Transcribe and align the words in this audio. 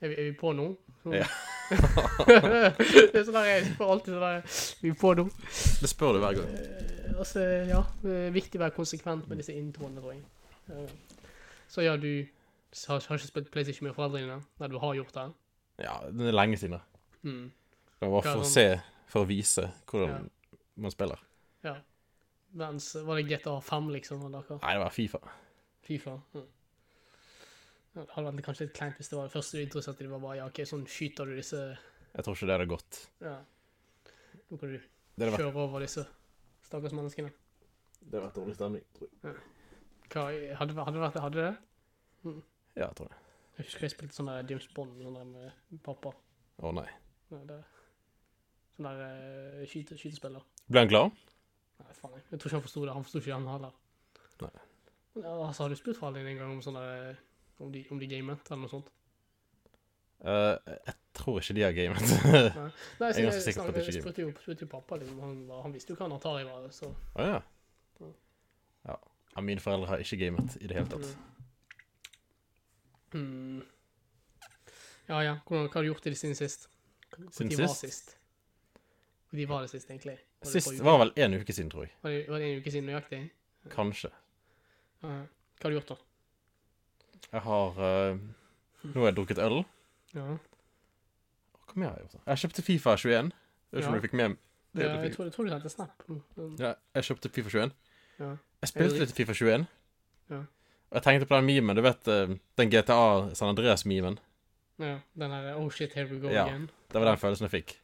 Er 0.00 0.08
vi, 0.08 0.14
er 0.14 0.30
vi 0.30 0.32
på 0.40 0.52
nå? 0.56 0.68
Ja. 1.12 1.26
det 2.26 3.14
er 3.14 3.24
sånn 3.26 3.36
der, 3.36 3.46
jeg 3.50 3.66
spør 3.70 3.92
alltid 3.94 4.14
sånn 4.14 4.24
der, 4.24 4.42
er 4.90 4.96
på 5.00 5.12
nå? 5.18 5.24
Det 5.80 5.90
spør 5.90 6.16
du 6.16 6.20
hver 6.24 6.38
gang. 6.40 6.54
Eh, 6.56 7.12
altså, 7.20 7.44
ja, 7.68 7.82
det 8.02 8.16
er 8.26 8.34
viktig 8.34 8.58
å 8.60 8.64
være 8.64 8.74
konsekvent 8.76 9.28
med 9.30 9.40
disse 9.42 9.54
introene, 9.56 10.00
tror 10.02 10.16
jeg. 10.16 10.24
Eh, 10.72 11.26
Så 11.70 11.84
ja, 11.86 11.94
du 12.00 12.08
har, 12.88 12.98
har 13.06 13.20
ikke 13.20 13.28
spilt 13.30 13.50
PlayStation 13.54 13.86
med 13.86 13.94
foreldrene 13.94 14.26
dine? 14.26 14.40
Nei, 14.60 14.68
du 14.72 14.78
har 14.82 14.96
gjort 14.98 15.14
det? 15.14 15.26
Ja, 15.84 15.94
det 16.10 16.26
er 16.32 16.36
lenge 16.36 16.58
siden. 16.60 16.80
Mm. 17.22 17.44
Det 18.00 18.08
var 18.10 18.24
for 18.24 18.40
å 18.40 18.44
sånn- 18.44 18.50
se, 18.56 18.66
for 19.12 19.24
å 19.24 19.28
vise 19.30 19.68
hvordan 19.90 20.26
man 20.80 20.90
spiller. 20.94 21.20
Ja. 21.64 21.76
Mens, 22.58 22.90
var 23.06 23.20
det 23.20 23.28
GTA 23.30 23.60
5, 23.62 23.92
liksom? 23.94 24.24
Eller? 24.26 24.42
Nei, 24.58 24.72
det 24.74 24.82
var 24.82 24.90
Fifa. 24.96 25.20
Fifa? 25.86 26.16
Mm. 26.34 26.48
Ja, 27.94 28.04
Det 28.04 28.10
hadde 28.14 28.30
vært 28.30 28.46
kanskje 28.46 28.66
litt 28.68 28.76
kleint 28.76 28.98
hvis 29.00 29.08
det 29.10 29.18
var 29.18 29.26
det 29.26 29.34
første 29.34 29.58
du 29.58 29.62
interesserte 29.64 30.04
deg 30.04 30.12
var 30.12 30.22
bare, 30.22 30.36
ja, 30.38 30.46
ok, 30.50 30.60
sånn 30.68 30.84
skyter 30.86 31.26
du 31.26 31.34
disse, 31.38 31.60
Jeg 32.14 32.24
tror 32.26 32.36
ikke 32.36 32.46
det 32.50 32.56
hadde 32.58 32.68
gått. 32.70 33.00
ja. 33.24 33.38
Nå 34.50 34.58
kan 34.58 34.72
du 34.74 34.78
kjøre 35.30 35.62
over 35.62 35.82
disse 35.82 36.02
stakkars 36.66 36.94
menneskene. 36.94 37.30
det 38.00 38.14
hadde 38.14 38.22
vært 38.24 38.38
dårlig 38.38 38.54
stemning, 38.58 38.84
tror 38.96 39.10
jeg. 39.10 39.34
Hva, 40.10 40.22
hadde, 40.58 40.74
hadde 40.78 40.94
det 40.96 41.02
vært 41.04 41.14
det? 41.18 41.22
Hadde 41.22 41.44
det? 41.44 41.52
Ja, 42.74 42.86
jeg 42.88 42.96
tror 42.98 43.10
det. 43.10 43.18
Jeg 43.58 43.66
husker 43.68 43.84
jeg 43.86 43.92
spilte 43.92 44.16
sånn 44.16 44.30
der 44.30 44.48
James 44.50 44.66
Bond 44.74 45.02
sånn 45.04 45.18
der 45.18 45.28
med 45.28 45.82
pappa. 45.86 46.14
Å 46.62 46.72
nei. 46.74 46.86
Nei, 47.30 47.42
det, 47.46 47.58
sånn 48.74 48.88
der 48.88 49.02
uh, 49.04 49.66
skyte, 49.70 49.98
skytespiller. 50.00 50.46
Ble 50.66 50.82
han 50.82 50.90
glad? 50.90 51.18
Nei, 51.80 51.94
faen, 51.98 52.14
jeg, 52.16 52.24
jeg 52.30 52.40
tror 52.40 52.50
ikke 52.50 52.58
han 52.58 52.66
forsto 52.66 52.84
det. 52.86 52.94
Han 52.96 53.06
forsto 53.06 53.22
ikke 53.22 53.36
han 53.36 53.48
heller. 53.52 53.74
Nei. 54.40 54.52
Men, 55.14 55.26
ja, 55.26 55.34
altså, 55.46 55.62
har 55.62 55.70
du 55.74 55.78
spurt 55.78 56.00
faren 56.00 56.18
din 56.18 56.30
en 56.32 56.40
gang 56.40 56.54
om 56.56 56.62
sånn 56.64 56.78
der, 56.80 57.20
om 57.60 57.70
de, 57.72 57.84
om 57.90 58.00
de 58.00 58.08
gamet, 58.10 58.50
eller 58.50 58.62
noe 58.64 58.72
sånt? 58.72 58.90
Uh, 60.20 60.56
jeg 60.86 60.94
tror 61.16 61.38
ikke 61.40 61.54
de 61.56 61.62
har 61.64 61.72
gamet. 61.76 62.02
Nei, 63.00 63.08
Jeg 63.08 63.22
er 63.22 63.26
ganske 63.28 63.44
sikker 63.46 63.62
på 63.64 63.72
at 63.72 63.78
de 63.78 63.84
jeg 63.84 63.94
ikke 63.94 64.04
gamet. 64.04 64.18
jo, 64.20 64.32
spurte 64.42 64.66
jo 64.66 64.70
pappa, 64.74 64.98
liksom. 65.00 65.20
Han, 65.24 65.36
han 65.64 65.74
visste 65.76 65.94
jo 65.94 65.98
hva 66.00 66.08
en 66.10 66.16
Atari 66.18 66.44
var, 66.48 66.66
så 66.76 66.90
Å 66.92 67.28
ja. 67.30 67.40
ja. 68.88 68.96
Ja, 69.30 69.44
Mine 69.46 69.62
foreldre 69.64 69.92
har 69.94 70.02
ikke 70.04 70.18
gamet 70.20 70.56
i 70.60 70.68
det 70.68 70.76
hele 70.76 70.90
tatt. 70.92 71.08
Mm. 73.14 73.20
Mm. 73.20 73.62
Ja, 75.10 75.20
ja. 75.24 75.34
Hvordan, 75.46 75.68
hva 75.68 75.74
har 75.80 75.86
du 75.86 75.90
gjort 75.90 76.06
i 76.06 76.12
det 76.12 76.18
siden 76.20 76.36
sist? 76.38 76.68
Siden 77.34 77.50
sist? 77.50 77.60
var 77.62 77.74
sist? 77.74 78.16
Hvor 79.30 79.38
de 79.38 79.46
var 79.50 79.64
det 79.64 79.70
sist, 79.72 79.90
egentlig? 79.90 80.16
Var 80.42 80.52
Sist 80.52 80.82
var 80.84 80.98
vel 81.02 81.12
en 81.16 81.34
uke 81.40 81.52
siden, 81.54 81.70
tror 81.70 81.86
jeg. 81.86 81.94
Var 82.02 82.14
det, 82.14 82.20
var 82.28 82.42
det 82.42 82.50
en 82.50 82.60
uke 82.60 82.72
siden 82.74 82.86
nøyaktig? 82.90 83.20
Kanskje. 83.70 84.10
Uh, 85.04 85.24
Hva 85.60 85.66
har 85.66 85.74
du 85.74 85.76
gjort, 85.78 85.92
da? 85.92 85.98
Jeg 87.32 87.40
har 87.44 87.78
uh, 87.78 88.18
Nå 88.84 88.94
har 89.02 89.10
jeg 89.10 89.16
drukket 89.18 89.38
øl. 89.44 89.60
Ja. 90.16 90.24
Hva 91.70 91.76
mer 91.76 91.90
har 91.92 91.98
jeg 92.00 92.06
gjort? 92.08 92.14
da? 92.16 92.22
Jeg 92.32 92.42
kjøpte 92.44 92.62
Fifa 92.66 92.94
21. 92.96 93.32
Jeg 93.70 93.76
vet 93.76 93.82
ikke 93.82 93.88
om 93.88 93.94
Ja. 93.94 94.00
du 94.00 94.06
fikk 94.08 94.16
med 94.18 94.36
det 94.72 94.82
ja 94.84 94.88
du 94.88 94.94
jeg, 94.94 95.02
fikk. 95.10 95.16
tror, 95.16 95.24
jeg 95.26 95.32
tror 95.34 95.44
du 95.44 95.50
sendte 95.50 95.70
snap. 95.70 96.02
Mm. 96.08 96.56
Ja, 96.62 96.72
jeg 96.94 97.04
kjøpte 97.08 97.30
Fifa 97.34 97.50
21. 97.50 97.72
Ja. 98.20 98.30
Jeg 98.62 98.68
spilte 98.72 98.98
litt 99.04 99.14
Fifa 99.16 99.32
21. 99.34 99.66
Ja. 100.30 100.40
Og 100.90 100.96
jeg 100.98 101.02
tenkte 101.06 101.26
på 101.30 101.36
den 101.38 101.46
memen, 101.46 101.76
du 101.78 101.82
vet 101.82 102.08
eh, 102.10 102.32
den 102.58 102.70
GTA 102.72 102.98
San 103.38 103.48
Andreas-memen. 103.52 104.18
ja. 104.78 104.96
Den 105.14 105.30
her 105.30 105.54
Oh 105.56 105.68
shit, 105.70 105.92
here 105.94 106.06
we 106.10 106.18
go 106.18 106.28
Ja. 106.30 106.44
again. 106.46 106.68
Det 106.90 106.98
var 107.00 107.04
den 107.12 107.18
følelsen 107.18 107.46
jeg 107.46 107.50
fikk. 107.62 107.76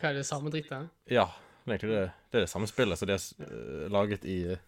Hva 0.00 0.10
er 0.10 0.14
det 0.14 0.26
samme 0.26 0.50
drittet? 0.50 0.88
Ja, 1.10 1.26
det 1.66 1.72
er 1.72 1.78
egentlig 1.78 1.94
det, 1.94 2.12
det 2.32 2.38
er 2.38 2.46
det 2.46 2.50
samme 2.50 2.66
spillet 2.70 2.98
som 2.98 3.06
de 3.06 3.12
har 3.12 3.46
eh, 3.46 3.88
laget 3.90 4.24
i 4.24 4.38
eh, 4.52 4.58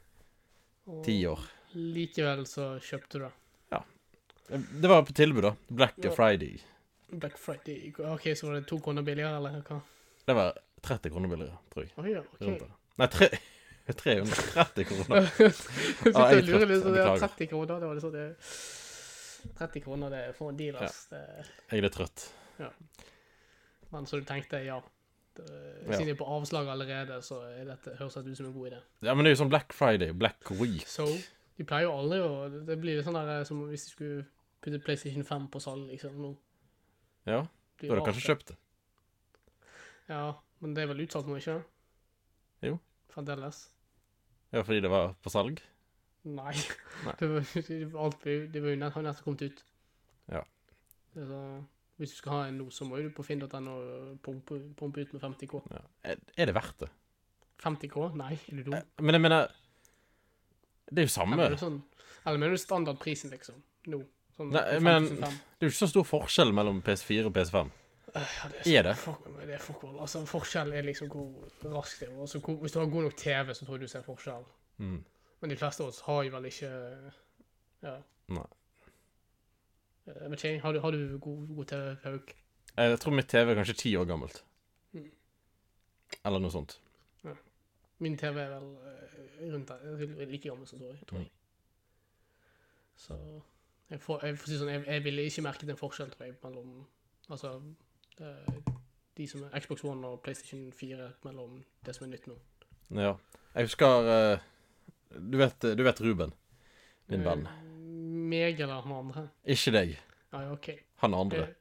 Og 0.87 1.05
ti 1.05 1.17
år. 1.27 1.41
Likevel 1.75 2.47
så 2.47 2.73
kjøpte 2.83 3.19
du 3.19 3.25
det. 3.25 3.33
Det 4.51 4.89
var 4.91 5.03
på 5.07 5.13
tilbud, 5.17 5.43
da. 5.47 5.55
Black 5.69 5.95
Ja. 6.05 6.11
Friday. 6.17 6.59
Black 7.11 7.39
Friday. 7.39 7.93
OK, 7.99 8.29
så 8.37 8.47
var 8.47 8.55
det 8.61 8.67
to 8.71 8.79
kroner 8.83 9.03
billigere, 9.03 9.37
eller 9.37 9.63
hva? 9.67 9.81
Det 10.27 10.35
var 10.37 10.59
30 10.83 11.11
kroner 11.11 11.29
billigere, 11.29 11.57
tror 11.73 11.85
jeg. 11.87 11.93
Oh, 11.99 12.07
ja, 12.11 12.21
OK. 12.21 12.69
Nei, 13.01 13.07
tre, 13.11 13.29
330 14.03 14.85
kroner. 14.91 15.31
Jeg 15.41 15.55
sitter 15.55 16.21
og 16.21 16.45
lurer 16.47 16.67
litt, 16.71 16.83
så 16.85 16.93
det 16.95 17.01
er 17.01 17.11
beklager. 17.11 17.27
30 17.27 17.51
kroner, 17.51 17.81
det 17.83 17.89
var 17.91 17.99
det 17.99 18.05
sånn 18.05 18.15
det 18.15 18.27
30 19.59 19.83
kroner, 19.87 20.13
det 20.13 20.21
er 20.29 20.33
for 20.37 20.53
en 20.53 20.59
deal, 20.61 20.77
ass. 20.85 21.03
Ja. 21.13 21.21
Jeg 21.73 21.85
er 21.89 21.95
trøtt. 21.95 22.27
Ja. 22.61 22.69
men 23.91 24.07
så 24.07 24.21
du 24.21 24.27
tenkte, 24.29 24.61
ja. 24.67 24.81
Det, 25.37 25.47
Ja. 25.87 25.95
Siden 25.97 26.11
jeg 26.11 26.15
er 26.17 26.19
på 26.21 26.27
avslag 26.29 26.69
allerede, 26.69 27.21
så 27.25 27.39
er 27.49 27.65
dette, 27.71 27.95
høres 27.99 28.15
det 28.19 28.33
ut 28.35 28.37
som 28.37 28.47
en 28.51 28.53
god 28.53 28.67
idé. 28.73 28.81
Ja, 29.07 29.15
men 29.15 29.25
det 29.25 29.31
er 29.31 29.35
jo 29.37 29.41
sånn 29.45 29.51
Black 29.53 29.73
Friday, 29.73 30.11
Black 30.13 30.51
Week. 30.59 30.85
So, 30.91 31.07
de 31.57 31.65
pleier 31.65 31.87
jo 31.89 31.95
aldri 31.97 32.19
å 32.21 32.65
Det 32.67 32.77
blir 32.83 32.99
jo 32.99 33.05
sånn 33.07 33.17
der 33.17 33.45
som 33.49 33.63
hvis 33.71 33.87
de 33.87 33.95
skulle 33.95 34.27
putte 34.61 34.81
PlayStation 34.85 35.25
5 35.25 35.49
på 35.53 35.61
salg, 35.63 35.89
liksom. 35.91 36.17
Nå 36.21 36.35
Ja, 37.29 37.43
da 37.81 37.89
har 37.91 38.01
du 38.01 38.05
kanskje 38.07 38.27
kjøpt 38.29 38.53
det. 38.53 38.57
Ja, 40.11 40.23
men 40.61 40.75
det 40.75 40.83
er 40.85 40.91
vel 40.91 41.05
utsatt 41.05 41.29
nå, 41.29 41.37
ikke? 41.41 41.59
Jo. 42.67 42.79
Fremdeles. 43.13 43.69
Ja, 44.53 44.63
fordi 44.67 44.81
det 44.85 44.91
var 44.91 45.13
på 45.23 45.31
salg. 45.33 45.61
Nei. 46.29 46.53
Nei. 47.07 47.15
Det 47.21 47.29
var, 47.31 47.45
alt 48.05 48.25
det 48.25 48.61
var 48.61 48.75
jo 48.75 48.79
nett, 48.81 48.97
nettopp 49.01 49.25
kommet 49.25 49.45
ut. 49.47 49.63
Ja. 50.29 50.43
Så, 51.15 51.39
hvis 51.97 52.13
du 52.13 52.17
skal 52.19 52.35
ha 52.35 52.41
en 52.51 52.59
nå, 52.61 52.67
så 52.75 52.85
må 52.85 52.99
du 53.01 53.09
på 53.15 53.25
finn.no 53.25 53.77
pumpe, 54.25 54.59
pumpe 54.77 55.01
ut 55.07 55.15
med 55.17 55.23
50K. 55.23 55.63
Ja. 55.73 55.81
Er, 56.13 56.51
det 56.51 56.55
verdt 56.57 56.85
det? 56.85 56.91
50K? 57.65 58.11
Nei, 58.21 58.35
er 58.37 58.61
du 58.61 58.67
dum? 58.69 58.77
Eh, 58.77 58.85
Men 59.01 59.17
jeg 59.17 59.25
mener 59.25 59.49
Det 60.91 61.05
er 61.05 61.09
jo 61.09 61.15
samme. 61.15 61.39
Eller, 61.39 61.55
Det 61.57 61.61
er 61.61 61.65
sånn, 61.65 61.81
eller 62.27 62.43
mener 62.43 62.57
du 62.59 62.61
standardprisen, 62.61 63.33
liksom? 63.33 63.63
Nå? 63.93 64.03
Sånn 64.41 64.55
Nei, 64.55 64.79
men- 64.81 65.07
det 65.21 65.27
er 65.29 65.67
jo 65.67 65.69
ikke 65.69 65.77
så 65.85 65.89
stor 65.91 66.05
forskjell 66.09 66.53
mellom 66.57 66.79
PS4 66.83 67.27
og 67.29 67.35
PS5. 67.37 67.71
Ja, 68.15 68.21
det 68.49 68.67
Er 68.75 68.83
det? 68.83 68.97
Fuck, 68.97 69.27
men 69.27 69.47
det 69.47 69.55
er 69.55 69.75
all. 69.85 69.99
Altså, 70.01 70.25
forskjell 70.27 70.73
er 70.73 70.83
liksom 70.83 71.11
hvor 71.13 71.29
raskt 71.75 72.01
det 72.01 72.09
er. 72.09 72.21
Altså, 72.21 72.41
hvor, 72.41 72.57
hvis 72.57 72.73
du 72.73 72.79
har 72.79 72.87
god 72.87 73.03
nok 73.03 73.17
TV, 73.17 73.55
så 73.55 73.67
tror 73.67 73.77
jeg 73.77 73.81
du 73.81 73.87
ser 73.87 74.03
forskjell. 74.03 74.45
Mm. 74.79 75.05
Men 75.41 75.51
de 75.51 75.57
fleste 75.57 75.83
av 75.83 75.89
oss 75.89 76.01
har 76.01 76.23
jo 76.25 76.31
vel 76.31 76.49
ikke 76.49 76.71
Ja. 77.83 77.99
Nei. 78.29 78.47
Men 80.07 80.31
vet 80.31 80.63
har 80.63 80.73
du, 80.73 80.81
har 80.81 80.91
du 80.91 81.19
god, 81.19 81.57
god 81.57 81.67
TV, 81.67 81.97
Hauk? 82.05 82.35
Jeg 82.77 82.99
tror 83.01 83.13
mitt 83.13 83.29
TV 83.29 83.51
er 83.51 83.55
kanskje 83.55 83.77
ti 83.77 83.93
år 83.97 84.07
gammelt. 84.09 84.43
Mm. 84.93 85.11
Eller 86.25 86.39
noe 86.41 86.51
sånt. 86.51 86.79
Ja. 87.25 87.35
Min 87.99 88.17
TV 88.17 88.41
er 88.41 88.49
vel 88.49 88.77
eh, 88.89 89.53
rundt 89.53 89.69
der, 89.69 90.27
like 90.27 90.49
gammel 90.49 90.67
som 90.67 90.79
tror 90.79 90.95
jeg. 90.95 91.07
Tror 91.07 91.19
jeg. 91.19 91.31
Så 92.97 93.17
jeg, 93.91 94.01
får, 94.01 94.25
jeg, 94.27 94.39
får 94.39 94.51
si 94.51 94.59
sånn, 94.61 94.73
jeg, 94.73 94.85
jeg 94.87 95.05
ville 95.05 95.27
ikke 95.27 95.45
merket 95.47 95.73
en 95.73 95.81
forskjell, 95.81 96.13
tror 96.15 96.29
jeg, 96.29 96.37
mellom 96.45 96.81
Altså 97.31 97.53
eh, 98.19 98.71
de 99.19 99.27
som 99.31 99.45
er 99.47 99.61
Xbox 99.63 99.85
One 99.87 100.09
og 100.09 100.23
PlayStation 100.25 100.73
4 100.75 101.11
mellom 101.25 101.61
det 101.87 101.95
som 101.95 102.07
er 102.07 102.11
nytt 102.17 102.27
nå. 102.27 102.35
Ja. 102.99 103.13
Jeg 103.55 103.69
husker 103.69 104.11
eh, 104.11 104.47
du, 105.15 105.39
vet, 105.39 105.67
du 105.79 105.83
vet 105.87 106.03
Ruben, 106.03 106.35
min 107.11 107.25
venn. 107.27 107.47
Eh, 107.47 107.71
Meg 108.31 108.61
eller 108.61 108.83
han 108.83 108.95
andre? 108.95 109.25
Ikke 109.45 109.73
deg. 109.75 109.97
Ja, 110.33 110.43
ja, 110.45 110.53
OK. 110.55 110.69
Han 111.03 111.15
andre. 111.19 111.47
Jeg, 111.47 111.55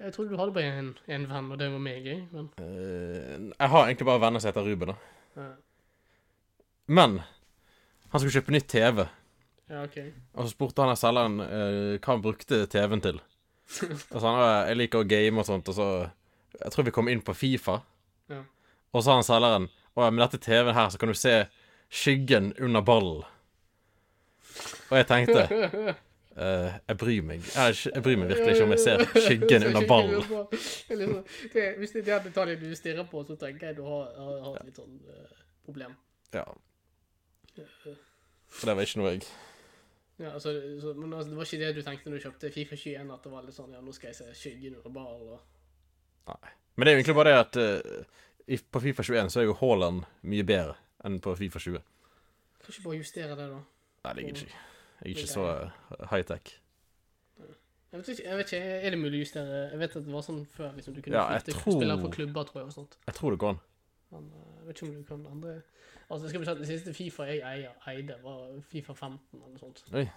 jeg 0.00 0.14
trodde 0.16 0.32
du 0.32 0.40
hadde 0.40 0.54
bare 0.56 0.78
en, 0.80 0.92
en 1.12 1.26
venn, 1.28 1.50
og 1.52 1.60
det 1.60 1.68
var 1.72 1.82
meg, 1.84 2.06
jeg. 2.08 2.22
Men 2.32 2.52
Uh, 2.60 3.50
jeg 3.52 3.72
har 3.72 3.86
egentlig 3.86 4.06
bare 4.08 4.22
venner 4.22 4.40
som 4.40 4.48
heter 4.52 4.68
Ruben. 4.68 4.92
da. 4.92 4.96
Uh. 5.36 6.64
Men 6.88 7.20
han 8.10 8.20
skulle 8.20 8.32
kjøpe 8.32 8.54
nytt 8.54 8.68
TV, 8.72 9.04
Ja, 9.70 9.84
OK. 9.86 9.98
og 10.34 10.46
så 10.46 10.50
spurte 10.50 10.82
han 10.82 10.98
selgeren 10.98 11.38
uh, 11.38 11.98
hva 12.00 12.14
han 12.16 12.22
brukte 12.24 12.64
TV-en 12.70 13.02
til. 13.04 13.20
Og 14.10 14.16
så 14.16 14.24
han 14.26 14.40
«Ja, 14.40 14.46
jeg 14.66 14.78
liker 14.80 15.04
å 15.04 15.06
game 15.06 15.38
og 15.38 15.46
sånt, 15.46 15.68
og 15.70 15.76
så 15.76 15.84
Jeg 16.58 16.72
tror 16.74 16.84
vi 16.88 16.90
kom 16.90 17.08
inn 17.08 17.20
på 17.22 17.34
Fifa. 17.38 17.76
Ja. 18.26 18.40
Og 18.90 18.98
så 18.98 19.04
sa 19.06 19.18
han 19.20 19.26
selgeren 19.26 19.68
Å 19.94 20.02
ja, 20.02 20.10
med 20.10 20.24
dette 20.24 20.40
TV-en 20.42 20.74
her, 20.74 20.88
så 20.90 20.98
kan 20.98 21.12
du 21.12 21.14
se 21.14 21.34
skyggen 21.90 22.50
under 22.58 22.82
ballen. 22.82 23.22
Og 24.90 24.96
jeg 24.98 25.06
tenkte 25.06 25.44
uh, 25.46 25.92
Jeg 26.88 26.96
bryr 26.98 27.22
meg. 27.28 27.46
Jeg, 27.46 27.76
jeg 27.94 28.02
bryr 28.02 28.18
meg 28.18 28.32
virkelig 28.32 28.56
ikke 28.56 28.66
om 28.66 28.74
jeg 28.74 28.82
ser 28.82 29.04
skyggen 29.14 29.68
under 29.70 29.86
ballen. 29.86 30.26
Det 30.90 31.06
det, 31.54 31.68
hvis 31.78 31.94
det 31.94 32.02
er 32.02 32.08
den 32.08 32.26
detaljen 32.26 32.58
du 32.58 32.74
stirrer 32.74 33.06
på, 33.06 33.22
så 33.28 33.38
tenker 33.38 33.70
jeg 33.70 33.78
du 33.78 33.84
har, 33.86 34.10
har, 34.18 34.34
har 34.48 34.58
et 34.58 34.66
litt 34.72 34.82
sånn 34.82 34.98
uh, 35.06 35.38
problem. 35.66 35.94
Ja. 36.34 36.42
For 38.50 38.66
det 38.66 38.74
var 38.74 38.86
ikke 38.88 39.02
noe 39.02 39.14
jeg 39.14 39.30
Ja, 40.20 40.34
altså, 40.36 40.52
så, 40.82 40.92
men 40.94 41.12
altså, 41.16 41.30
det 41.30 41.36
var 41.38 41.46
ikke 41.48 41.60
det 41.64 41.76
du 41.76 41.82
tenkte 41.86 42.10
når 42.10 42.18
du 42.18 42.24
kjøpte 42.26 42.50
Fifa 42.52 42.76
21, 42.76 43.12
at 43.14 43.22
det 43.24 43.30
var 43.32 43.44
litt 43.46 43.56
sånn 43.56 43.72
Ja, 43.72 43.80
nå 43.80 43.92
skal 43.96 44.10
jeg 44.10 44.18
se 44.18 44.26
skyggen 44.36 44.74
under 44.76 44.92
ball 44.92 45.22
og 45.36 46.50
Men 46.76 46.84
det 46.84 46.92
er 46.92 46.96
jo 46.96 47.00
egentlig 47.00 47.16
bare 47.16 47.30
det 47.32 47.38
at 47.40 47.56
uh, 47.56 48.24
i, 48.46 48.58
på 48.60 48.82
Fifa 48.84 49.02
21 49.06 49.30
så 49.32 49.40
er 49.40 49.46
jo 49.48 49.56
Haaland 49.60 50.04
mye 50.28 50.44
bedre 50.46 50.74
enn 51.06 51.16
på 51.24 51.32
Fifa 51.38 51.58
20. 51.62 51.80
Kan 52.60 52.74
ikke 52.74 52.84
bare 52.84 52.98
justere 53.00 53.36
det, 53.38 53.46
da? 53.54 53.60
Nei, 54.04 54.12
det 54.18 54.24
gidder 54.26 54.44
ikke. 54.48 54.60
Jeg 55.00 55.06
er 55.06 55.16
ikke 55.16 55.30
så 55.32 55.44
eh, 55.48 56.04
high-tech. 56.10 56.50
Jeg 57.90 57.98
vet, 57.98 58.08
ikke, 58.12 58.24
jeg 58.28 58.36
vet 58.38 58.52
ikke, 58.52 58.66
Er 58.86 58.90
det 58.94 58.98
mulig 59.00 59.18
å 59.18 59.22
justere 59.24 59.60
Jeg 59.72 59.78
vet 59.80 59.94
at 59.98 60.04
det 60.06 60.12
var 60.14 60.22
sånn 60.22 60.42
før. 60.52 60.74
liksom, 60.76 60.94
Du 60.94 61.00
kunne 61.02 61.16
Ja, 61.16 61.24
flytte 61.40 61.56
tror- 61.56 61.78
spillere 61.78 62.02
på 62.04 62.10
klubber, 62.14 62.44
tror 62.44 62.60
jeg. 62.60 62.66
og 62.68 62.72
sånt. 62.76 62.98
Jeg 63.06 63.14
tror 63.16 63.30
det 63.34 63.38
går 63.40 63.54
an. 63.54 63.60
Men 64.12 64.28
eh, 64.36 64.50
jeg 64.58 64.66
vet 64.66 64.76
ikke 64.76 64.88
om 64.88 64.94
du 64.94 65.02
kan 65.08 65.26
andre 65.32 65.54
Altså, 66.10 66.28
skal 66.28 66.40
bli 66.42 66.50
at 66.50 66.58
Det 66.58 66.66
siste 66.66 66.92
Fifa 66.94 67.22
jeg 67.28 67.40
eier, 67.46 67.72
eide, 67.88 68.16
var 68.22 68.60
Fifa 68.70 68.92
15 68.94 69.18
eller 69.38 69.48
noe 69.52 69.58
sånt. 69.62 69.84
Oi. 69.94 70.08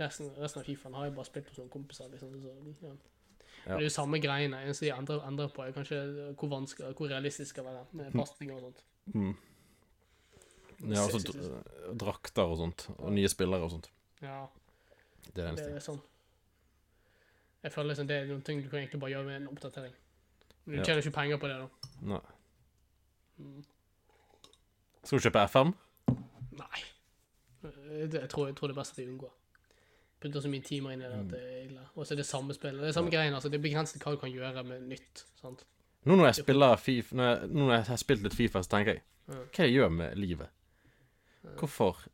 Resten, 0.00 0.30
resten 0.40 0.60
av 0.60 0.64
Fifaen 0.66 0.94
har 0.94 1.04
jeg 1.04 1.14
bare 1.14 1.24
spilt 1.28 1.46
på 1.50 1.54
sånne 1.54 1.70
kompiser. 1.72 2.08
liksom. 2.10 2.32
Så, 2.42 2.54
ja. 2.82 2.92
Ja. 3.66 3.74
Det 3.74 3.80
er 3.82 3.86
jo 3.88 3.90
samme 3.90 4.20
greiene. 4.22 4.62
Eneste 4.62 4.86
de 4.86 4.92
endrer, 4.94 5.20
endrer 5.26 5.48
på, 5.52 5.62
er 5.66 5.72
kanskje 5.72 5.98
hvor 6.38 6.48
vanskelig, 6.52 6.94
hvor 6.96 7.08
realistisk 7.10 7.50
skal 7.50 7.64
være 7.64 7.84
med 7.92 8.12
pasninger 8.12 8.54
og 8.54 8.60
sånt. 8.60 8.82
Mm. 9.14 9.34
Ja, 10.92 11.00
altså 11.02 11.56
drakter 11.98 12.42
og 12.52 12.56
sånt. 12.60 12.86
Og 12.98 13.12
nye 13.16 13.28
spillere 13.32 13.62
og 13.64 13.70
sånt. 13.70 13.90
Ja, 14.22 14.46
Det 15.34 15.44
er 15.44 15.54
det 15.56 15.64
det 15.64 15.76
er 15.76 15.80
sånn. 15.84 16.00
Jeg 17.62 17.72
føler 17.72 17.88
liksom 17.90 18.06
det 18.08 18.16
er 18.16 18.26
noen 18.28 18.42
ting 18.46 18.62
du 18.62 18.68
kan 18.70 18.78
egentlig 18.78 19.00
bare 19.00 19.10
gjøre 19.10 19.24
med 19.26 19.36
en 19.40 19.48
oppdatering. 19.48 19.92
Men 20.66 20.76
du 20.76 20.80
Ja. 20.80 20.84
tjener 20.84 21.02
ikke 21.02 21.14
penger 21.16 21.36
på 21.38 21.48
det, 21.48 21.56
da. 21.58 21.68
Nei. 22.02 22.20
Mm. 23.38 23.64
Skal 25.06 25.20
du 25.20 25.26
kjøpe 25.28 25.42
FM? 25.46 25.72
Nei. 26.58 26.80
Jeg, 27.62 28.28
tror, 28.30 28.48
jeg 28.50 28.56
tror 28.58 28.70
det 28.70 28.74
er 28.74 28.80
best 28.80 28.96
at 28.96 28.98
jeg 29.02 29.10
unngår. 29.12 29.32
Putter 30.20 30.42
så 30.42 30.50
mye 30.50 30.64
timer 30.64 30.94
inn 30.96 31.04
i 31.04 31.08
det 31.08 31.20
at 31.20 31.30
det 31.30 31.40
er 31.44 31.62
ille. 31.68 31.84
Og 31.94 32.06
så 32.06 32.14
er 32.14 32.20
det 32.22 32.26
samme 32.26 32.56
spillet. 32.56 32.82
Det 32.82 32.90
er 32.90 32.96
samme 32.96 33.12
greien, 33.12 33.34
altså. 33.36 33.50
Det 33.52 33.60
er 33.60 33.64
begrenset 33.68 34.02
hva 34.02 34.14
du 34.16 34.20
kan 34.22 34.32
gjøre 34.32 34.64
med 34.66 34.88
nytt. 34.90 35.22
sant? 35.38 35.62
Nå 36.06 36.16
når 36.18 36.30
jeg 36.30 36.40
spiller 36.40 36.76
FIFA, 36.80 37.16
når 37.18 37.30
jeg, 37.30 37.48
når 37.54 37.72
jeg 37.74 37.86
har 37.88 38.02
spilt 38.02 38.26
litt 38.26 38.36
Fifa, 38.38 38.62
så 38.62 38.72
tenker 38.76 38.94
jeg 38.96 39.02
Hva 39.26 39.64
jeg 39.64 39.72
gjør 39.74 39.88
med 39.94 40.18
livet? 40.18 40.52
Hvorfor? 41.58 42.04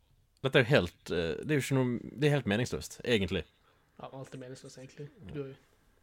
Dette 0.42 0.58
er 0.58 0.64
jo 0.64 0.70
helt 0.70 1.12
eh, 1.12 1.34
Det 1.40 1.54
er 1.54 1.60
jo 1.60 1.64
ikke 1.64 1.76
noe 1.76 2.14
Det 2.16 2.28
er 2.28 2.34
helt 2.36 2.48
meningsløst, 2.50 3.00
egentlig. 3.04 3.44
Ja, 3.98 4.08
alt 4.08 4.32
er 4.32 4.40
meningsløst, 4.40 4.80
egentlig. 4.80 5.08
Du, 5.32 5.42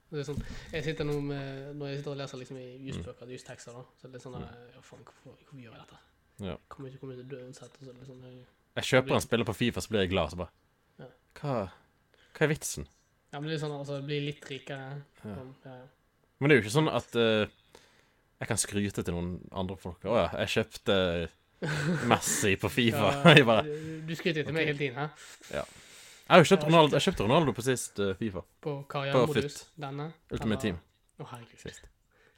det 0.10 0.22
er 0.22 0.28
sånn, 0.30 0.42
jeg 0.74 0.86
sitter 0.86 1.06
nå 1.10 1.18
med, 1.22 1.74
Når 1.78 1.92
jeg 1.92 2.02
sitter 2.02 2.14
og 2.14 2.22
leser 2.22 2.42
liksom 2.42 2.62
i 2.62 2.68
jusbøker, 2.90 3.34
justekster, 3.34 3.78
da, 3.78 3.84
så 3.98 4.06
er 4.08 4.14
det 4.14 4.20
litt 4.20 4.26
sånn 4.26 4.38
der, 4.38 4.62
ja, 4.76 4.86
faen, 4.86 5.04
hvorfor, 5.06 5.36
hvorfor 5.42 5.62
gjør 5.66 5.74
jeg 5.74 5.82
dette? 5.84 6.00
Ja. 6.44 6.56
Kommer 6.72 6.90
ikke 6.92 7.02
komme 7.04 7.18
til 7.18 7.26
å 7.26 7.30
dø 7.34 7.42
uansett. 7.46 7.76
Og 7.82 7.88
så 7.90 7.94
liksom, 7.98 8.22
jeg, 8.28 8.46
Jeg 8.80 8.90
kjøper 8.94 9.16
en 9.18 9.24
spiller 9.26 9.48
på 9.50 9.56
Fifa, 9.58 9.84
så 9.84 9.92
blir 9.92 10.06
jeg 10.06 10.12
glad. 10.14 10.32
Så 10.34 10.40
bare 10.40 10.52
Ja. 11.00 11.10
Hva, 11.40 11.56
hva 12.38 12.46
er 12.48 12.52
vitsen? 12.54 12.88
ja, 13.34 13.40
men 13.40 13.50
det 13.50 13.58
er 13.60 13.62
sånn, 13.62 13.76
altså, 13.78 14.00
bli 14.06 14.20
litt 14.26 14.46
rikere. 14.50 15.02
Ja. 15.24 15.34
Sånn, 15.36 15.52
ja. 15.66 15.76
Men 16.40 16.50
det 16.50 16.56
er 16.56 16.60
jo 16.62 16.64
ikke 16.66 16.74
sånn 16.78 16.90
at 16.90 17.18
uh, 17.20 17.46
jeg 18.40 18.48
kan 18.48 18.58
skryte 18.62 19.04
til 19.04 19.14
noen 19.14 19.34
andre 19.52 19.76
folk. 19.78 20.02
'Å 20.08 20.16
ja, 20.16 20.28
jeg 20.46 20.54
kjøpte 20.56 20.96
Messi 22.08 22.56
på 22.62 22.72
Fifa.' 22.72 23.12
Ja, 23.26 23.34
jeg 23.38 23.46
bare 23.46 23.66
du, 23.68 24.02
du 24.08 24.16
skryter 24.16 24.48
til 24.48 24.56
meg 24.56 24.70
hele 24.72 24.80
tiden, 24.80 24.96
hæ? 24.98 25.10
Jeg 26.30 26.36
har 26.38 26.44
jo 26.44 26.50
kjøpt 26.52 26.64
Ronaldo, 26.70 26.96
jeg 26.96 27.06
kjøpte 27.10 27.26
Ronaldo 27.26 27.54
på 27.58 27.66
sist 27.66 28.00
uh, 28.00 28.14
Fifa. 28.18 28.44
På 28.62 28.76
karrieremodus. 28.90 29.64
Denne. 29.82 30.12
Ultimate 30.32 30.62
Team. 30.62 30.78
Å, 31.20 31.28
herregud. 31.34 31.80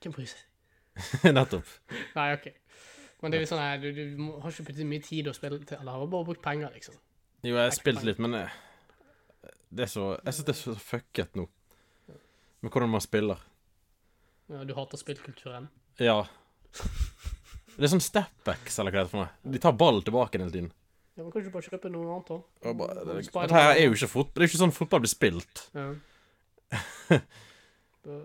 Hvem 0.01 0.13
bryr 0.15 0.29
seg? 0.31 0.45
Nettopp. 1.37 1.67
Nei, 2.15 2.27
OK. 2.35 2.47
Men 3.21 3.33
det 3.33 3.37
er 3.37 3.43
jo 3.45 3.51
sånn 3.51 3.61
nei, 3.61 3.77
du, 3.81 3.87
du 3.93 4.27
har 4.41 4.53
ikke 4.53 4.67
puttet 4.71 4.89
mye 4.89 5.05
tid 5.05 5.29
å 5.29 5.33
spille 5.37 5.61
til, 5.61 5.77
eller 5.77 5.93
har 5.93 6.09
bare 6.09 6.27
brukt 6.31 6.41
penger, 6.45 6.73
liksom. 6.73 6.97
Jo, 7.45 7.53
jeg 7.53 7.61
har 7.61 7.75
spilt 7.75 8.05
litt, 8.05 8.21
men 8.21 8.37
eh, 8.37 8.55
det 9.73 9.85
er 9.87 9.89
så 9.89 10.11
Jeg 10.19 10.35
syns 10.35 10.47
det 10.47 10.53
er 10.53 10.59
så 10.59 10.75
fucket 10.77 11.37
nå. 11.39 11.47
Med 12.61 12.69
hvordan 12.69 12.91
man 12.93 13.01
spiller. 13.01 13.41
Ja, 14.51 14.65
du 14.67 14.73
hater 14.77 14.99
spillkulturen. 14.99 15.69
Ja. 16.01 16.19
Det 17.77 17.87
er 17.87 17.91
sånn 17.93 18.03
stepbacks, 18.03 18.77
eller 18.81 18.93
hva 18.93 18.99
det 18.99 19.05
heter 19.05 19.13
for 19.13 19.23
noe. 19.23 19.53
De 19.55 19.61
tar 19.63 19.77
ballen 19.79 20.03
tilbake 20.05 20.37
hele 20.37 20.53
tiden. 20.53 20.73
Ja, 21.15 21.23
men 21.23 21.31
kan 21.31 21.41
du 21.41 21.47
ikke 21.47 21.55
bare 21.55 21.69
kjøpe 21.69 21.91
noe 21.93 22.17
annet, 22.17 22.29
da? 22.29 22.73
Bare, 22.77 22.97
det, 22.97 23.15
det, 23.21 23.31
det, 23.33 23.55
her 23.55 23.71
er 23.71 23.85
jo 23.85 23.95
ikke 23.95 24.11
fotball. 24.11 24.33
Det 24.35 24.41
er 24.41 24.47
jo 24.47 24.51
ikke 24.51 24.61
sånn 24.61 24.75
fotball 24.75 25.01
blir 25.03 25.11
spilt. 25.13 25.63
Ja. 25.77 25.87
da, 28.07 28.19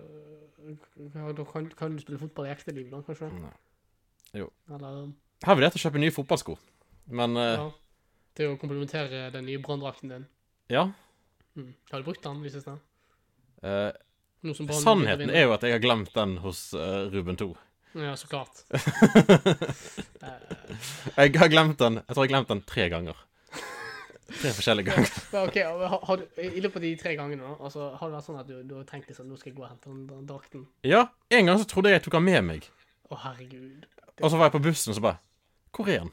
ja, 1.14 1.32
da 1.40 1.46
kan, 1.52 1.70
kan 1.78 1.96
du 1.96 2.04
spille 2.04 2.20
fotball 2.20 2.50
i 2.50 2.52
ekte 2.52 2.75
liv, 2.76 2.90
da, 2.93 3.00
kanskje? 3.06 3.31
Nei. 3.38 3.54
Jo. 4.37 4.50
Eller 4.69 4.97
Her 5.44 5.50
har 5.50 5.59
vurdert 5.59 5.77
å 5.79 5.83
kjøpe 5.83 6.00
nye 6.03 6.12
fotballsko, 6.15 6.56
men 7.17 7.37
eh, 7.41 7.53
ja. 7.59 7.67
Til 8.37 8.50
å 8.53 8.56
komplementere 8.61 9.31
den 9.33 9.47
nye 9.49 9.61
branndrakten 9.65 10.11
din. 10.12 10.27
ja. 10.73 10.87
Mm. 11.56 11.71
Har 11.88 12.03
du 12.03 12.05
brukt 12.05 12.21
den, 12.21 12.43
vises 12.44 12.67
det? 12.69 12.75
eh, 13.65 13.93
som 14.53 14.67
Brann 14.69 14.83
sannheten 14.83 15.23
vinner. 15.25 15.38
er 15.41 15.47
jo 15.47 15.55
at 15.55 15.62
jeg 15.65 15.73
har 15.73 15.81
glemt 15.81 16.11
den 16.12 16.35
hos 16.44 16.67
eh, 16.77 17.06
Ruben 17.15 17.38
2. 17.41 17.47
Ja, 17.97 18.12
så 18.21 18.29
klart. 18.29 18.61
Eh, 20.27 21.23
Jeg 21.25 21.39
har 21.41 21.49
glemt 21.49 21.79
den 21.81 21.94
Jeg 22.03 22.12
tror 22.12 22.25
jeg 22.25 22.29
har 22.29 22.32
glemt 22.35 22.49
den 22.53 22.61
tre 22.69 22.89
ganger. 22.93 23.17
Tre 24.27 24.50
forskjellige 24.53 24.91
ganger. 24.91 25.11
men 25.32 25.49
ok, 25.49 25.56
har, 25.65 25.99
har 26.11 26.17
du, 26.21 26.25
I 26.43 26.61
løpet 26.61 26.77
av 26.81 26.82
de 26.85 26.91
tre 27.00 27.12
gangene, 27.17 27.43
da, 27.47 27.55
altså, 27.69 27.89
har 27.97 28.11
det 28.11 28.17
vært 28.19 28.27
sånn 28.29 28.41
at 28.41 28.49
du, 28.50 28.56
du 28.67 28.75
har 28.77 28.85
tenkt 28.91 29.09
liksom, 29.12 29.29
nå 29.31 29.39
skal 29.41 29.53
jeg 29.53 29.56
gå 29.59 29.65
og 29.65 29.71
hente 29.71 29.89
den, 29.93 30.03
den 30.11 30.27
drakten? 30.29 30.65
Ja, 30.85 31.05
en 31.32 31.47
gang 31.49 31.61
så 31.62 31.69
trodde 31.71 31.93
jeg 31.93 32.00
jeg 32.00 32.05
tok 32.09 32.19
den 32.19 32.27
med 32.27 32.44
meg. 32.50 32.67
Å, 33.09 33.21
herregud. 33.23 33.87
Og 34.23 34.31
så 34.31 34.37
var 34.39 34.47
jeg 34.49 34.53
på 34.57 34.63
bussen 34.65 34.91
og 34.93 34.97
så 34.97 35.03
bare 35.05 35.19
Hvor 35.77 35.89
er 35.93 35.99
den? 36.07 36.13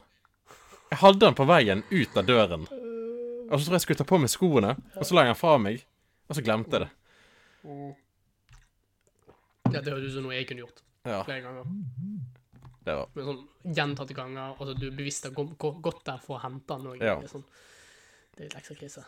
Jeg 0.92 1.00
hadde 1.00 1.20
den 1.24 1.34
på 1.38 1.46
veien 1.50 1.84
ut 1.90 2.18
av 2.20 2.26
døren. 2.28 2.68
Og 2.70 3.60
så 3.60 3.66
tror 3.66 3.74
jeg 3.74 3.80
jeg 3.80 3.86
skulle 3.88 3.98
ta 4.02 4.04
på 4.10 4.18
meg 4.22 4.30
skoene, 4.30 4.74
og 4.96 5.06
så 5.06 5.16
la 5.16 5.22
jeg 5.26 5.32
han 5.34 5.40
fra 5.40 5.58
meg. 5.58 5.86
Og 6.30 6.36
så 6.38 6.44
glemte 6.46 6.72
jeg 6.78 6.86
det. 6.86 6.92
Ja, 9.74 9.80
det 9.82 9.92
høres 9.94 10.10
ut 10.12 10.16
som 10.18 10.26
noe 10.28 10.36
jeg 10.36 10.48
kunne 10.50 10.64
gjort 10.66 10.82
Ja, 11.08 11.22
flere 11.26 11.42
ganger. 11.44 11.66
det 12.86 12.96
var 13.00 13.10
Men 13.16 13.26
sånn 13.30 13.42
gjentatte 13.80 14.16
ganger, 14.18 14.54
altså 14.60 14.76
du 14.78 14.86
bevisst 14.92 15.24
har 15.28 15.32
gå- 15.36 15.56
gå- 15.58 15.78
gått 15.82 16.04
der 16.06 16.18
for 16.24 16.38
å 16.38 16.42
hente 16.44 16.68
den 16.78 16.88
òg. 16.92 17.02
Ja. 17.02 17.16
Det, 17.20 17.30
sånn, 17.32 17.44
det 18.36 18.40
er 18.40 18.44
litt 18.50 18.58
ekstra 18.60 18.76
krise. 18.80 19.06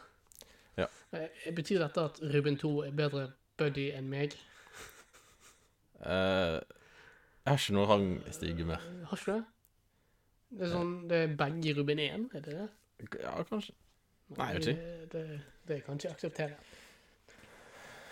Ja. 0.77 0.87
Eh, 1.13 1.51
Betyr 1.55 1.79
dette 1.79 2.05
at 2.05 2.19
Ruben 2.21 2.57
2 2.57 2.71
er 2.87 2.91
bedre 2.91 3.33
buddy 3.57 3.91
enn 3.95 4.09
meg? 4.09 4.33
eh, 6.03 6.59
Jeg 7.45 7.51
har 7.53 7.59
ikke 7.61 7.75
noe 7.77 7.85
rangstige 7.91 8.65
mer. 8.65 8.81
Har 9.11 9.19
ikke 9.21 9.33
det? 9.35 9.43
Det 10.55 10.65
er 10.65 10.71
sånn, 10.71 10.93
det 11.09 11.17
er 11.25 11.33
begge 11.37 11.73
Ruben 11.77 11.99
1, 12.01 12.25
er 12.37 12.41
det 12.45 12.55
det? 12.57 12.67
Ja, 13.21 13.35
kanskje. 13.49 13.73
Nei, 14.37 14.47
jeg 14.53 14.61
vet 14.61 14.67
ikke. 14.71 14.85
Det, 15.11 15.21
det, 15.29 15.39
det 15.69 15.77
kan 15.85 15.99
ikke 15.99 16.11
akseptere. 16.15 16.55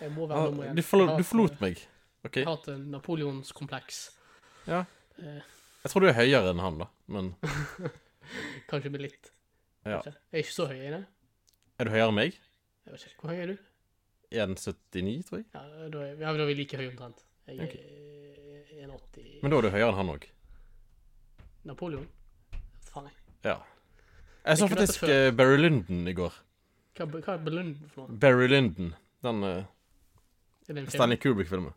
Jeg 0.00 0.12
må 0.14 0.26
Ja, 0.28 0.34
være 0.34 0.50
nummer 0.50 0.68
én. 0.70 0.76
du, 0.78 0.82
forlot, 0.86 1.14
du 1.18 1.24
forlot 1.26 1.60
meg. 1.62 1.80
OK? 2.26 2.36
Jeg 2.36 2.46
har 2.46 2.56
hatt 2.58 2.68
en 2.74 2.84
napoleonskompleks. 2.92 3.98
Ja. 4.68 4.82
Eh, 5.18 5.40
Jeg 5.84 5.90
tror 5.92 6.04
du 6.04 6.08
er 6.10 6.16
høyere 6.18 6.50
enn 6.54 6.62
han, 6.62 6.78
da. 6.84 6.88
Men 7.10 7.32
kanskje 8.70 8.90
med 8.94 9.02
litt. 9.06 9.30
Ja. 9.84 9.98
Kanskje. 9.98 10.14
Jeg 10.30 10.38
er 10.38 10.44
ikke 10.46 10.56
så 10.56 10.66
høy 10.70 10.78
i 10.78 10.92
det. 10.94 11.02
er 11.78 11.84
du 11.88 11.90
høyere 11.94 12.08
enn 12.12 12.18
meg? 12.20 12.38
Jeg 12.86 12.94
vet 12.94 13.06
ikke. 13.08 13.18
Hvor 13.24 13.32
høy 13.34 13.42
er 13.42 13.52
du? 13.54 13.56
1,79, 14.34 15.26
tror 15.28 15.40
jeg. 15.42 15.46
Ja, 15.54 15.64
da 15.92 16.04
er, 16.06 16.14
ja, 16.18 16.32
da 16.34 16.42
er 16.42 16.48
vi 16.50 16.56
like 16.62 16.78
høye 16.80 16.90
omtrent. 16.92 17.24
Jeg 17.46 17.58
er 17.58 17.64
1,80 18.82 19.42
Men 19.42 19.52
da 19.52 19.58
er 19.58 19.66
du 19.66 19.70
høyere 19.74 19.90
enn 19.90 20.00
han 20.00 20.12
òg. 20.14 20.26
Napoleon? 21.68 22.08
Faen, 22.90 23.08
jeg. 23.08 23.16
Ja. 23.46 23.58
Jeg 24.44 24.60
så 24.60 24.68
faktisk 24.68 25.06
eh, 25.08 25.30
Barry 25.36 25.56
Lyndon 25.60 26.08
i 26.08 26.16
går. 26.16 26.34
Hva, 26.98 27.06
hva 27.08 27.36
er 27.38 27.54
Lyndon 27.54 27.88
for 27.92 28.08
noe? 28.08 28.18
Barry 28.20 28.50
Lyndon. 28.50 28.92
Den 29.24 29.46
uh? 29.46 29.64
Stanley 30.92 31.16
Kubrick-filmen. 31.20 31.72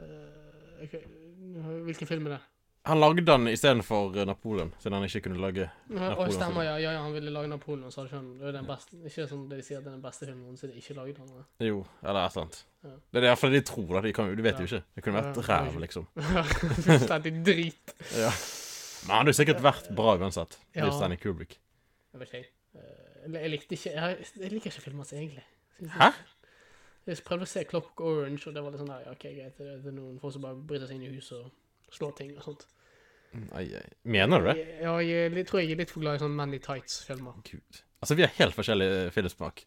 Uh, 0.00 0.84
okay. 0.84 1.02
Hvilken 1.86 2.06
film 2.08 2.28
er 2.28 2.36
det? 2.36 2.40
Han 2.88 3.00
lagde 3.00 3.22
den 3.28 3.48
istedenfor 3.50 4.14
uh, 4.14 4.22
Napoleon, 4.24 4.70
siden 4.80 4.94
han 4.96 5.04
ikke 5.04 5.20
kunne 5.26 5.40
lage 5.42 5.66
Napoleon-film. 5.88 6.32
stemmer, 6.32 6.64
ja, 6.64 6.76
ja, 6.80 6.92
ja, 6.96 7.02
han 7.04 7.12
ville 7.12 7.32
lage 7.34 7.50
Napoleon, 7.52 7.90
ikke 7.92 8.16
han 8.16 8.30
det 8.40 8.48
er 8.48 8.56
den 8.56 8.68
beste, 8.70 9.00
Ikke 9.04 9.26
sånn 9.28 9.42
det 9.50 9.58
de 9.60 9.66
sier 9.66 9.82
at 9.82 9.84
det 9.84 9.90
er 9.90 9.98
den 9.98 10.04
beste 10.06 10.28
filmen 10.28 10.46
noensinne, 10.48 10.78
ikke 10.80 10.96
laget 10.96 11.20
han. 11.20 11.34
Jo, 11.66 11.82
eller 12.00 12.22
et 12.22 12.32
eller 12.32 12.46
annet. 12.46 12.62
Ja. 12.86 12.94
Det 12.96 13.20
er 13.20 13.28
iallfall 13.28 13.52
det 13.52 13.60
de 13.60 13.68
tror, 13.68 13.92
da. 13.92 14.02
De, 14.06 14.14
kan, 14.16 14.32
de 14.38 14.46
vet 14.48 14.62
jo 14.62 14.70
ikke. 14.70 14.82
Det 14.96 15.04
kunne 15.04 15.20
vært 15.20 15.42
Ja, 15.42 15.44
ræv, 15.50 15.78
liksom. 15.84 16.08
Fullstendig 16.86 17.34
drit. 17.44 17.94
Ja. 18.16 18.32
Men 19.04 19.12
han 19.12 19.22
hadde 19.24 19.36
sikkert 19.36 19.62
vært 19.64 19.92
bra 19.96 20.16
uansett. 20.16 20.56
Ja. 20.76 20.88
Stanley 20.88 21.20
Kubrick. 21.20 21.58
Jeg 22.14 22.22
vet 22.22 22.32
ikke, 22.32 22.44
jeg. 22.44 22.50
Eh, 22.80 23.48
likte 23.52 23.76
ikke 23.76 23.92
Jeg, 23.92 24.28
jeg 24.40 24.52
liker 24.56 24.72
ikke 24.72 24.86
filmen 24.88 25.04
hans, 25.04 25.12
egentlig. 25.12 25.44
Hæ? 26.00 26.12
Jeg 27.08 27.24
prøvde 27.26 27.44
å 27.44 27.48
se 27.48 27.64
Clock 27.68 28.00
Orange, 28.00 28.48
og 28.48 28.56
det 28.56 28.62
var 28.64 28.72
litt 28.72 28.80
sånn 28.80 28.92
der, 28.92 29.04
ja, 29.06 29.14
ok, 29.16 29.24
greit, 29.36 29.56
det 29.58 29.76
det 29.84 29.90
er 29.90 29.96
noen 29.96 30.18
folk 30.20 30.34
som 30.36 30.44
bare 30.44 30.56
bryter 30.56 30.88
seg 30.88 31.00
inn 31.00 31.08
i 31.08 31.14
huset 31.14 31.38
og 31.38 31.48
slår 31.94 32.14
ting 32.18 32.32
og 32.36 32.44
sånt. 32.46 32.66
Ai, 33.54 33.66
ai. 33.78 33.84
Mener 34.10 34.42
du 34.42 34.48
det? 34.50 34.56
Ja, 34.82 34.96
jeg 35.04 35.30
jeg, 35.36 35.46
tror 35.46 35.60
jeg 35.62 35.70
er 35.76 35.78
litt 35.82 35.92
for 35.92 36.02
glad 36.02 36.18
i 36.18 36.22
sånn 36.24 36.34
Many 36.34 36.58
Tights-filmer. 36.62 37.36
Gud. 37.46 37.82
Altså, 38.02 38.16
vi 38.18 38.24
har 38.26 38.32
helt 38.40 38.56
forskjellig 38.56 38.88
filmsmak. 39.14 39.62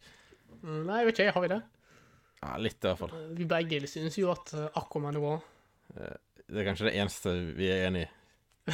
Mm, 0.64 0.82
Nei, 0.90 0.98
jeg 1.02 1.08
vet 1.10 1.22
ikke, 1.24 1.36
har 1.38 1.46
vi 1.46 1.52
det? 1.54 1.62
Ja, 2.44 2.58
litt 2.60 2.80
i 2.82 2.88
hvert 2.90 3.00
fall. 3.00 3.14
Eh, 3.16 3.30
Vi 3.40 3.48
begge 3.48 3.80
synes 3.88 4.18
jo 4.20 4.32
at 4.34 4.52
eh, 4.58 4.68
Aquaman 4.80 5.16
er 5.16 5.24
bra. 5.24 5.38
Det 6.44 6.60
er 6.60 6.68
kanskje 6.68 6.90
det 6.90 6.96
eneste 7.00 7.34
vi 7.56 7.70
er 7.72 7.86
enig 7.88 8.04
i. 8.04 8.74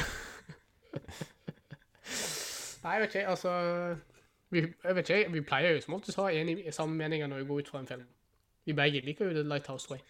Nei, 2.80 2.94
jeg 2.96 3.02
vet 3.02 3.14
ikke, 3.14 3.26
altså 3.28 3.50
vi, 4.50 4.62
Jeg 4.84 4.96
vet 4.96 5.10
ikke, 5.10 5.32
vi 5.34 5.42
pleier 5.46 5.74
jo 5.76 5.82
som 5.84 5.94
oftest 5.98 6.18
å 6.18 6.26
ha 6.26 6.32
enig, 6.34 6.62
samme 6.74 6.96
meninger 6.98 7.28
når 7.30 7.42
vi 7.42 7.48
går 7.50 7.60
ut 7.62 7.70
fra 7.70 7.82
en 7.82 7.88
film. 7.90 8.06
Vi 8.66 8.74
begge 8.76 9.02
liker 9.06 9.28
jo 9.30 9.36
The 9.36 9.44
Lighthouse 9.46 9.90
Way. 9.90 10.00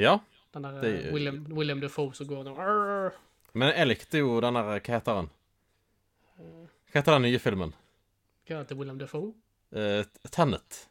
Ja, 0.00 0.16
Den 0.54 0.62
der 0.64 0.80
Det- 0.80 1.06
eh, 1.06 1.12
William, 1.12 1.44
William 1.50 1.80
Defoe 1.80 2.14
som 2.14 2.26
går 2.26 2.44
der. 2.44 3.10
Men 3.54 3.74
jeg 3.74 3.86
likte 3.86 4.18
jo 4.18 4.40
den 4.40 4.54
der 4.54 4.62
Hva 4.80 4.94
heter 4.94 5.14
han? 5.14 5.30
Hva 6.38 6.94
heter 6.94 7.12
den 7.12 7.22
nye 7.22 7.38
filmen? 7.38 7.74
Hva 8.48 8.62
heter 8.62 8.76
William 8.76 8.98
Defoe? 8.98 9.34
Uh, 9.74 10.04
Tenet. 10.32 10.86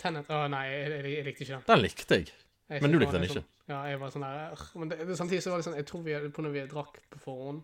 Tenet? 0.00 0.28
Å 0.32 0.48
nei, 0.48 0.64
jeg, 0.70 1.04
jeg, 1.04 1.24
likte 1.26 1.44
ikke 1.44 1.52
den. 1.58 1.64
Den 1.68 1.82
likte 1.82 2.18
jeg. 2.20 2.30
Jeg 2.70 2.80
Men 2.82 2.94
du 2.94 2.98
likte 2.98 3.12
den 3.12 3.20
var 3.20 3.28
ikke? 3.28 3.42
Sånn, 3.42 3.68
ja, 3.68 3.80
jeg 3.90 4.00
var 4.00 4.12
sånn 4.14 4.24
der 4.24 4.62
Men 4.80 4.88
det, 4.88 5.16
samtidig 5.18 5.42
så 5.44 5.50
var 5.52 5.60
det 5.60 5.66
sånn 5.66 5.76
Jeg 5.76 5.86
tror 5.90 6.02
vi 6.06 6.14
på 6.32 6.44
når 6.44 6.54
vi 6.54 6.62
drakk 6.70 7.00
på 7.12 7.20
forhånd, 7.20 7.62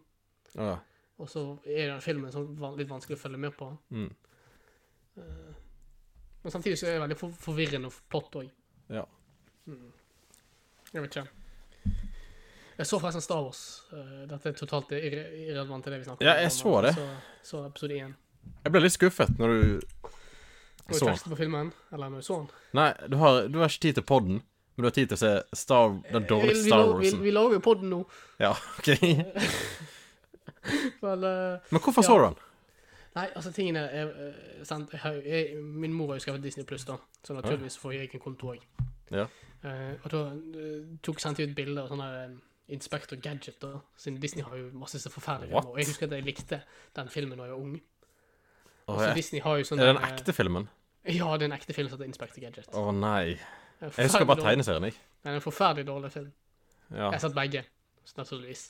Ja. 0.55 0.75
og 1.19 1.29
så 1.29 1.45
er 1.65 1.87
den 1.95 2.01
filmen 2.05 2.33
sånn 2.33 2.77
litt 2.77 2.89
vanskelig 2.91 3.17
å 3.17 3.23
følge 3.23 3.39
med 3.41 3.57
på. 3.57 3.71
Mm. 3.91 4.11
Uh, 5.17 5.55
Men 6.43 6.53
samtidig 6.53 6.77
så 6.81 6.87
er 6.89 6.99
det 6.99 7.03
veldig 7.07 7.17
for 7.21 7.31
forvirrende 7.49 7.91
plott 8.09 8.37
òg. 8.41 8.51
Ja. 8.91 9.07
Jeg 10.95 11.03
vet 11.05 11.17
ikke. 11.17 11.29
Jeg 12.81 12.87
så 12.89 12.99
forresten 12.99 13.23
Star 13.23 13.43
Wars. 13.45 13.61
Eh, 13.93 14.23
dette 14.31 14.49
er 14.49 14.57
totalt 14.57 14.91
irre 14.97 15.25
irrelevant 15.45 15.85
til 15.85 15.93
det 15.93 15.99
vi 16.01 16.07
snakker 16.09 16.25
Ja, 16.27 16.35
om. 16.37 16.43
jeg 16.47 16.53
så 16.57 16.73
det. 16.87 16.95
Så, 16.97 17.07
så 17.51 17.65
episode 17.69 17.99
1. 18.01 18.15
Jeg 18.65 18.73
ble 18.73 18.81
litt 18.81 18.95
skuffet 18.97 19.35
når 19.39 19.49
du 19.53 19.81
så 20.91 20.99
du 20.99 21.05
den. 21.05 21.11
tekstet 21.13 21.31
på 21.31 21.37
filmen? 21.39 21.73
Eller 21.93 22.09
når 22.11 22.23
du 22.25 22.27
så 22.27 22.39
den? 22.41 22.49
Nei, 22.75 22.89
du 23.13 23.17
har, 23.21 23.43
du 23.53 23.59
har 23.61 23.69
ikke 23.69 23.85
tid 23.85 23.95
til 24.01 24.07
podden, 24.09 24.41
men 24.75 24.83
du 24.83 24.89
har 24.89 24.97
tid 24.97 25.11
til 25.13 25.19
å 25.19 25.21
se 25.21 25.33
Star, 25.61 25.93
den 26.11 26.27
dårlige 26.31 26.57
vi, 26.57 26.65
Star 26.71 26.83
vi, 26.87 26.93
Warsen. 26.97 27.23
vi 27.23 27.35
lager 27.37 27.59
jo 27.59 27.63
podden 27.69 27.93
nå. 27.93 28.01
Ja, 28.41 28.55
ok. 28.81 28.89
Vel, 31.01 31.25
uh, 31.25 31.59
Men 31.71 31.81
hvorfor 31.81 32.03
Ja. 32.03 32.07
så 32.09 32.17
du 32.19 32.25
den? 32.25 32.35
nei, 33.15 33.27
altså 33.35 33.53
tingene 33.53 33.81
er 33.91 34.11
eh, 34.29 34.65
sant? 34.65 34.91
Jeg, 34.95 35.23
jeg, 35.27 35.63
Min 35.65 35.93
mor 35.93 36.07
har 36.13 36.19
jo 36.21 36.25
skrevet 36.27 36.43
Disney 36.45 36.65
Pluss, 36.65 36.85
da. 36.85 36.97
Så 37.27 37.35
naturligvis 37.35 37.79
får 37.79 37.93
jeg 37.97 38.11
en 38.15 38.21
konto 38.23 38.53
òg. 38.55 38.61
Ja. 39.11 39.27
og 40.05 40.07
da 40.13 40.21
eh, 40.63 40.85
tok 41.05 41.21
sendte 41.21 41.43
jeg 41.43 41.51
ut 41.51 41.57
bilder 41.59 41.85
av 41.85 41.93
sånne 41.93 42.09
eh, 42.21 42.37
Inspector 42.71 43.19
Gadget, 43.19 43.59
da. 43.63 43.81
Siden 43.99 44.21
Disney 44.23 44.45
har 44.47 44.57
jo 44.57 44.69
masse 44.79 45.01
så 45.03 45.11
forferdelige 45.11 45.55
What? 45.57 45.67
Og 45.73 45.81
jeg 45.81 45.91
husker 45.91 46.07
at 46.07 46.13
jeg 46.15 46.27
likte 46.27 46.61
den 46.97 47.09
filmen 47.11 47.39
da 47.39 47.49
jeg 47.49 47.57
var 47.57 47.65
ung. 47.65 47.81
Å, 48.87 48.95
så. 48.95 49.09
Disney 49.17 49.43
har 49.43 49.59
jo 49.59 49.67
sånn 49.67 49.83
Er 49.83 49.91
det 49.91 49.95
den 49.97 50.03
eh, 50.05 50.13
ekte 50.15 50.35
filmen? 50.37 50.69
Ja, 51.11 51.33
det 51.35 51.47
er 51.47 51.51
en 51.51 51.57
ekte 51.57 51.75
film 51.75 51.89
som 51.91 51.99
heter 51.99 52.11
Inspector 52.11 52.45
Gadget. 52.45 52.71
Å 52.77 52.93
nei. 52.95 53.39
Jeg 53.81 54.07
husker 54.07 54.29
bare 54.29 54.45
tegneserien, 54.45 54.87
jeg. 54.91 54.99
Det 55.21 55.33
er 55.33 55.39
en 55.39 55.45
forferdelig 55.45 55.89
dårlig 55.89 56.13
film. 56.15 56.31
Ja. 56.91 57.09
Jeg 57.09 57.17
har 57.17 57.23
sett 57.25 57.37
begge, 57.37 57.65
naturligvis. 58.19 58.65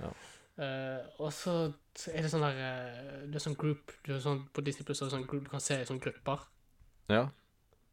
Ja. 0.00 0.10
Uh, 0.54 1.00
og 1.24 1.32
så 1.34 1.54
er 2.12 2.22
det 2.22 2.28
sånn 2.30 2.44
der 2.44 2.58
uh, 2.60 3.22
Det 3.26 3.40
er 3.40 3.42
sånn 3.42 3.56
group 3.58 3.90
du 4.06 4.12
er 4.14 4.20
sånn, 4.22 4.44
På 4.54 4.62
Disney 4.62 4.86
Plus 4.86 5.00
er 5.02 5.08
det 5.08 5.14
sånn 5.16 5.24
group, 5.26 5.48
du 5.48 5.50
kan 5.50 5.62
se 5.62 5.80
i 5.82 5.86
sånne 5.88 6.02
grupper. 6.04 6.44
ja. 7.10 7.24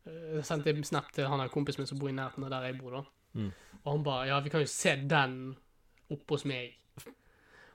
Eh, 0.07 0.35
Jeg 0.37 0.45
sendte 0.45 0.69
en 0.69 0.83
snap 0.83 1.11
til 1.13 1.27
han 1.27 1.39
der 1.39 1.47
kompisen 1.53 1.81
min 1.81 1.87
som 1.87 1.99
bor 1.99 2.09
i 2.09 2.15
nærheten 2.15 2.43
av 2.43 2.49
der 2.49 2.61
jeg 2.71 2.79
bor. 2.79 2.91
da 2.91 3.03
Mm. 3.33 3.51
Og 3.85 3.91
han 3.93 4.03
bare 4.03 4.27
Ja, 4.27 4.39
vi 4.43 4.49
kan 4.49 4.59
jo 4.61 4.67
se 4.67 4.95
den 5.07 5.55
oppe 6.11 6.33
hos 6.35 6.43
meg. 6.45 6.73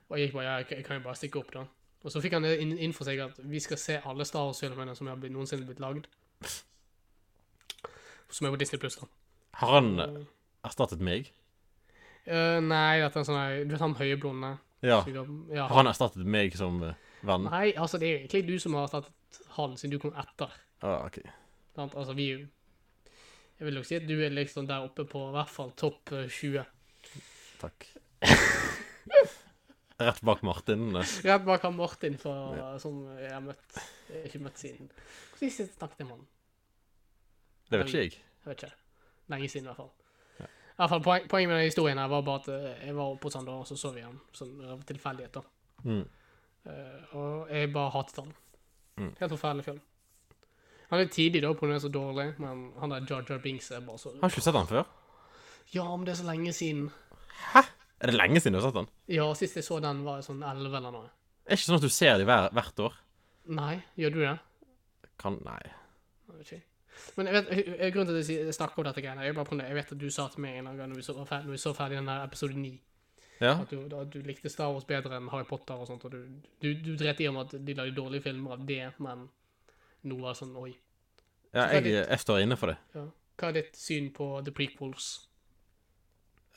Og 0.09 0.17
jeg 0.19 0.27
gikk 0.27 0.33
bare 0.33 0.43
Ja, 0.45 0.57
jeg, 0.69 0.85
kan 0.85 0.97
jo 0.97 1.03
bare 1.03 1.15
stikke 1.15 1.39
opp, 1.39 1.51
da. 1.53 1.63
Og 2.03 2.11
så 2.11 2.21
fikk 2.21 2.33
han 2.33 2.43
det 2.43 2.59
inn, 2.61 2.77
inn 2.77 2.93
for 2.93 3.03
seg 3.03 3.19
at 3.19 3.39
vi 3.43 3.59
skal 3.59 3.77
se 3.77 3.97
alle 4.05 4.25
Star 4.25 4.45
Wars-filmene 4.45 4.95
som 4.95 5.07
har 5.07 5.15
blitt, 5.15 5.31
noensinne 5.33 5.65
blitt 5.65 5.79
lagd. 5.79 6.05
Som 8.29 8.47
er 8.47 8.51
på 8.53 8.59
Disney 8.61 8.79
Pluss, 8.79 8.95
da. 8.99 9.07
Har 9.53 9.73
han 9.79 10.27
erstattet 10.67 11.01
meg? 11.01 11.31
Uh, 12.27 12.59
nei, 12.61 12.99
dette 12.99 13.15
er 13.15 13.23
en 13.23 13.27
sånn 13.29 13.37
her 13.39 13.61
Du 13.63 13.71
vet 13.71 13.81
han 13.81 13.95
høyeblonde? 13.95 14.57
Ja. 14.85 14.99
Ja, 15.09 15.67
Har 15.67 15.79
han 15.79 15.87
erstattet 15.89 16.25
meg 16.27 16.53
som 16.59 16.81
eh, 16.83 16.93
venn? 17.25 17.47
Nei, 17.49 17.71
altså 17.79 17.97
det 17.97 18.09
er 18.11 18.17
egentlig 18.19 18.43
du 18.47 18.59
som 18.61 18.75
har 18.77 18.83
erstattet 18.85 19.39
han, 19.55 19.73
siden 19.79 19.95
du 19.95 19.99
kom 20.03 20.13
etter. 20.13 20.51
Ah, 20.85 21.07
ok. 21.07 21.17
Sant? 21.77 21.93
Altså 21.97 22.15
vi 22.17 22.31
Jeg 22.33 23.65
vil 23.65 23.77
nok 23.77 23.85
si 23.89 23.97
at 23.97 24.07
du 24.09 24.15
er 24.21 24.33
liksom 24.33 24.67
der 24.69 24.85
oppe 24.85 25.05
på 25.09 25.27
i 25.29 25.35
hvert 25.35 25.49
fall 25.53 25.71
topp 25.77 26.11
eh, 26.17 26.27
20. 26.29 26.65
Takk. 27.61 27.87
Rett 29.97 30.21
bak 30.21 30.43
Martin. 30.45 30.89
eh. 30.95 31.13
Rett 31.25 31.45
bak 31.45 31.63
han 31.65 31.77
Martin 31.77 32.17
fra, 32.21 32.33
som 32.81 32.99
jeg 33.17 33.31
har 33.33 33.41
møtt 33.45 33.79
jeg 34.07 34.21
har 34.21 34.27
ikke 34.29 34.43
møtt 34.45 34.59
siden 34.61 34.91
Når 34.91 35.39
sist 35.41 35.73
snakket 35.77 36.03
jeg 36.03 36.07
med 36.07 36.19
han? 36.19 36.27
Det 37.67 37.79
vet 37.79 37.89
ikke 37.89 38.03
jeg. 38.03 38.19
Jeg 38.43 38.51
vet 38.51 38.61
ikke. 38.63 38.75
Lenge 39.33 39.49
siden, 39.51 39.65
i 39.65 39.71
hvert 39.71 39.81
fall. 39.81 39.93
I 40.77 40.79
hvert 40.79 40.91
fall, 40.93 41.01
poen, 41.03 41.27
Poenget 41.27 41.49
med 41.49 41.57
den 41.57 41.71
historien 41.71 41.97
her 41.97 42.07
var 42.07 42.21
bare 42.21 42.43
at 42.43 42.47
eh, 42.53 42.85
jeg 42.87 42.95
var 42.95 43.15
oppe 43.15 43.27
hos 43.27 43.35
han 43.35 43.47
da, 43.47 43.57
og 43.57 43.67
så 43.67 43.75
så 43.81 43.91
vi 43.95 44.03
ham 44.05 44.19
sånn 44.37 44.53
av 44.61 44.83
tilfeldighet. 44.87 45.39
da. 45.39 45.41
Mm. 45.89 46.03
Uh, 46.67 47.15
og 47.17 47.51
jeg 47.51 47.71
bare 47.73 47.93
hatet 47.95 48.19
han. 48.21 48.33
Mm. 49.01 49.11
Helt 49.19 49.33
forferdelig 49.33 49.65
film. 49.65 49.81
Han 50.89 50.99
er 51.03 51.09
tidlig 51.11 51.41
da, 51.43 51.49
av 51.51 51.79
så 51.83 51.89
dårlig, 51.91 52.27
men 52.39 52.71
han 52.79 52.89
der 52.93 53.05
Jar 53.09 53.25
Jar 53.27 53.41
Binks 53.43 53.71
er 53.71 53.81
bare 53.83 53.97
så 53.99 54.13
Har 54.21 54.29
ikke 54.29 54.39
du 54.39 54.45
sett 54.45 54.55
den 54.55 54.69
før? 54.69 54.85
Ja, 55.73 55.83
men 55.95 56.05
det 56.07 56.13
er 56.13 56.21
så 56.21 56.27
lenge 56.29 56.53
siden. 56.55 56.91
Hæ? 57.53 57.63
Er 57.99 58.07
det 58.11 58.15
lenge 58.15 58.39
siden 58.39 58.53
du 58.55 58.61
har 58.61 58.69
sett 58.69 58.77
den? 58.79 58.87
Ja, 59.11 59.25
sist 59.35 59.55
jeg 59.59 59.65
så 59.67 59.81
den, 59.83 60.03
var 60.05 60.21
jeg 60.21 60.27
sånn 60.29 60.43
11 60.47 60.77
eller 60.79 60.91
noe. 60.95 61.09
Er 61.47 61.51
det 61.55 61.59
ikke 61.59 61.67
sånn 61.67 61.79
at 61.81 61.87
du 61.87 61.89
ser 61.91 62.17
dem 62.21 62.29
hver, 62.29 62.47
hvert 62.55 62.79
år? 62.85 62.95
Nei, 63.57 63.73
gjør 63.99 64.13
du 64.15 64.19
det? 64.23 64.37
Kan 65.19 65.39
Nei. 65.43 65.59
Jeg 65.65 66.37
vet 66.37 66.51
ikke. 66.51 66.63
Men 67.17 67.27
jeg 67.27 67.33
vet, 67.35 67.49
jeg- 67.51 67.79
jeg- 67.79 67.93
grunnen 67.93 68.07
til 68.07 68.17
at 68.35 68.45
jeg 68.47 68.53
snakker 68.53 68.79
om 68.79 68.83
dette 68.85 69.01
greiene, 69.01 69.23
er 69.23 69.33
bare 69.33 69.57
jeg 69.67 69.75
vet 69.75 69.91
at 69.91 69.97
du 69.97 70.09
sa 70.09 70.27
til 70.27 70.41
meg 70.41 70.57
en 70.57 70.65
gang 70.77 70.89
når 70.89 70.95
vi 70.95 71.01
så, 71.01 71.13
ferdig, 71.25 71.45
når 71.45 71.51
vi 71.51 71.57
så 71.57 71.73
ferdig 71.75 71.97
den 71.97 72.05
der 72.05 72.23
episode 72.23 72.53
9, 72.55 72.81
Ja? 73.41 73.59
at 73.61 73.69
du, 73.69 73.79
at 73.95 74.09
du 74.09 74.21
likte 74.21 74.49
Star 74.49 74.71
Wars 74.71 74.83
bedre 74.83 75.15
enn 75.17 75.29
Harry 75.29 75.43
Potter 75.43 75.75
og 75.75 75.87
sånt, 75.87 76.05
og 76.05 76.11
du, 76.11 76.25
du, 76.61 76.73
du 76.73 76.95
dret 76.97 77.19
i 77.19 77.27
om 77.27 77.37
at 77.37 77.51
de 77.51 77.73
lagde 77.73 77.95
dårlige 77.95 78.23
filmer 78.23 78.51
av 78.53 78.65
det, 78.65 78.93
men 78.99 79.29
nå 80.09 80.17
var 80.21 80.35
det 80.35 80.41
sånn, 80.41 80.55
oi. 80.59 80.73
ja 81.55 81.69
jeg, 81.75 81.93
jeg 81.95 82.19
står 82.23 82.43
inne 82.43 82.57
for 82.59 82.73
det. 82.73 82.77
Ja. 82.95 83.05
Hva 83.37 83.49
er 83.51 83.57
ditt 83.59 83.77
syn 83.77 84.09
på 84.15 84.29
The 84.45 84.53
Prequels? 84.55 85.07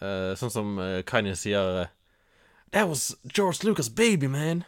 Uh, 0.01 0.33
sånn 0.41 0.53
som 0.53 0.79
uh, 0.81 1.03
Kanye 1.05 1.35
sier 1.37 1.83
eh, 1.83 1.91
That 2.73 2.87
was 2.89 3.11
George 3.29 3.67
Lucas' 3.67 3.91
baby, 3.93 4.31
man. 4.33 4.63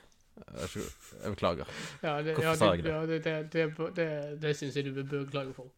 Jeg, 0.53 0.83
beklager. 1.23 1.69
Ja, 2.03 2.19
det, 2.21 2.35
Hvorfor 2.35 2.49
ja, 2.51 2.57
sa 2.59 2.69
jeg 2.75 2.85
det? 2.85 2.91
ja, 2.93 3.01
det, 3.07 3.19
det, 3.25 3.37
det, 3.55 3.89
det, 3.97 4.09
det 4.43 4.53
syns 4.59 4.77
jeg 4.77 4.91
du 4.91 5.01
bør 5.07 5.25
klage 5.31 5.55
for. 5.57 5.71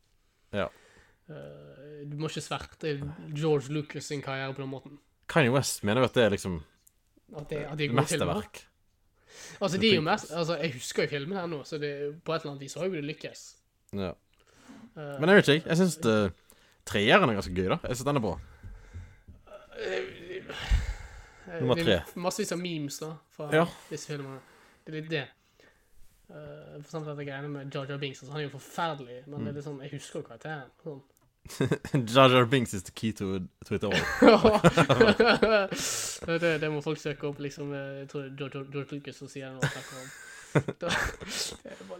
Ja. 0.57 0.67
Uh, 1.29 2.03
du 2.09 2.17
må 2.19 2.29
ikke 2.33 2.43
sverte 2.45 2.97
George 3.37 3.71
Lucas 3.73 4.11
sin 4.11 4.25
karriere 4.25 4.57
på 4.57 4.65
den 4.65 4.73
måten. 4.73 4.99
Kanye 5.31 5.53
West 5.55 5.85
mener 5.85 6.03
jo 6.03 6.11
at 6.11 6.17
det 6.17 6.25
er 6.25 6.35
liksom 6.35 6.59
At 7.35 7.47
det, 7.51 7.63
at 7.65 7.79
det 7.79 7.87
er 7.87 7.93
filmer. 7.93 8.03
mesterverk. 8.03 8.65
Altså, 9.61 9.79
de 9.81 9.91
er 9.91 9.95
jo 9.99 10.05
mest, 10.07 10.33
altså, 10.33 10.57
jeg 10.61 10.73
husker 10.77 11.03
jo 11.07 11.09
filmen 11.09 11.39
her 11.39 11.47
nå, 11.51 11.63
så 11.65 11.79
det, 11.79 11.91
på 12.25 12.35
et 12.35 12.41
eller 12.43 12.53
annet 12.55 12.65
vis 12.67 12.75
har 12.75 12.85
jo 12.89 12.95
det 12.95 13.05
lykkes. 13.05 13.45
Ja. 13.93 14.13
Eh, 14.97 15.21
Men 15.21 15.29
jeg 15.29 15.37
vet 15.37 15.49
ikke, 15.49 15.69
jeg 15.69 15.77
syns 15.81 15.99
uh, 16.07 16.31
treeren 16.87 17.31
er 17.31 17.39
ganske 17.39 17.55
gøy, 17.55 17.69
da. 17.73 17.79
Jeg 17.89 17.97
syns 17.97 18.09
den 18.11 18.21
er 18.21 18.25
bra. 18.25 18.35
eh, 19.79 21.61
nummer 21.61 21.75
tre. 21.79 22.01
massevis 22.17 22.53
av 22.53 22.61
memes 22.61 22.99
da, 23.03 23.13
fra 23.37 23.49
Ja. 23.53 23.65
disse 23.91 24.07
filmene. 24.13 24.41
Det 24.85 24.93
er 24.95 25.01
litt 25.01 25.11
det. 25.11 25.25
Uh, 26.31 26.81
for 26.81 26.87
eksempel 26.89 27.11
dette 27.13 27.27
greiene 27.29 27.49
med 27.53 27.75
Jar 27.75 27.87
Jar 27.89 27.99
Binks. 28.01 28.23
Altså, 28.23 28.33
han 28.33 28.41
er 28.41 28.47
jo 28.49 28.55
forferdelig, 28.59 29.19
men 29.27 29.41
det 29.41 29.47
er 29.47 29.51
er 29.51 29.59
liksom, 29.61 29.81
jeg 29.83 29.91
husker 29.93 30.21
jo 30.21 30.27
karakteren. 30.29 30.71
Sånn. 30.83 31.03
Jar 32.15 32.29
Jar 32.31 32.47
Binks 32.47 32.75
is 32.75 32.83
the 32.83 32.93
key 32.93 33.13
to, 33.13 33.41
to 33.65 33.75
it 33.75 33.85
all. 33.85 33.93
det, 36.41 36.61
det 36.61 36.71
må 36.73 36.81
folk 36.81 36.99
søke 36.99 37.27
opp, 37.29 37.39
liksom. 37.39 37.73
Jeg 37.73 38.09
tror 38.09 38.21
det 38.21 38.31
er 38.31 38.37
George, 38.37 38.87
Lucas 38.93 39.17
som 39.17 39.29
sier 39.29 39.47
det 39.49 39.55
når 39.55 39.61
han 39.63 39.71
snakker 39.73 39.97
om. 40.01 40.09
Da, 40.81 40.89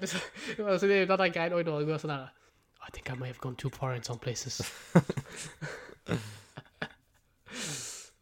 liksom, 0.01 0.21
altså, 0.67 0.87
det 0.87 0.97
er 0.97 1.01
jo 1.01 1.07
denne 1.11 1.31
greien 1.35 1.53
også 1.53 1.71
når 1.71 1.79
det 1.79 1.87
går 1.89 1.99
sånn 1.99 2.15
her 2.15 2.27
I 2.87 2.91
think 2.93 3.11
I 3.11 3.15
may 3.19 3.27
have 3.27 3.41
gone 3.41 3.57
too 3.57 3.71
far 3.71 3.95
in 3.95 4.03
some 4.03 4.19
places. 4.19 4.61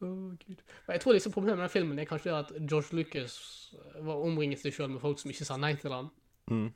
oh, 0.01 0.31
Gud. 0.47 0.63
Men 0.87 0.93
jeg 0.95 1.01
tror 1.01 1.13
liksom 1.13 1.33
problemet 1.33 1.59
med 1.59 1.63
den 1.63 1.71
filmen 1.71 1.99
er 1.99 2.05
kanskje 2.05 2.37
at 2.37 2.53
George 2.71 2.97
Lucas 2.97 3.35
eh, 3.75 4.07
var 4.07 4.15
omringet 4.15 4.63
seg 4.63 4.73
sjøl 4.75 4.91
med 4.91 5.01
folk 5.01 5.21
som 5.21 5.31
ikke 5.31 5.45
sa 5.45 5.57
nei 5.59 5.75
til 5.75 5.93
han. 5.93 6.09
Mm. 6.51 6.71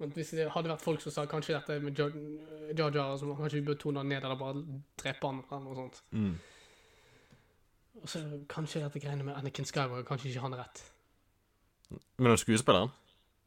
Men 0.00 0.10
hvis 0.16 0.30
det 0.34 0.48
hadde 0.50 0.68
vært 0.72 0.82
folk 0.82 1.00
som 1.04 1.12
sa 1.14 1.24
kanskje 1.30 1.54
dette 1.54 1.76
med 1.80 1.94
Jar 1.98 2.90
Jar, 2.96 3.16
som 3.20 3.30
kanskje 3.38 3.60
vi 3.60 3.66
bør 3.68 3.78
tone 3.78 4.02
han 4.02 4.08
ned 4.10 4.24
eller 4.26 4.36
bare 4.40 4.64
drepe 4.98 5.26
han 5.30 5.42
eller 5.44 5.64
noe 5.68 5.76
sånt. 5.78 6.00
Mm. 6.10 6.34
Og 8.02 8.08
så 8.10 8.22
kanskje 8.50 8.82
dette 8.82 9.00
greiene 9.04 9.24
med 9.28 9.36
Anakin 9.38 9.64
Skywalker, 9.68 10.06
kanskje 10.08 10.32
ikke 10.32 10.42
han 10.44 10.56
er 10.56 10.64
rett. 10.64 10.82
Men 12.18 12.32
den 12.34 12.38
skuespilleren, 12.42 12.90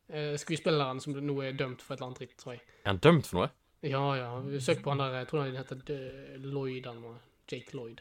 Eh, 0.10 0.38
skuespilleren 0.40 1.02
som 1.04 1.12
nå 1.20 1.34
er 1.44 1.52
dømt 1.60 1.82
for 1.84 1.94
et 1.94 1.98
eller 2.00 2.06
annet 2.08 2.20
dritt, 2.22 2.38
tror 2.40 2.54
jeg. 2.54 2.62
er 2.86 2.88
han 2.94 2.98
dømt 3.04 3.26
for 3.28 3.42
noe? 3.42 3.50
Ja, 3.84 4.04
ja. 4.16 4.60
Søk 4.64 4.80
på 4.82 4.90
han 4.94 5.00
der, 5.02 5.18
jeg 5.18 5.28
tror 5.28 5.42
han 5.44 5.56
heter 5.58 5.76
D- 5.76 6.38
Lloyd 6.46 6.86
eller 6.88 7.02
noe. 7.02 7.18
Jake 7.52 7.76
Lloyd. 7.76 8.00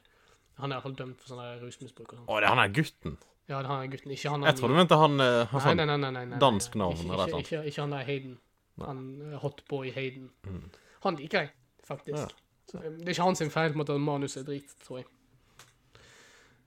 Han 0.60 0.70
er 0.70 0.76
i 0.76 0.78
hvert 0.78 0.82
fall 0.86 0.94
dømt 1.00 1.18
for 1.20 1.32
sånn 1.34 1.58
rusmisbruk 1.64 2.12
og 2.12 2.18
sånn. 2.20 2.28
Å, 2.30 2.36
det 2.38 2.46
er 2.46 2.54
han 2.54 2.62
der 2.62 2.74
gutten. 2.78 3.16
Ja, 3.46 3.60
det 3.60 3.66
er 3.66 3.70
han 3.70 3.90
gutten, 3.92 4.10
ikke 4.10 4.30
han 4.32 4.42
Jeg 4.42 4.58
tror 4.58 4.72
du 4.72 4.74
mente 4.74 4.96
han 4.98 5.20
uh, 5.22 5.44
har 5.52 5.62
sånn 5.62 5.78
nei, 5.78 5.86
nei, 5.86 5.96
nei, 6.02 6.24
nei, 6.32 6.38
dansk 6.42 6.74
navn 6.80 7.04
eller 7.04 7.30
noe 7.30 7.42
ikke, 7.44 7.60
ikke, 7.60 7.70
ikke 7.70 7.84
han 7.84 7.94
der 7.94 8.08
Hayden. 8.08 8.38
Han 8.82 9.04
eh, 9.22 9.36
hotboy 9.40 9.92
Hayden. 9.94 10.30
Mm. 10.44 10.64
Han 11.06 11.16
liker 11.20 11.46
jeg, 11.46 11.52
faktisk. 11.86 12.34
Eh, 12.74 12.88
det 12.98 13.06
er 13.06 13.12
ikke 13.14 13.28
hans 13.28 13.42
feil 13.54 13.70
på 13.70 13.78
en 13.78 13.82
måte 13.82 13.94
at 13.94 14.02
manuset 14.02 14.42
er 14.42 14.48
drit, 14.50 14.74
tror 14.84 14.98
jeg. 15.00 15.06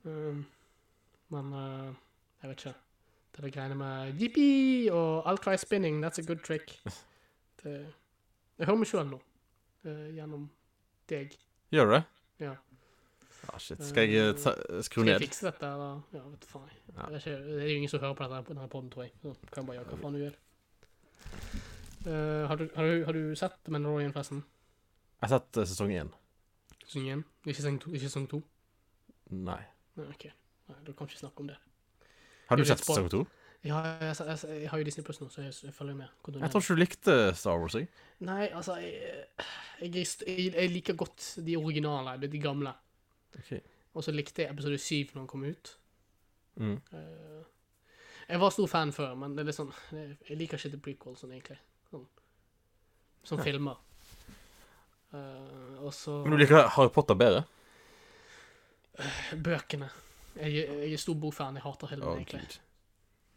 Um, 0.07 0.45
men 1.36 1.51
eh, 1.53 1.89
jeg 2.41 2.51
vet 2.53 2.63
ikke. 2.63 2.75
Det 3.36 3.43
er 3.45 3.53
greiene 3.53 3.77
med 3.77 4.21
jippi 4.24 4.50
og 4.91 5.27
I'll 5.29 5.41
try 5.43 5.57
spinning, 5.59 6.00
that's 6.03 6.19
a 6.19 6.25
good 6.25 6.43
trick. 6.45 6.79
Det, 7.59 7.74
jeg 8.55 8.67
hører 8.69 8.79
meg 8.79 8.88
sjøl 8.88 9.07
nå. 9.09 9.17
eh, 9.83 10.05
gjennom 10.15 10.45
deg. 11.12 11.33
Gjør 11.75 11.89
du 11.89 11.93
det? 11.98 12.03
Ja. 12.45 12.53
Ah, 13.50 13.58
shit. 13.62 13.82
Skal 13.86 14.10
jeg 14.10 14.29
eh, 14.29 14.36
ta, 14.38 14.53
skru 14.86 15.01
Skal 15.01 15.12
jeg 15.13 15.24
fikse 15.24 15.48
dette, 15.48 15.72
eller? 15.74 16.03
Ja, 16.13 16.22
vet 16.27 16.46
du 16.46 16.48
faen. 16.51 16.70
Ja. 16.94 17.08
Det, 17.10 17.18
er 17.18 17.18
ikke, 17.18 17.36
det 17.46 17.58
er 17.58 17.72
jo 17.72 17.79
ingen 17.79 17.91
som 17.91 18.03
hører 18.03 18.18
på 18.20 18.27
dette 18.27 18.41
på 18.46 18.53
denne 18.53 18.70
podden, 18.72 18.91
tror 18.94 19.08
jeg. 19.08 19.13
Så 19.24 19.34
kan 19.50 19.62
jeg 19.62 19.70
bare 19.70 19.79
gjøre 19.79 19.89
hva 19.89 20.00
faen 20.03 20.18
du 20.18 20.22
vil. 20.24 20.38
Uh, 22.06 22.46
har, 22.48 22.56
du, 22.56 22.70
har, 22.75 22.86
du, 22.86 23.06
har 23.06 23.18
du 23.18 23.24
sett 23.36 23.72
Mandalorian, 23.74 24.13
forresten? 24.15 24.44
Jeg 25.20 25.25
har 25.25 25.34
sett 25.36 25.60
uh, 25.60 25.65
sesong 25.72 25.96
én. 25.96 26.13
Sesong 26.86 27.10
1? 27.18 27.25
Ikke 27.50 27.60
sesong 27.60 27.82
2? 27.84 27.96
Ikke 27.98 28.06
sesong 28.06 28.29
2? 28.32 28.39
Nei. 29.50 29.60
Nei, 30.00 30.08
ok. 30.13 30.29
Nei, 30.70 30.79
da 30.86 30.96
kan 30.96 31.10
ikke 31.10 31.20
snakke 31.20 31.44
om 31.44 31.51
det. 31.51 31.58
Har 32.50 32.58
du 32.58 32.65
sett 32.65 32.86
sesong 32.86 33.10
to? 33.12 33.25
Ja, 33.68 33.82
jeg, 33.84 34.13
jeg, 34.15 34.27
jeg, 34.29 34.62
jeg 34.62 34.70
har 34.72 34.79
jo 34.79 34.86
Disney 34.88 35.03
Plus 35.03 35.18
nå, 35.20 35.27
så 35.34 35.44
jeg, 35.44 35.74
følger 35.75 35.98
med. 35.98 36.12
Jeg 36.39 36.51
tror 36.53 36.62
ikke 36.63 36.75
du 36.77 36.79
likte 36.79 37.15
Star 37.36 37.60
Wars, 37.60 37.75
jeg. 37.75 37.89
Nei, 38.24 38.46
altså 38.56 38.77
jeg, 38.79 39.25
er 39.84 40.72
liker 40.72 40.96
godt 41.00 41.34
de 41.44 41.58
originale, 41.60 42.15
de, 42.22 42.29
de 42.32 42.39
gamle. 42.39 42.72
Ok. 43.38 43.59
Og 43.93 44.03
så 44.03 44.12
likte 44.13 44.41
jeg 44.43 44.51
episode 44.53 44.77
syv 44.81 45.13
når 45.13 45.21
den 45.21 45.27
kom 45.27 45.43
ut. 45.43 45.77
Mm. 46.55 46.75
Eh, 46.93 47.43
jeg 48.29 48.39
var 48.39 48.50
stor 48.53 48.67
fan 48.67 48.91
før, 48.93 49.13
men 49.15 49.36
det 49.36 49.43
er 49.43 49.48
litt 49.50 49.55
sånn 49.57 49.69
Jeg 50.27 50.38
liker 50.38 50.57
ikke 50.59 50.69
The 50.74 50.79
Prequel 50.86 51.15
sånn, 51.17 51.31
egentlig. 51.33 51.57
Sånn, 51.89 52.07
som 53.24 53.39
Ja. 53.39 53.43
filmer. 53.43 53.77
Uh, 55.12 55.79
og 55.81 55.93
så 55.93 56.19
Men 56.24 56.36
du 56.36 56.38
liker 56.38 56.67
Harry 56.75 56.89
Potter 56.93 57.15
bedre? 57.17 57.43
bøkene. 59.43 59.89
Jeg, 60.36 60.67
jeg 60.67 60.93
er 60.93 60.98
stor 61.01 61.15
bokfan. 61.15 61.55
Jeg 61.55 61.63
hater 61.63 61.88
filmen, 61.88 62.07
oh, 62.07 62.17
egentlig. 62.19 62.41
Gud. 62.41 62.59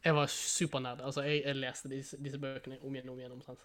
Jeg 0.05 0.15
var 0.15 0.27
supernerd. 0.27 1.01
Altså, 1.01 1.23
jeg, 1.23 1.43
jeg 1.47 1.57
leste 1.57 1.89
disse, 1.89 2.19
disse 2.23 2.39
bøkene 2.43 2.79
om 2.83 2.95
igjen 2.95 3.09
og 3.09 3.15
om 3.15 3.21
igjen. 3.23 3.33
omtrent. 3.33 3.65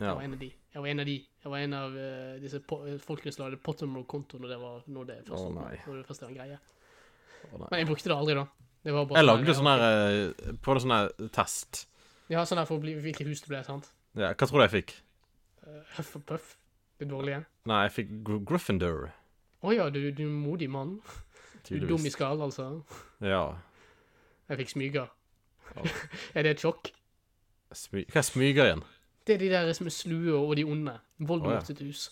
Ja. 0.00 0.08
Jeg 0.08 0.16
var 0.16 0.24
en 0.26 0.34
av 0.34 0.40
de. 0.40 0.50
Jeg 0.74 0.82
var 0.82 0.90
en 0.90 1.00
av 1.00 1.06
de. 1.06 1.16
Jeg 1.44 1.52
var 1.52 1.64
en 1.64 1.74
av 1.78 1.96
uh, 1.96 2.34
disse 2.42 2.60
po 2.66 2.80
folkene 3.04 3.32
som 3.34 3.44
lagde 3.44 3.60
Pottermore-konto 3.62 4.40
når 4.42 4.54
det 4.54 4.58
var 4.58 4.86
når 4.90 5.10
det 5.10 5.18
første, 5.28 5.46
oh, 5.46 5.74
når 5.86 6.00
det 6.00 6.06
første 6.08 6.26
var 6.26 6.32
en 6.32 6.38
greie. 6.40 6.58
Oh. 7.52 7.66
Men 7.68 7.78
jeg 7.78 7.88
brukte 7.90 8.10
det 8.10 8.16
aldri, 8.16 8.36
da. 8.40 8.46
Det 8.84 8.92
var 8.92 9.06
bare 9.08 9.20
Jeg 9.20 9.24
sånn 9.24 9.30
lagde 9.30 9.48
ja, 9.48 9.56
sånn 9.56 9.70
her 9.70 10.56
På 10.64 10.74
en 10.74 10.82
sånn 10.84 10.94
her 10.96 11.30
test. 11.32 11.84
Ja, 12.32 12.42
sånn 12.48 12.60
her 12.60 12.68
for 12.68 12.80
å 12.80 12.82
bli 12.82 12.96
hvilket 13.04 13.28
hus 13.30 13.44
det 13.44 13.52
ble, 13.52 13.62
sant? 13.64 13.92
Ja, 14.18 14.32
hva 14.34 14.48
tror 14.48 14.60
du 14.60 14.64
jeg 14.66 14.74
fikk? 14.74 14.96
Uh, 15.64 15.80
Huff 15.96 16.14
og 16.18 16.26
Puff. 16.28 16.54
Det 16.98 17.08
dårlige. 17.10 17.44
Nei, 17.70 17.84
jeg 17.86 17.94
fikk 17.94 18.10
Gr 18.26 18.42
Gryffindor. 18.50 19.08
Å 19.64 19.72
ja, 19.74 19.88
du, 19.90 20.00
du 20.14 20.26
modig 20.28 20.68
mann. 20.70 20.98
Du 21.64 21.78
er 21.78 21.86
dum 21.88 22.04
i 22.04 22.12
skall, 22.12 22.42
altså. 22.44 22.68
Ja. 23.24 23.46
Jeg 24.50 24.60
fikk 24.60 24.74
smyger. 24.74 25.08
Oh. 25.74 25.86
er 26.36 26.46
det 26.46 26.56
et 26.56 26.64
sjokk? 26.66 26.92
Smy 27.74 28.04
hva 28.12 28.20
er 28.20 28.26
smyger 28.26 28.68
igjen? 28.68 28.84
Det 29.24 29.34
er 29.36 29.40
de 29.40 29.48
der 29.52 29.72
som 29.76 29.88
er 29.88 29.94
slue 29.94 30.34
og 30.36 30.54
de 30.58 30.64
onde. 30.68 30.98
Voldemort 31.18 31.62
ja. 31.62 31.64
sitt 31.70 31.80
hus. 31.80 32.10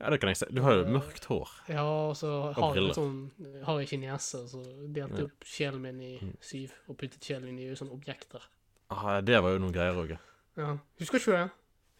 Ja, 0.00 0.08
det 0.10 0.20
kan 0.22 0.30
jeg 0.32 0.38
se. 0.40 0.46
Du 0.50 0.62
har 0.64 0.78
jo 0.78 0.86
mørkt 0.88 1.26
hår. 1.28 1.50
Ja, 1.68 1.82
og 1.84 2.14
så 2.16 2.30
har 2.56 2.74
jeg 2.78 2.94
sånn 2.96 3.18
Har 3.66 3.80
jeg 3.82 4.00
niese, 4.00 4.40
så 4.48 4.62
delte 4.88 5.18
Ja. 5.20 5.24
opp 5.28 5.44
sjelen 5.44 5.82
min 5.84 6.00
i 6.00 6.18
Mm. 6.22 6.36
syv 6.40 6.72
og 6.88 6.96
puttet 6.96 7.20
sjelen 7.20 7.44
min 7.44 7.58
i 7.58 7.68
sånne 7.76 7.92
objekter. 7.92 8.40
Ah, 8.90 9.20
det 9.20 9.42
var 9.42 9.52
jo 9.52 9.58
noen 9.58 9.72
greier 9.72 9.94
òg. 9.94 10.18
Ja. 10.56 10.78
Husker 10.98 11.18
ikke 11.18 11.26
du 11.26 11.36
det? 11.36 11.50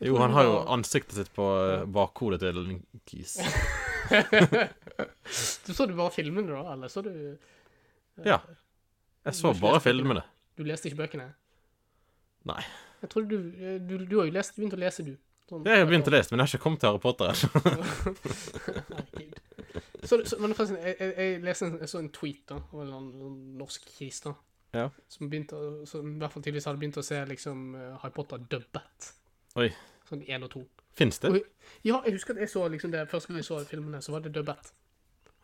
Jo, 0.09 0.17
han 0.17 0.33
har 0.33 0.45
jo 0.45 0.65
ansiktet 0.73 1.12
sitt 1.15 1.33
på 1.37 1.45
eh, 1.45 1.85
bakhodet 1.85 2.41
til 2.41 2.55
Linkis. 2.55 3.37
du 5.67 5.75
så 5.75 5.87
du 5.87 5.95
bare 5.95 6.11
filmene, 6.11 6.49
da? 6.49 6.73
Eller 6.73 6.89
så 6.89 7.03
du 7.05 7.37
Ja. 8.25 8.41
Jeg 9.25 9.35
så 9.35 9.53
bare 9.61 9.81
filmene. 9.81 10.23
Du 10.57 10.65
leste 10.65 10.89
ikke 10.89 11.03
bøkene? 11.05 11.35
Nei. 12.49 12.62
Jeg 13.00 13.11
tror 13.11 13.23
du 13.28 13.37
Du, 13.88 13.95
du 14.07 14.16
har 14.19 14.26
jo 14.28 14.33
lest, 14.35 14.57
begynt 14.57 14.75
å 14.76 14.80
lese, 14.80 15.04
du. 15.07 15.14
Sånn- 15.50 15.64
Jeg 15.66 15.78
har 15.83 15.87
begynt 15.90 16.07
å 16.09 16.12
lese, 16.14 16.30
men 16.30 16.38
jeg 16.40 16.47
har 16.47 16.52
ikke 16.59 16.62
kommet 16.62 16.80
til 16.80 16.88
Harry 16.90 17.02
Potter 17.02 17.26
ennå. 17.35 17.50
Så, 20.02 20.16
så, 20.25 20.37
men 20.40 20.54
forresten, 20.57 20.78
jeg, 20.80 20.95
jeg, 20.99 21.12
jeg 21.19 21.40
leste 21.45 21.66
en, 21.69 21.75
jeg 21.83 21.88
så 21.92 21.99
en 22.00 22.09
tweet 22.14 22.40
da, 22.49 22.57
av 22.73 22.80
en 22.87 23.09
norsk 23.61 23.85
kis 23.99 24.23
da, 24.25 24.33
Ja. 24.75 24.87
som 25.12 25.28
begynte 25.30 25.59
som 25.87 26.07
i 26.14 26.19
hvert 26.23 26.33
fall 26.33 26.42
tidligvis 26.47 26.64
hadde 26.71 26.80
begynt 26.80 26.97
å 26.99 27.04
se 27.04 27.19
liksom 27.28 27.75
uh, 27.76 27.99
Harry 28.00 28.14
Potter 28.16 28.40
dubbet. 28.50 29.11
Oi. 29.61 29.69
Sånn 30.09 30.23
én 30.25 30.47
og 30.47 30.50
to. 30.54 30.62
Fins 30.97 31.21
det? 31.23 31.30
Og, 31.35 31.37
Ja, 31.87 32.00
jeg 32.07 32.16
husker 32.16 32.35
at 32.35 32.40
jeg 32.47 32.50
så 32.54 32.64
liksom 32.73 32.95
det 32.95 33.04
første 33.12 33.28
gang 33.30 33.42
jeg 33.42 33.49
så 33.50 33.61
filmene, 33.69 34.00
så 34.02 34.14
var 34.16 34.25
det 34.25 34.33
dubbet. 34.35 34.73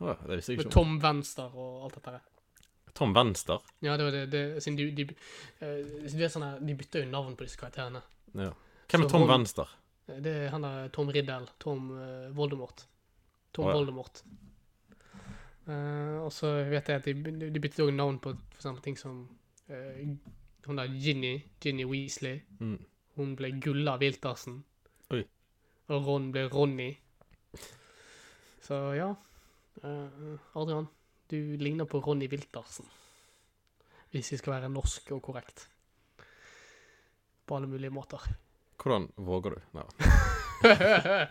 Å, 0.00 0.16
det 0.24 0.40
visste 0.40 0.52
jeg 0.54 0.58
ikke 0.62 0.68
Med 0.70 0.74
Tom 0.78 0.96
Venster 1.04 1.52
og 1.52 1.84
alt 1.86 1.98
dette 2.00 2.16
her. 2.16 2.24
Tom 2.96 3.14
Venster. 3.16 3.64
Ja, 3.84 3.96
det 3.96 4.06
var 4.06 4.14
det, 4.14 4.26
det 4.32 4.44
siden 4.64 4.78
de, 4.80 4.90
de, 4.96 5.06
de, 5.12 5.16
du 6.06 6.16
vet 6.18 6.32
sånn 6.32 6.46
her, 6.46 6.60
de 6.64 6.76
bytter 6.78 7.04
jo 7.04 7.10
navn 7.12 7.36
på 7.36 7.46
disse 7.46 7.60
karakterene. 7.60 8.02
Ja. 8.32 8.52
Hvem 8.86 9.04
er 9.04 9.08
Så 9.08 9.12
Tom 9.12 9.24
Ron- 9.26 9.32
Venster? 9.34 9.76
Det 10.06 10.32
er 10.46 10.52
han 10.52 10.62
der 10.62 10.88
Tom 10.94 11.08
Riddle, 11.10 11.48
Tom 11.58 11.90
uh, 11.90 12.28
Voldemort. 12.36 12.84
Tom 13.56 13.66
oh, 13.66 13.70
ja. 13.72 13.78
Voldemort. 13.78 14.20
Uh, 15.66 16.22
og 16.22 16.30
så 16.30 16.52
vet 16.70 16.88
jeg 16.92 17.00
at 17.00 17.08
de, 17.08 17.50
de 17.50 17.62
byttet 17.62 17.82
òg 17.82 17.90
navn 17.90 18.20
på 18.22 18.36
for 18.36 18.60
eksempel 18.60 18.84
ting 18.84 18.98
som 19.00 19.24
uh, 19.66 20.04
Hun 20.66 20.78
der 20.78 20.94
Ginny, 20.94 21.40
Ginny 21.62 21.84
Weasley. 21.86 22.40
Mm. 22.58 22.78
Hun 23.16 23.34
ble 23.38 23.50
Gulla 23.62 23.96
Wiltersen. 23.98 24.60
Oi. 25.10 25.24
Og 25.90 26.06
Ron 26.06 26.30
ble 26.34 26.46
Ronny. 26.50 26.92
Så 28.66 28.78
ja. 28.94 29.12
Uh, 29.82 30.38
Adrian, 30.58 30.86
du 31.32 31.56
ligner 31.60 31.88
på 31.88 32.00
Ronny 32.04 32.28
Wiltersen. 32.30 32.86
Hvis 34.12 34.32
vi 34.32 34.38
skal 34.40 34.56
være 34.56 34.72
norsk 34.72 35.10
og 35.16 35.22
korrekt. 35.26 35.66
På 37.46 37.58
alle 37.58 37.70
mulige 37.70 37.92
måter. 37.94 38.22
Hvordan 38.82 39.08
våger 39.16 39.56
du? 39.56 39.60
Ja. 39.74 39.86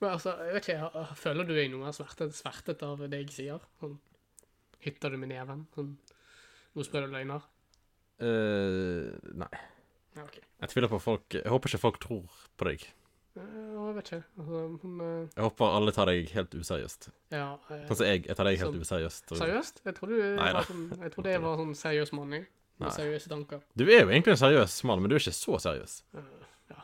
Men 0.00 0.10
altså, 0.14 0.36
jeg 0.44 0.54
vet 0.54 0.68
ikke, 0.68 1.04
føler 1.18 1.44
du 1.48 1.52
deg 1.54 1.72
noen 1.72 1.84
mer 1.88 1.96
svertet, 1.96 2.32
svertet 2.36 2.82
av 2.86 3.02
det 3.02 3.24
jeg 3.24 3.34
sier? 3.34 3.66
Sånn, 3.80 3.98
hytter 4.84 5.12
du 5.12 5.20
med 5.20 5.32
neven? 5.34 5.66
Sånn, 5.74 5.90
nå 6.76 6.86
sprer 6.86 7.06
du 7.06 7.12
løgner? 7.12 7.44
Uh, 8.20 9.12
nei. 9.42 9.50
Ja, 10.16 10.24
ok. 10.24 10.40
Jeg 10.60 10.72
tviler 10.72 10.90
på 10.90 10.98
folk 11.00 11.36
Jeg 11.38 11.48
håper 11.48 11.70
ikke 11.70 11.80
folk 11.80 12.00
tror 12.02 12.40
på 12.58 12.66
deg. 12.68 12.82
Jeg 13.36 13.94
vet 13.94 14.08
ikke. 14.10 14.22
Altså, 14.38 14.60
hun, 14.82 15.00
eh, 15.00 15.28
Jeg 15.36 15.44
håper 15.44 15.74
alle 15.76 15.92
tar 15.92 16.06
deg 16.10 16.28
helt 16.34 16.50
useriøst. 16.54 17.08
ja, 17.30 17.54
eh, 17.70 17.84
Sånn 17.88 17.96
som 17.96 18.06
jeg. 18.06 18.26
Jeg 18.26 18.36
tar 18.36 18.44
deg 18.44 18.58
helt 18.58 18.74
Sånn- 18.74 18.80
useriøst. 18.82 19.32
Og- 19.32 19.38
seriøst? 19.38 19.80
Jeg 19.84 19.94
trodde 19.94 20.18
sånn, 20.66 21.00
jeg 21.00 21.12
trodde 21.12 21.30
jeg 21.30 21.40
var 21.42 21.56
sånn 21.56 21.74
seriøs 21.76 22.12
mann, 22.12 22.30
jeg. 22.32 22.46
Med 22.80 22.90
seriøse 22.92 23.28
tanker. 23.28 23.60
Du 23.76 23.84
er 23.84 24.00
jo 24.00 24.08
egentlig 24.08 24.28
en 24.32 24.36
seriøs 24.40 24.84
mann, 24.84 25.00
men 25.02 25.10
du 25.10 25.14
er 25.16 25.20
ikke 25.20 25.36
så 25.36 25.58
seriøs. 25.60 26.02
Eh, 26.16 26.20
ja. 26.70 26.82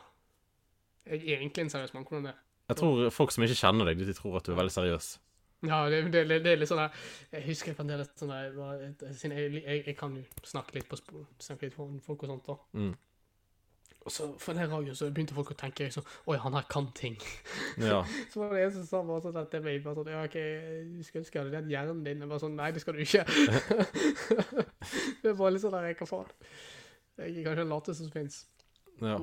Jeg 1.07 1.21
er 1.27 1.37
egentlig 1.41 1.59
en 1.59 1.69
seriøs 1.69 1.93
mann, 1.93 2.03
hvordan 2.05 2.23
det? 2.25 2.35
Jeg 2.69 2.77
tror 2.77 3.09
folk 3.11 3.31
som 3.31 3.43
ikke 3.43 3.55
kjenner 3.55 3.85
deg, 3.85 3.97
de 4.05 4.13
tror 4.13 4.37
at 4.37 4.43
du 4.43 4.51
er 4.51 4.55
veldig 4.57 4.71
seriøs. 4.71 5.17
Ja, 5.63 5.89
det, 5.89 6.11
det, 6.11 6.27
det 6.27 6.45
er 6.45 6.55
litt 6.57 6.69
sånn 6.69 6.77
der 6.77 6.91
Jeg 7.33 7.47
husker 7.47 7.73
fremdeles 7.73 8.07
sånn 8.15 8.29
der 8.29 8.51
jeg, 8.53 9.63
jeg, 9.65 9.85
jeg 9.87 9.97
kan 9.97 10.13
jo 10.15 10.23
snakke 10.43 10.75
litt 10.75 10.87
på 10.87 10.95
sp- 10.99 11.25
snakke 11.39 11.61
litt 11.63 11.73
foran 11.73 11.99
folk 11.99 12.21
og 12.23 12.29
sånt, 12.29 12.45
da. 12.45 12.55
Mm. 12.75 12.95
Og 14.07 14.13
så 14.15 14.27
for 14.39 14.55
den 14.55 14.69
gangen 14.71 14.95
så 14.95 15.09
begynte 15.11 15.35
folk 15.35 15.49
å 15.51 15.57
tenke 15.59 15.83
liksom, 15.83 16.05
Oi, 16.31 16.37
han 16.39 16.55
her 16.55 16.67
kan 16.71 16.87
ting. 16.95 17.17
Ja. 17.89 17.99
Så 18.31 18.39
var 18.39 18.55
det 18.55 18.63
en 18.63 18.75
som 18.77 18.85
sa 18.87 19.01
bare 19.03 19.25
sånn 19.25 19.39
at 19.41 19.57
meg 19.65 19.81
bare 19.83 19.99
sånn 19.99 20.11
Ja, 20.13 20.23
OK, 20.23 20.37
du 20.93 21.01
skulle 21.03 21.25
ønske 21.25 21.35
jeg 21.35 21.43
hadde 21.43 21.57
den 21.57 21.73
hjernen 21.73 22.03
din. 22.05 22.23
Jeg 22.23 22.31
bare 22.31 22.43
sånn 22.45 22.55
Nei, 22.55 22.69
det 22.75 22.83
skal 22.83 22.95
du 22.95 23.03
ikke. 23.03 23.25
det 25.21 25.33
er 25.33 25.35
bare 25.35 25.51
litt 25.53 25.65
sånn 25.65 25.75
der 25.75 25.91
Hva 25.99 26.09
faen? 26.09 26.31
Jeg 27.17 27.33
er 27.33 27.47
kanskje 27.49 27.61
den 27.65 27.73
lateste 27.73 28.05
som 28.05 28.13
fins. 28.13 28.41
ja. 29.01 29.19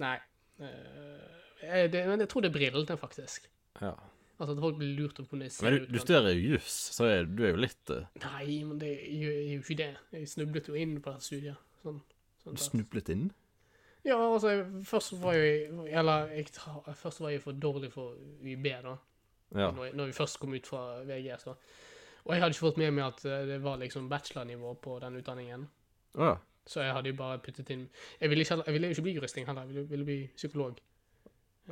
Nei. 0.00 0.16
Jeg, 0.60 1.90
det, 1.92 2.00
men 2.08 2.22
jeg 2.24 2.30
tror 2.32 2.42
det 2.44 2.48
er 2.50 2.56
brillene, 2.56 2.96
faktisk. 3.00 3.48
ja. 3.80 3.94
Altså 4.40 4.54
at 4.54 4.60
folk 4.62 4.78
blir 4.80 4.94
lurt 4.96 5.18
av 5.20 5.26
hvordan 5.28 5.42
det 5.44 5.50
ser 5.52 5.66
Men 5.66 5.74
du, 5.74 5.82
ut. 5.82 5.90
du 5.92 5.98
studerer 6.00 6.32
jo 6.32 6.54
juss, 6.54 6.76
så 6.96 7.04
er, 7.04 7.26
du 7.28 7.42
er 7.44 7.50
jo 7.52 7.60
litt 7.60 7.90
uh... 7.92 8.06
Nei, 8.22 8.62
men 8.64 8.78
det 8.80 8.88
er 8.94 9.10
jo 9.20 9.32
er 9.34 9.50
jo 9.50 9.58
ikke 9.60 9.76
det. 9.82 9.90
Jeg 10.16 10.30
snublet 10.32 10.70
jo 10.70 10.78
inn 10.80 10.94
på 11.04 11.12
dette 11.12 11.26
studiet. 11.26 11.66
Sånn, 11.82 11.98
sånn 12.40 12.56
Du 12.56 12.62
snublet 12.64 13.12
inn? 13.12 13.26
Ja, 14.04 14.16
altså, 14.32 14.48
jeg- 14.48 14.84
først 14.86 15.12
var 15.22 15.32
jeg 15.32 15.68
Eller 15.92 16.26
jeg, 16.32 16.46
først 16.96 17.20
var 17.20 17.28
jeg 17.30 17.42
for 17.42 17.52
dårlig 17.52 17.92
for 17.92 18.14
UiB, 18.42 18.64
da. 18.82 18.96
Ja. 19.54 19.70
Når, 19.70 19.84
jeg- 19.84 19.94
når 19.94 20.06
vi 20.06 20.12
først 20.12 20.38
kom 20.40 20.54
ut 20.54 20.66
fra 20.66 21.02
VGS, 21.04 21.44
da. 21.44 21.54
Og 22.24 22.34
jeg 22.34 22.42
hadde 22.42 22.50
ikke 22.54 22.66
fått 22.66 22.76
med 22.78 22.90
meg 22.92 23.04
at 23.04 23.24
eh, 23.24 23.46
det 23.46 23.62
var 23.62 23.76
liksom 23.76 24.08
bachelornivå 24.08 24.74
på 24.80 24.98
den 25.00 25.16
utdanningen. 25.16 25.68
Oh, 26.14 26.24
ja. 26.24 26.36
Så 26.66 26.80
jeg 26.82 26.92
hadde 26.92 27.08
jo 27.10 27.14
bare 27.16 27.38
puttet 27.38 27.70
inn 27.70 27.88
Jeg 28.20 28.28
ville 28.30 28.44
ikke, 28.44 28.62
jeg 28.66 28.72
ville 28.74 28.88
ikke 28.90 29.02
bli 29.02 29.14
juristing 29.14 29.46
heller, 29.46 29.62
jeg 29.62 29.68
ville, 29.74 29.88
ville 29.88 30.04
bli 30.04 30.30
psykolog. 30.36 30.78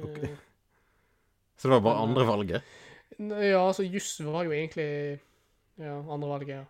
Ok. 0.03 0.19
Eh, 0.19 0.37
Så 1.57 1.69
det 1.69 1.71
var 1.71 1.81
bare 1.81 2.03
andre 2.09 2.27
valget? 2.27 2.63
Ja, 3.19 3.67
altså 3.67 3.83
juss 3.83 4.21
var 4.25 4.45
jo 4.45 4.51
egentlig 4.53 5.19
ja, 5.79 5.99
andre 6.13 6.29
valget, 6.29 6.49
ja. 6.49 6.65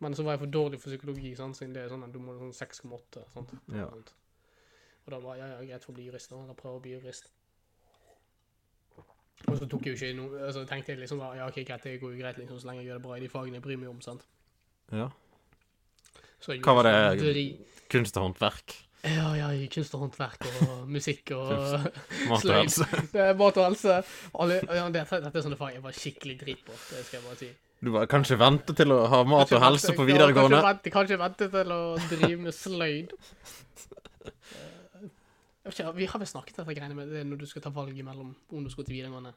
Men 0.00 0.14
så 0.14 0.22
var 0.24 0.32
jeg 0.32 0.40
for 0.40 0.46
dårlig 0.46 0.80
for 0.80 0.90
psykologi, 0.90 1.34
sant? 1.36 1.56
siden 1.56 1.72
det 1.74 1.82
er 1.84 1.88
sånn 1.88 2.04
at 2.04 2.12
du 2.12 2.18
må 2.18 2.34
sånn 2.38 2.52
6,8. 2.52 3.24
sant? 3.32 3.50
Ja. 3.72 3.86
Og 5.04 5.12
da 5.12 5.20
var 5.20 5.40
ja, 5.40 5.48
ja, 5.52 5.64
greit 5.68 5.84
for 5.84 5.92
å 5.92 5.98
bli 5.98 6.06
jurist, 6.08 6.30
da. 6.32 6.40
Eller 6.44 6.56
prøve 6.58 6.78
å 6.78 6.84
bli 6.84 6.94
jurist. 6.96 7.28
Og 9.44 9.58
så 9.58 9.66
tok 9.68 9.84
jeg 9.84 9.92
jo 9.92 9.98
ikke 9.98 10.16
noe 10.16 10.46
altså 10.46 10.62
tenkte 10.68 10.94
jeg 10.94 11.02
liksom 11.02 11.20
bare, 11.20 11.36
ja, 11.42 11.50
ok, 11.50 11.58
greit, 11.68 11.84
det 11.84 11.98
går 12.00 12.14
jo 12.14 12.22
greit 12.22 12.38
liksom, 12.40 12.60
så 12.62 12.70
lenge 12.70 12.80
jeg 12.80 12.88
gjør 12.88 13.00
det 13.00 13.04
bra 13.04 13.18
i 13.18 13.24
de 13.24 13.28
fagene 13.28 13.58
jeg 13.58 13.64
bryr 13.66 13.80
meg 13.82 13.90
om. 13.90 14.00
sant? 14.04 14.24
Ja. 14.94 15.10
Så 16.40 16.54
jeg 16.54 16.64
Hva 16.64 16.76
var 16.78 16.88
det? 16.88 17.44
Kunst 17.92 18.16
og 18.16 18.28
håndverk. 18.28 18.78
Ja, 19.04 19.34
ja, 19.36 19.50
i 19.52 19.66
kunst 19.68 19.92
og 19.96 20.06
håndverk 20.06 20.46
og 20.48 20.86
musikk 20.96 21.34
og 21.36 21.52
Mat 22.30 22.46
og 22.48 22.54
helse. 22.56 22.88
Mat 23.36 23.60
og 23.60 23.68
helse. 23.68 23.98
Ja, 24.00 24.88
dette, 24.88 25.20
dette 25.26 25.36
er 25.36 25.44
sånne 25.44 25.60
fag 25.60 25.76
jeg 25.76 25.84
var 25.84 25.98
skikkelig 25.98 26.38
drit 26.40 26.64
på. 26.64 26.72
Det 26.72 27.04
skal 27.04 27.20
jeg 27.20 27.26
bare 27.28 27.40
si. 27.42 27.52
Du 27.84 27.90
bare 27.92 28.08
kan 28.08 28.24
ikke 28.24 28.40
vente 28.40 28.72
til 28.78 28.94
å 28.94 29.02
ha 29.12 29.20
mat 29.28 29.44
Kanskje 29.44 29.58
og 29.58 29.64
helse 29.66 29.92
på 29.92 30.06
videregående. 30.08 30.56
Kanskje 30.56 30.70
vente, 30.70 30.92
kanskje 30.94 31.20
vente 31.20 31.48
til 31.52 31.74
å 31.74 31.80
drive 32.08 32.38
med 32.46 32.56
sløyd. 32.56 33.12
Ikke, 35.64 35.86
Vi 35.96 36.06
har 36.06 36.20
vel 36.20 36.28
snakket 36.28 36.56
dette 36.60 36.74
greiene 36.76 36.94
med 36.98 37.08
det 37.08 37.24
når 37.26 37.40
du 37.40 37.46
skal 37.48 37.62
ta 37.64 37.70
valget 37.72 38.04
mellom 38.04 38.34
om 38.52 38.64
du 38.64 38.70
skal 38.70 38.84
til 38.84 38.98
videregående. 38.98 39.32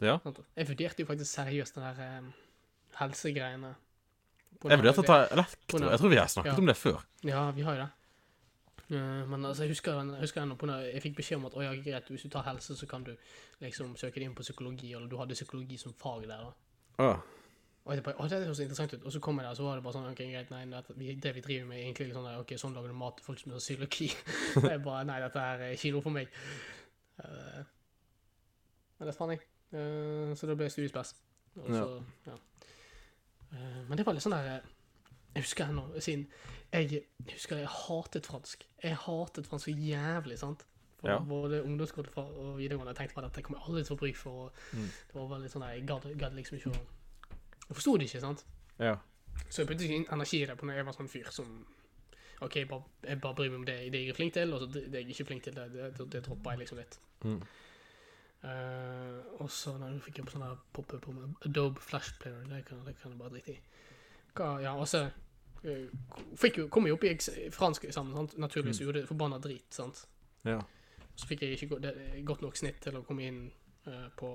Ja. 0.00 0.18
Jeg 0.56 0.68
vurderte 0.68 1.02
jo 1.04 1.06
faktisk 1.06 1.30
seriøst 1.36 1.76
den 1.76 1.84
der 1.84 1.98
eh, 2.06 2.30
helsegreiene. 2.98 3.74
Jeg 4.62 4.78
vurderte 4.78 5.02
å 5.02 5.06
ta 5.06 5.18
elektro. 5.34 5.82
Jeg 5.84 6.00
tror 6.00 6.12
vi 6.12 6.16
har 6.20 6.30
snakket 6.32 6.52
Ja. 6.54 6.58
om 6.58 6.66
det 6.66 6.76
før. 6.76 7.02
Ja, 7.26 7.50
vi 7.50 7.62
har 7.66 7.76
jo 7.76 7.82
det. 7.84 7.90
Uh, 8.92 9.22
men 9.30 9.44
altså, 9.48 9.62
jeg 9.64 9.72
husker, 9.72 9.92
jeg 9.94 10.20
husker 10.20 10.42
jeg, 10.42 10.48
når 10.52 10.82
jeg 10.92 11.02
fikk 11.02 11.14
beskjed 11.16 11.38
om 11.38 11.46
at 11.48 11.54
å, 11.56 11.62
ja, 11.64 11.70
greit, 11.80 12.08
hvis 12.12 12.26
du 12.26 12.28
tar 12.28 12.44
helse, 12.44 12.74
så 12.76 12.86
kan 12.86 13.04
du 13.06 13.14
liksom 13.62 13.94
søke 13.96 14.20
deg 14.20 14.26
inn 14.28 14.34
på 14.36 14.44
psykologi, 14.44 14.90
eller 14.92 15.08
du 15.08 15.16
hadde 15.16 15.36
psykologi 15.38 15.78
som 15.80 15.94
fag 15.96 16.26
der. 16.28 16.42
da. 16.42 16.52
Å, 17.00 17.14
Og 17.82 17.96
jeg 17.96 18.04
bare, 18.06 18.14
å, 18.22 18.28
det 18.30 18.38
høres 18.44 18.60
interessant 18.62 18.92
ut. 18.94 19.04
Og 19.08 19.12
så 19.14 19.20
kom 19.22 19.40
jeg 19.40 19.48
der, 19.48 19.56
så 19.58 19.64
var 19.66 19.78
det 19.78 19.82
bare 19.82 19.96
sånn, 19.96 20.10
ok, 20.12 20.20
greit, 20.30 20.50
nei, 20.54 20.60
det, 20.70 20.94
vi, 20.94 21.14
driver 21.18 21.64
med 21.66 21.80
er 21.80 21.88
egentlig 21.88 22.12
sånn 22.14 22.28
ok, 22.38 22.52
sånn 22.60 22.76
lager 22.76 22.92
du 22.92 22.98
mat 23.00 23.16
til 23.18 23.26
folk 23.26 23.40
som 23.42 23.54
har 23.56 23.64
cøliaki. 23.64 24.06
jeg 24.70 24.82
bare, 24.84 25.02
nei, 25.08 25.18
dette 25.24 25.46
her 25.46 25.64
er 25.66 25.74
ikke 25.74 25.90
noe 25.96 26.04
for 26.04 26.14
meg. 26.14 26.38
Uh, 27.18 27.64
men 29.00 29.10
det 29.10 29.16
fant 29.18 29.34
jeg. 29.34 29.42
Uh, 29.74 30.30
så 30.38 30.46
da 30.46 30.54
ble 30.54 30.68
jeg 30.70 30.76
studiespes. 30.76 31.14
Ja. 31.58 31.82
ja. 32.28 32.38
Uh, 33.50 33.82
men 33.88 33.98
det 33.98 34.06
var 34.06 34.14
litt 34.14 34.24
sånn 34.24 34.36
der, 34.36 34.60
eh, 34.60 34.70
jeg 35.34 35.48
husker 35.48 35.72
ennå, 35.72 35.88
siden 35.98 36.26
jeg, 36.72 37.02
jeg 37.02 37.34
husker 37.34 37.58
jeg 37.64 37.74
hatet 37.82 38.30
fransk. 38.30 38.62
Jeg 38.84 38.96
hatet 39.08 39.48
fransk 39.48 39.68
så 39.68 39.74
jævlig, 39.74 40.38
sant? 40.40 40.66
For 41.02 41.10
Ja. 41.10 41.18
både 41.18 41.64
ungdomsskole 41.66 42.14
og 42.14 42.58
videregående, 42.60 42.94
jeg 42.94 43.02
tenkte 43.02 43.18
bare 43.18 43.26
at 43.26 43.34
det 43.34 43.42
kommer 43.44 43.58
jeg 43.58 43.68
aldri 43.68 43.82
til 43.82 43.90
å 43.90 43.96
få 43.96 44.02
bruk 44.04 44.16
for, 44.16 44.42
og 44.44 44.52
Mm. 44.72 44.90
det 45.08 45.14
var 45.18 45.30
veldig 45.34 45.50
sånn 45.50 45.64
jeg 45.66 45.86
gadd 46.20 46.36
liksom 46.38 46.58
ikke 46.60 46.70
å, 46.70 46.82
jeg 47.68 47.76
forstod 47.78 47.98
det 47.98 48.08
ikke, 48.10 48.20
sant? 48.20 48.44
ja. 48.78 48.96
Så 49.48 49.62
jeg 49.62 49.68
puttet 49.68 49.88
ikke 49.88 50.12
energi 50.12 50.42
i 50.42 50.46
det 50.46 50.58
på 50.60 50.66
når 50.68 50.74
jeg 50.76 50.86
var 50.86 50.92
sånn 50.92 51.08
fyr 51.08 51.28
som 51.32 51.48
OK, 52.42 52.56
jeg 52.56 52.68
bare, 52.68 52.82
jeg 53.06 53.20
bare 53.22 53.34
bryr 53.38 53.48
meg 53.50 53.58
om 53.60 53.64
det, 53.66 53.76
det 53.92 54.00
jeg 54.02 54.08
er 54.12 54.16
flink 54.18 54.32
til, 54.34 54.52
og 54.52 54.60
så 54.60 54.66
det 54.66 54.82
det 54.92 55.00
jeg 55.00 55.08
ikke 55.14 55.22
er 55.22 55.28
flink 55.28 55.42
til, 55.46 55.54
det, 55.56 55.66
det, 55.72 56.06
det 56.12 56.22
dropper 56.26 56.50
jeg 56.50 56.58
liksom 56.62 56.78
litt. 56.82 56.96
Mm. 57.24 57.42
Uh, 58.42 59.20
og 59.38 59.50
så 59.54 59.76
når 59.78 59.92
du 59.94 60.00
fikk 60.02 60.18
opp 60.24 60.32
sånn 60.34 60.42
pop-up 60.74 61.04
om 61.12 61.36
Adobe 61.46 61.80
Flash 61.80 62.16
Player, 62.18 62.40
det 62.50 62.64
kan, 62.66 62.80
det 62.84 62.96
kan 62.98 63.12
jeg 63.14 63.20
bare 63.20 63.30
drite 63.36 63.54
i. 63.54 63.58
Hva, 64.34 64.48
ja, 64.64 64.72
og 64.74 64.88
så 64.90 65.04
eh, 65.62 65.86
fikk 66.40 66.58
jo, 66.58 66.64
kom 66.72 66.88
jeg 66.88 66.96
opp 66.96 67.04
i 67.06 67.12
fransk 67.54 67.86
sammen, 67.94 68.16
sant? 68.18 68.34
naturligvis, 68.42 68.80
Mm. 68.80 68.86
gjorde 68.88 69.00
det 69.04 69.08
forbanna 69.12 69.38
drit, 69.38 69.68
sant. 69.74 70.06
ja. 70.48 70.58
Så 71.14 71.26
fikk 71.28 71.42
jeg 71.44 71.58
ikke 71.60 71.78
godt 72.24 72.40
nok 72.42 72.56
snitt 72.56 72.78
til 72.80 72.96
å 72.96 73.02
komme 73.04 73.26
inn 73.28 73.40
uh, 73.86 74.08
på 74.16 74.28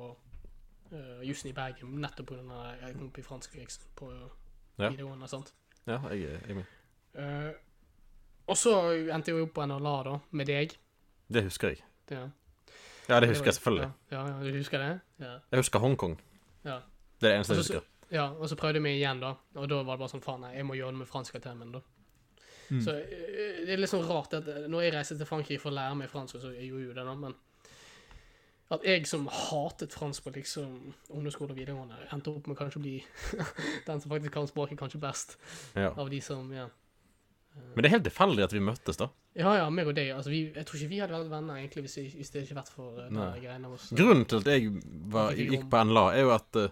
uh, 0.92 1.22
jussen 1.26 1.50
i 1.50 1.54
Bergen, 1.54 1.96
nettopp 2.02 2.28
pga. 2.28 2.42
at 2.74 2.82
jeg 2.88 2.94
kom 2.98 3.08
opp 3.08 3.18
i 3.18 3.22
fransk 3.26 3.56
eks- 3.62 3.88
på 3.96 4.12
Ja. 4.80 4.90
videregående, 4.90 5.28
sant. 5.28 5.54
Ja, 5.88 6.00
jeg, 6.10 6.40
er- 6.50 6.54
med. 6.56 6.66
Uh, 7.18 7.54
og 8.48 8.56
så 8.58 8.74
endte 9.14 9.32
jeg 9.32 9.38
jo 9.40 9.46
opp 9.48 9.54
på 9.54 9.66
NLA, 9.66 10.04
da, 10.04 10.18
med 10.32 10.46
deg. 10.48 10.78
Det 11.32 11.44
husker 11.44 11.68
jeg. 11.70 11.84
Det, 12.10 12.32
Ja, 13.10 13.20
det 13.20 13.30
husker 13.30 13.46
jeg 13.46 13.54
selvfølgelig. 13.54 13.92
Ja, 14.12 14.28
ja, 14.28 14.38
ja, 14.38 14.52
du 14.52 14.58
husker 14.58 14.78
det? 14.78 15.00
Ja. 15.20 15.40
Jeg 15.52 15.60
husker 15.60 15.80
Hongkong. 15.80 16.20
ja. 16.66 16.80
Det 17.20 17.28
er 17.28 17.30
det 17.32 17.36
eneste 17.38 17.54
jeg 17.54 17.58
husker. 17.64 17.82
Ja, 18.12 18.30
og 18.30 18.48
så 18.50 18.56
prøvde 18.56 18.82
vi 18.84 18.90
igjen, 19.00 19.20
da. 19.20 19.34
Og 19.56 19.68
da 19.70 19.76
var 19.84 19.96
det 19.98 20.00
bare 20.00 20.10
sånn 20.12 20.22
faen, 20.24 20.44
jeg 20.54 20.66
må 20.66 20.76
gjøre 20.76 20.92
det 20.92 20.98
med 21.00 21.08
franskkarakteren 21.08 21.58
min, 21.58 21.72
da. 21.72 21.80
Mm. 22.70 22.82
Så 22.84 22.92
eh, 23.00 23.66
det 23.66 23.70
er 23.74 23.78
litt 23.82 23.90
sånn 23.90 24.06
rart 24.08 24.34
at 24.34 24.48
eh, 24.48 24.68
når 24.68 24.82
jeg 24.84 24.94
reiser 24.94 25.18
til 25.18 25.26
Frankrike 25.26 25.60
for 25.62 25.72
å 25.72 25.76
lære 25.76 25.96
meg 25.96 26.10
fransk, 26.12 26.36
så 26.40 26.52
jeg 26.54 26.68
gjorde 26.70 26.84
jo 26.86 26.94
det, 26.94 27.06
da, 27.08 27.16
men 27.16 27.34
at 28.70 28.84
jeg 28.84 29.06
som 29.08 29.28
hatet 29.32 29.94
fransk 29.96 30.24
på 30.26 30.34
liksom 30.36 30.94
ungdomsskole 31.10 31.54
og 31.54 31.58
videregående, 31.60 31.96
endte 32.12 32.34
opp 32.34 32.48
med 32.52 32.58
kanskje 32.60 32.80
å 32.80 32.84
bli 32.84 32.96
den 33.88 34.02
som 34.04 34.12
faktisk 34.12 34.34
kan 34.34 34.48
språket 34.50 34.80
kanskje 34.80 35.00
best 35.00 35.38
Ja. 35.76 35.94
av 35.96 36.10
de 36.12 36.20
som 36.22 36.52
Ja, 36.54 36.68
Men 37.76 37.82
det 37.82 37.86
er 37.90 37.96
helt 37.96 38.04
tilfeldig 38.10 38.44
at 38.44 38.52
vi 38.54 38.60
møttes, 38.62 38.98
da. 39.00 39.08
ja, 39.36 39.54
ja 39.58 39.70
meg 39.70 39.88
og 39.88 39.96
deg. 39.96 40.12
Altså, 40.14 40.30
vi, 40.30 40.42
jeg 40.54 40.66
tror 40.68 40.78
ikke 40.78 40.90
vi 40.92 41.00
hadde 41.00 41.16
vært 41.18 41.32
venner 41.32 41.56
egentlig 41.62 41.86
hvis, 41.88 41.96
vi- 41.98 42.18
hvis 42.20 42.30
det 42.34 42.44
ikke 42.46 42.58
vært 42.60 42.70
for 42.74 43.00
uh, 43.00 43.08
de 43.10 43.40
greiene 43.42 43.72
våre. 43.72 43.96
Grunnen 43.98 44.26
til 44.30 44.38
at 44.44 44.50
jeg 44.52 44.74
var, 45.16 45.32
gikk 45.34 45.64
på 45.72 45.84
NLA, 45.88 46.04
er 46.14 46.22
jo 46.28 46.34
at 46.36 46.60
uh, 46.60 46.68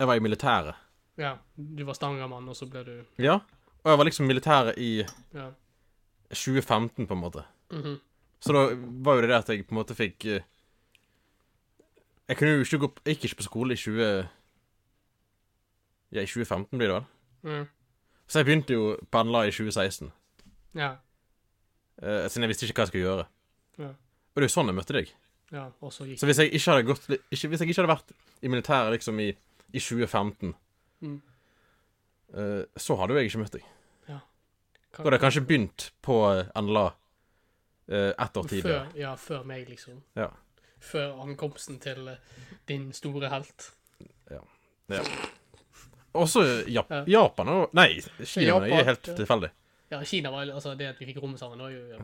jeg 0.00 0.06
var 0.10 0.16
i 0.20 0.24
militæret. 0.26 0.74
Ja, 1.16 1.38
du 1.56 1.84
var 1.88 1.94
stangermann, 1.96 2.48
og 2.52 2.56
så 2.58 2.66
ble 2.68 2.82
du 2.84 2.96
Ja. 3.22 3.38
Og 3.86 3.92
jeg 3.94 3.98
var 4.02 4.04
liksom 4.10 4.26
militæret 4.28 4.76
i 4.82 4.90
Ja. 5.32 5.46
2015, 6.34 7.06
på 7.06 7.14
en 7.14 7.20
måte. 7.22 7.44
Mhm. 7.70 8.00
Så 8.40 8.52
da 8.52 8.66
var 8.76 9.14
jo 9.16 9.20
det 9.22 9.28
det 9.30 9.36
at 9.38 9.48
jeg 9.48 9.64
på 9.66 9.72
en 9.74 9.78
måte 9.80 9.94
fikk 9.96 10.24
eh, 10.26 10.42
Jeg 12.28 12.36
kunne 12.36 12.50
jo 12.56 12.64
ikke 12.64 12.78
gå 12.78 12.88
på, 12.96 13.02
jeg 13.06 13.14
gikk 13.16 13.24
ikke 13.30 13.36
på 13.42 13.46
skole 13.46 13.72
i 13.72 13.76
20 13.76 14.28
Ja, 16.12 16.22
i 16.22 16.26
2015 16.26 16.78
blir 16.78 16.88
det 16.88 16.94
vel. 16.96 17.04
Mm. 17.46 17.66
Så 18.26 18.38
jeg 18.40 18.46
begynte 18.48 18.74
jo 18.74 18.96
på 19.10 19.22
NLA 19.22 19.44
i 19.46 19.50
2016. 19.54 20.12
Ja. 20.74 20.90
eh, 22.02 22.26
siden 22.28 22.42
jeg 22.46 22.48
visste 22.52 22.66
ikke 22.66 22.80
hva 22.80 22.84
jeg 22.86 22.90
skulle 22.92 23.06
gjøre. 23.06 23.26
Ja. 23.78 23.88
Og 23.92 24.40
det 24.40 24.44
er 24.44 24.48
jo 24.50 24.54
sånn 24.56 24.66
jeg 24.72 24.76
møtte 24.78 24.96
deg. 24.96 25.12
ja. 25.52 25.68
Og 25.80 25.92
så 25.92 26.04
gikk 26.08 26.18
Så 26.18 26.26
hvis 26.26 26.38
jeg 26.42 26.52
ikke 26.54 26.70
hadde 26.72 26.86
gått 26.88 27.06
ikke, 27.10 27.48
Hvis 27.48 27.60
jeg 27.60 27.68
ikke 27.70 27.82
hadde 27.82 27.94
vært 27.94 28.12
i 28.42 28.48
militæret 28.48 28.92
liksom 28.96 29.20
i, 29.20 29.28
i 29.72 29.78
2015, 29.78 30.54
Mm. 31.02 31.20
eh, 32.34 32.64
så 32.76 32.96
hadde 32.96 33.12
jo 33.14 33.20
jeg 33.20 33.28
ikke 33.30 33.38
møtt 33.42 33.52
deg. 33.52 33.64
Ja. 34.08 34.18
Da 34.96 35.02
hadde 35.02 35.12
jeg 35.18 35.20
kanskje 35.20 35.46
begynt 35.46 35.90
på 36.02 36.14
eh, 36.32 36.46
NLA 36.62 36.86
eh, 37.88 38.12
ett 38.18 38.36
år 38.36 38.46
tidligere. 38.48 38.86
Før, 38.90 38.96
ja, 38.98 39.14
før 39.14 39.42
meg, 39.44 39.68
liksom. 39.68 40.02
Ja. 40.16 40.30
Før 40.80 41.20
ankomsten 41.22 41.78
til 41.82 42.08
eh, 42.08 42.34
din 42.68 42.90
store 42.92 43.30
helt. 43.32 43.70
Ja. 44.30 45.02
Også 46.16 46.42
Jap 46.68 46.90
Ja. 46.90 47.02
Japan 47.06 47.48
og 47.48 47.74
Nei, 47.76 48.00
Kina 48.24 48.46
Japan, 48.46 48.70
er 48.72 48.84
helt 48.84 49.08
ja. 49.08 49.16
tilfeldig. 49.16 49.50
Ja, 49.90 50.04
Kina 50.04 50.30
var 50.30 50.46
altså 50.46 50.74
det 50.74 50.86
at 50.92 51.00
vi 51.00 51.06
fikk 51.06 51.22
rommet 51.22 51.40
sammen. 51.40 51.58
Var 51.62 51.70
jo, 51.70 51.82
ja. 51.90 51.98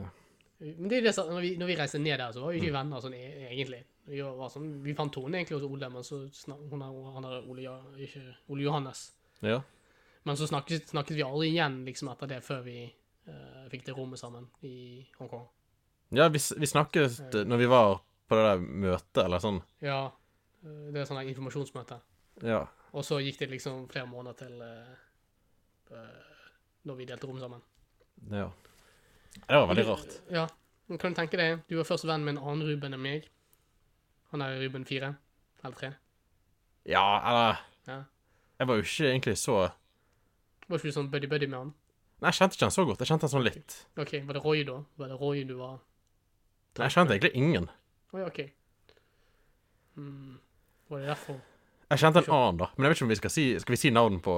Men 0.63 0.89
det 0.91 0.99
er 0.99 1.09
det 1.09 1.17
når, 1.17 1.41
vi, 1.41 1.57
når 1.59 1.67
vi 1.67 1.77
reiste 1.79 1.99
ned 1.99 2.19
der, 2.19 2.33
så 2.33 2.41
var 2.41 2.53
vi 2.53 2.61
ikke 2.61 2.75
venner 2.77 3.03
sånn 3.03 3.15
e- 3.19 3.49
egentlig. 3.49 3.81
Vi, 4.07 4.21
var 4.23 4.51
sånn, 4.51 4.69
vi 4.83 4.95
fant 4.99 5.13
Tone 5.15 5.39
egentlig 5.41 5.59
hos 5.59 5.67
Ole, 5.67 5.89
men 5.91 6.07
så 6.07 6.21
snak, 6.35 6.61
hun 6.71 6.83
er, 6.83 6.99
han 7.17 7.27
er 7.27 7.49
Ole, 7.51 7.65
ja, 7.65 7.75
ikke, 7.99 8.23
Ole 8.49 8.67
Johannes. 8.67 9.09
Ja. 9.43 9.59
Men 10.23 10.39
så 10.39 10.47
snakket, 10.47 10.93
snakket 10.93 11.19
vi 11.19 11.25
aldri 11.27 11.49
igjen 11.51 11.81
liksom 11.87 12.13
etter 12.13 12.31
det, 12.31 12.39
før 12.47 12.63
vi 12.67 12.77
uh, 12.87 13.65
fikk 13.73 13.89
det 13.89 13.97
rommet 13.97 14.23
sammen 14.23 14.47
i 14.63 15.03
Hongkong. 15.19 15.49
ja, 16.15 16.29
vi, 16.31 16.39
vi 16.39 16.71
snakket 16.71 17.19
uh, 17.35 17.43
når 17.49 17.63
vi 17.65 17.71
var 17.73 17.99
på 18.33 18.39
det 18.41 18.45
der 18.49 18.65
møtet, 18.87 19.21
eller 19.27 19.43
sånn. 19.45 19.61
Ja, 19.85 20.01
eh, 20.65 20.89
det 20.95 21.03
er 21.03 21.09
sånn 21.11 21.21
der 21.21 21.29
informasjonsmøte. 21.31 22.01
Ja. 22.49 22.63
Og 22.97 23.05
så 23.05 23.21
gikk 23.23 23.39
det 23.45 23.51
liksom 23.53 23.85
flere 23.93 24.09
måneder 24.09 24.37
til 24.41 24.59
eh, 24.65 26.01
når 26.89 26.99
vi 26.99 27.07
delte 27.13 27.29
rom 27.29 27.41
sammen. 27.43 27.63
ja. 28.33 28.49
Det 29.33 29.57
var 29.57 29.67
veldig 29.71 29.85
rart. 29.89 30.17
Ja, 30.29 30.43
men 30.89 30.99
kan 31.01 31.15
du 31.15 31.17
tenke 31.17 31.39
deg, 31.41 31.63
du 31.69 31.79
var 31.79 31.87
først 31.89 32.05
venn 32.05 32.21
med 32.25 32.35
en 32.35 32.43
annen 32.43 32.67
Ruben 32.69 32.93
enn 32.93 33.01
meg. 33.01 33.31
Han 34.33 34.43
er 34.45 34.59
Ruben 34.61 34.85
4, 34.85 35.09
eller 35.65 35.79
3. 35.79 35.89
Ja, 36.93 37.05
eller 37.31 37.63
Ja. 37.89 37.97
Jeg 38.61 38.69
var 38.69 38.77
jo 38.77 38.85
ikke 38.85 39.09
egentlig 39.09 39.39
så 39.41 39.55
Var 40.69 40.77
ikke 40.79 40.91
du 40.93 40.95
sånn 40.95 41.09
buddy-buddy 41.11 41.49
med 41.49 41.59
han? 41.59 41.71
Nei, 42.21 42.29
jeg 42.31 42.39
kjente 42.43 42.55
ikke 42.59 42.69
han 42.69 42.75
så 42.77 42.85
godt. 42.87 43.01
Jeg 43.03 43.09
kjente 43.09 43.27
han 43.27 43.33
sånn 43.33 43.47
litt. 43.47 43.79
Ok, 43.99 44.13
var 44.29 44.37
det 44.37 44.45
Roy 44.45 44.61
da? 44.69 44.77
Var 45.01 45.09
det 45.11 45.17
Roy 45.21 45.43
du 45.49 45.55
var? 45.59 45.81
Nei, 46.77 46.85
jeg 46.87 46.95
kjente 46.95 47.17
egentlig 47.17 47.33
ingen. 47.41 47.71
Ja, 48.13 48.27
ok. 48.27 48.43
Hva 49.97 50.05
Var 50.93 51.01
det 51.01 51.09
derfor? 51.09 51.41
Jeg 51.93 52.01
kjente 52.01 52.23
en 52.23 52.33
annen, 52.33 52.61
da. 52.61 52.69
Men 52.77 52.87
jeg 52.87 52.93
vet 52.93 52.99
ikke 52.99 53.07
om 53.07 53.13
vi 53.13 53.21
skal 53.21 53.33
si 53.33 53.45
Skal 53.61 53.75
vi 53.75 53.81
si 53.81 53.91
navn 53.93 54.21
på 54.25 54.37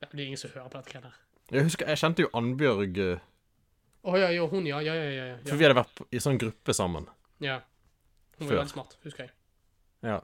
Ja, 0.00 0.08
det 0.08 0.20
er 0.22 0.26
ingen 0.26 0.40
som 0.40 0.52
hører 0.54 0.70
på 0.72 0.80
dette 0.80 1.00
her. 1.00 1.18
Jeg 1.50 1.66
husker, 1.66 1.88
jeg 1.88 2.00
kjente 2.00 2.24
jo 2.24 2.30
Annbjørg 2.36 3.00
Å 3.00 3.16
oh, 4.08 4.16
ja, 4.16 4.30
jo, 4.32 4.46
hun, 4.48 4.68
ja. 4.68 4.80
Ja, 4.80 4.94
ja, 4.96 5.08
ja. 5.12 5.24
ja. 5.32 5.40
For 5.44 5.60
vi 5.60 5.66
hadde 5.66 5.76
vært 5.76 6.00
i 6.08 6.22
sånn 6.24 6.40
gruppe 6.40 6.76
sammen. 6.76 7.08
ja. 7.44 7.60
Hun 8.40 8.46
var 8.46 8.54
Før. 8.54 8.60
veldig 8.62 8.72
smart, 8.72 8.94
husker 9.04 9.26
jeg. 9.26 9.32
Ja. 10.08 10.14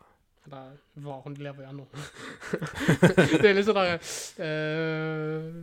Eller 0.46 0.76
var 1.04 1.18
hun 1.26 1.34
lever 1.36 1.66
jo 1.66 1.68
ennå. 1.68 1.84
det 3.42 3.50
er 3.50 3.58
litt 3.58 3.66
sånn 3.66 3.76
der 3.76 3.90
eh, 4.46 5.58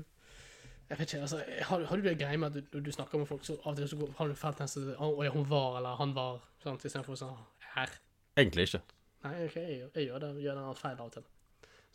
Jeg 0.90 1.00
vet 1.00 1.14
ikke, 1.14 1.22
altså 1.22 1.38
Har, 1.70 1.84
har 1.90 1.98
du 1.98 2.04
det 2.04 2.18
greia 2.20 2.38
med 2.38 2.48
at 2.52 2.54
du, 2.60 2.78
når 2.78 2.84
du 2.86 2.92
snakker 2.92 3.18
med 3.22 3.28
folk, 3.28 3.46
så 3.48 3.54
av 3.64 3.72
og 3.72 3.78
til 3.80 3.88
så 3.90 3.98
går, 3.98 4.12
har 4.18 4.28
du 4.28 4.36
fælt 4.36 4.60
nesten 4.60 4.90
Å 5.00 5.08
ja, 5.26 5.32
hun 5.34 5.46
var, 5.50 5.78
eller 5.80 5.96
han 6.00 6.12
var, 6.16 6.42
sant, 6.64 6.84
istedenfor 6.86 7.16
sånn 7.18 7.38
her. 7.76 7.90
Egentlig 8.38 8.68
ikke. 8.68 8.82
Nei, 9.24 9.34
ok, 9.48 9.56
jeg, 9.56 9.78
gjør- 9.80 9.96
jeg 9.96 10.08
gjør 10.10 10.20
det. 10.26 10.30
Gjør 10.44 10.60
den 10.60 10.76
feil 10.76 10.98
av 11.00 11.06
og 11.08 11.12
til. 11.16 11.24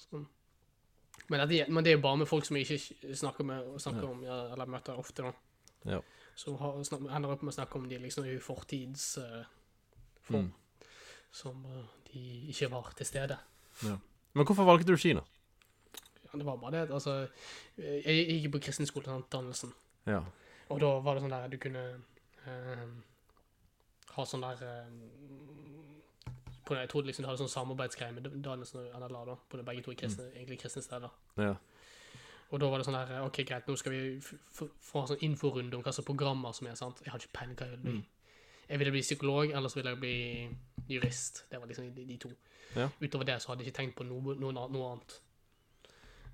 Sånn. 0.03 0.27
Men, 1.29 1.42
det, 1.51 1.59
men 1.68 1.85
det 1.85 1.90
er 1.92 1.96
jo 1.98 2.03
bare 2.07 2.16
med 2.22 2.29
folk 2.31 2.46
som 2.48 2.57
jeg 2.57 2.66
ikke 2.70 3.14
snakker 3.20 3.44
med, 3.44 3.68
snakker 3.83 4.07
Ja. 4.07 4.11
om, 4.14 4.22
ja, 4.24 4.38
eller 4.55 4.66
møter 4.70 4.98
ofte, 4.98 5.22
da. 5.29 5.33
Ja. 5.92 6.01
Som 6.38 6.57
har, 6.62 6.79
snak, 6.87 7.01
ender 7.11 7.35
opp 7.35 7.42
med 7.42 7.53
å 7.53 7.57
snakke 7.59 7.77
om 7.79 7.88
de 7.90 7.98
liksom 7.98 8.24
i 8.24 8.38
fortidsform, 8.40 9.44
uh. 10.31 10.38
Mm. 10.38 10.53
Som 11.33 11.64
uh, 11.66 11.85
de 12.12 12.22
ikke 12.55 12.70
var 12.72 12.92
til 12.96 13.07
stede. 13.07 13.37
Men 13.85 14.44
hvorfor 14.46 14.64
valgte 14.64 14.88
du 14.94 14.96
Kina? 14.96 15.20
Ja, 16.29 16.38
det 16.38 16.47
var 16.47 16.57
bare 16.61 16.73
det, 16.77 16.95
altså 16.95 17.29
Jeg 17.79 18.27
gikk 18.29 18.53
på 18.53 18.64
kristen 18.69 18.87
skole, 18.87 19.05
sant, 19.05 19.31
dannelsen. 19.33 19.73
Ja. 20.07 20.23
Og 20.69 20.81
da 20.81 20.99
var 21.01 21.17
det 21.17 21.25
sånn 21.25 21.33
der 21.33 21.49
du 21.49 21.57
kunne 21.61 21.85
eh, 22.45 22.85
ha 24.17 24.27
sånn 24.27 24.45
der 24.45 24.64
eh, 24.67 24.91
på 26.69 26.77
Jeg 26.77 26.91
trodde 26.93 27.09
liksom 27.09 27.25
du 27.25 27.31
hadde 27.31 27.41
sånn 27.41 27.55
samarbeidsgreie 27.55 28.12
med 28.12 28.29
dannelsen 28.45 28.83
og 28.83 29.01
NLA, 29.01 29.25
da. 29.31 29.37
På 29.49 29.57
det 29.57 29.64
begge 29.64 29.87
to 29.87 29.97
kristne, 29.97 30.29
egentlig 30.35 30.61
kristne 30.61 30.85
steder. 30.85 31.19
ja. 31.41 31.57
Og 32.49 32.61
da 32.61 32.69
var 32.73 32.81
det 32.81 32.87
sånn 32.87 32.97
der 32.97 33.27
OK, 33.27 33.43
greit, 33.45 33.67
nå 33.69 33.75
skal 33.77 33.93
vi 33.93 34.21
få 34.57 35.03
en 35.03 35.11
sånn 35.11 35.25
inforunde 35.27 35.77
om 35.77 35.83
hva 35.85 35.93
slags 35.93 36.09
programmer 36.09 36.55
som 36.57 36.71
er, 36.71 36.79
sant. 36.81 37.03
Jeg 37.05 37.12
har 37.12 37.21
ikke 37.21 37.35
peiling 37.37 37.59
hva 37.59 37.67
jeg 37.67 37.75
vil 37.75 37.83
bli. 37.83 37.97
Mm. 37.99 38.38
Jeg 38.69 38.81
ville 38.81 38.93
bli 38.95 39.03
psykolog, 39.05 39.51
eller 39.51 39.73
så 39.73 39.79
ville 39.79 39.93
jeg 39.93 40.01
bli 40.01 40.95
jurist. 40.95 41.43
Det 41.51 41.61
var 41.61 41.69
liksom 41.69 41.91
de, 41.93 42.07
de 42.09 42.17
to. 42.17 42.31
Ja. 42.77 42.88
Utover 43.01 43.29
det 43.29 43.37
så 43.43 43.53
hadde 43.53 43.64
jeg 43.64 43.73
ikke 43.73 43.81
tenkt 43.83 43.97
på 44.01 44.07
noe, 44.09 44.37
noe, 44.41 44.53
noe 44.53 44.93
annet. 44.93 45.19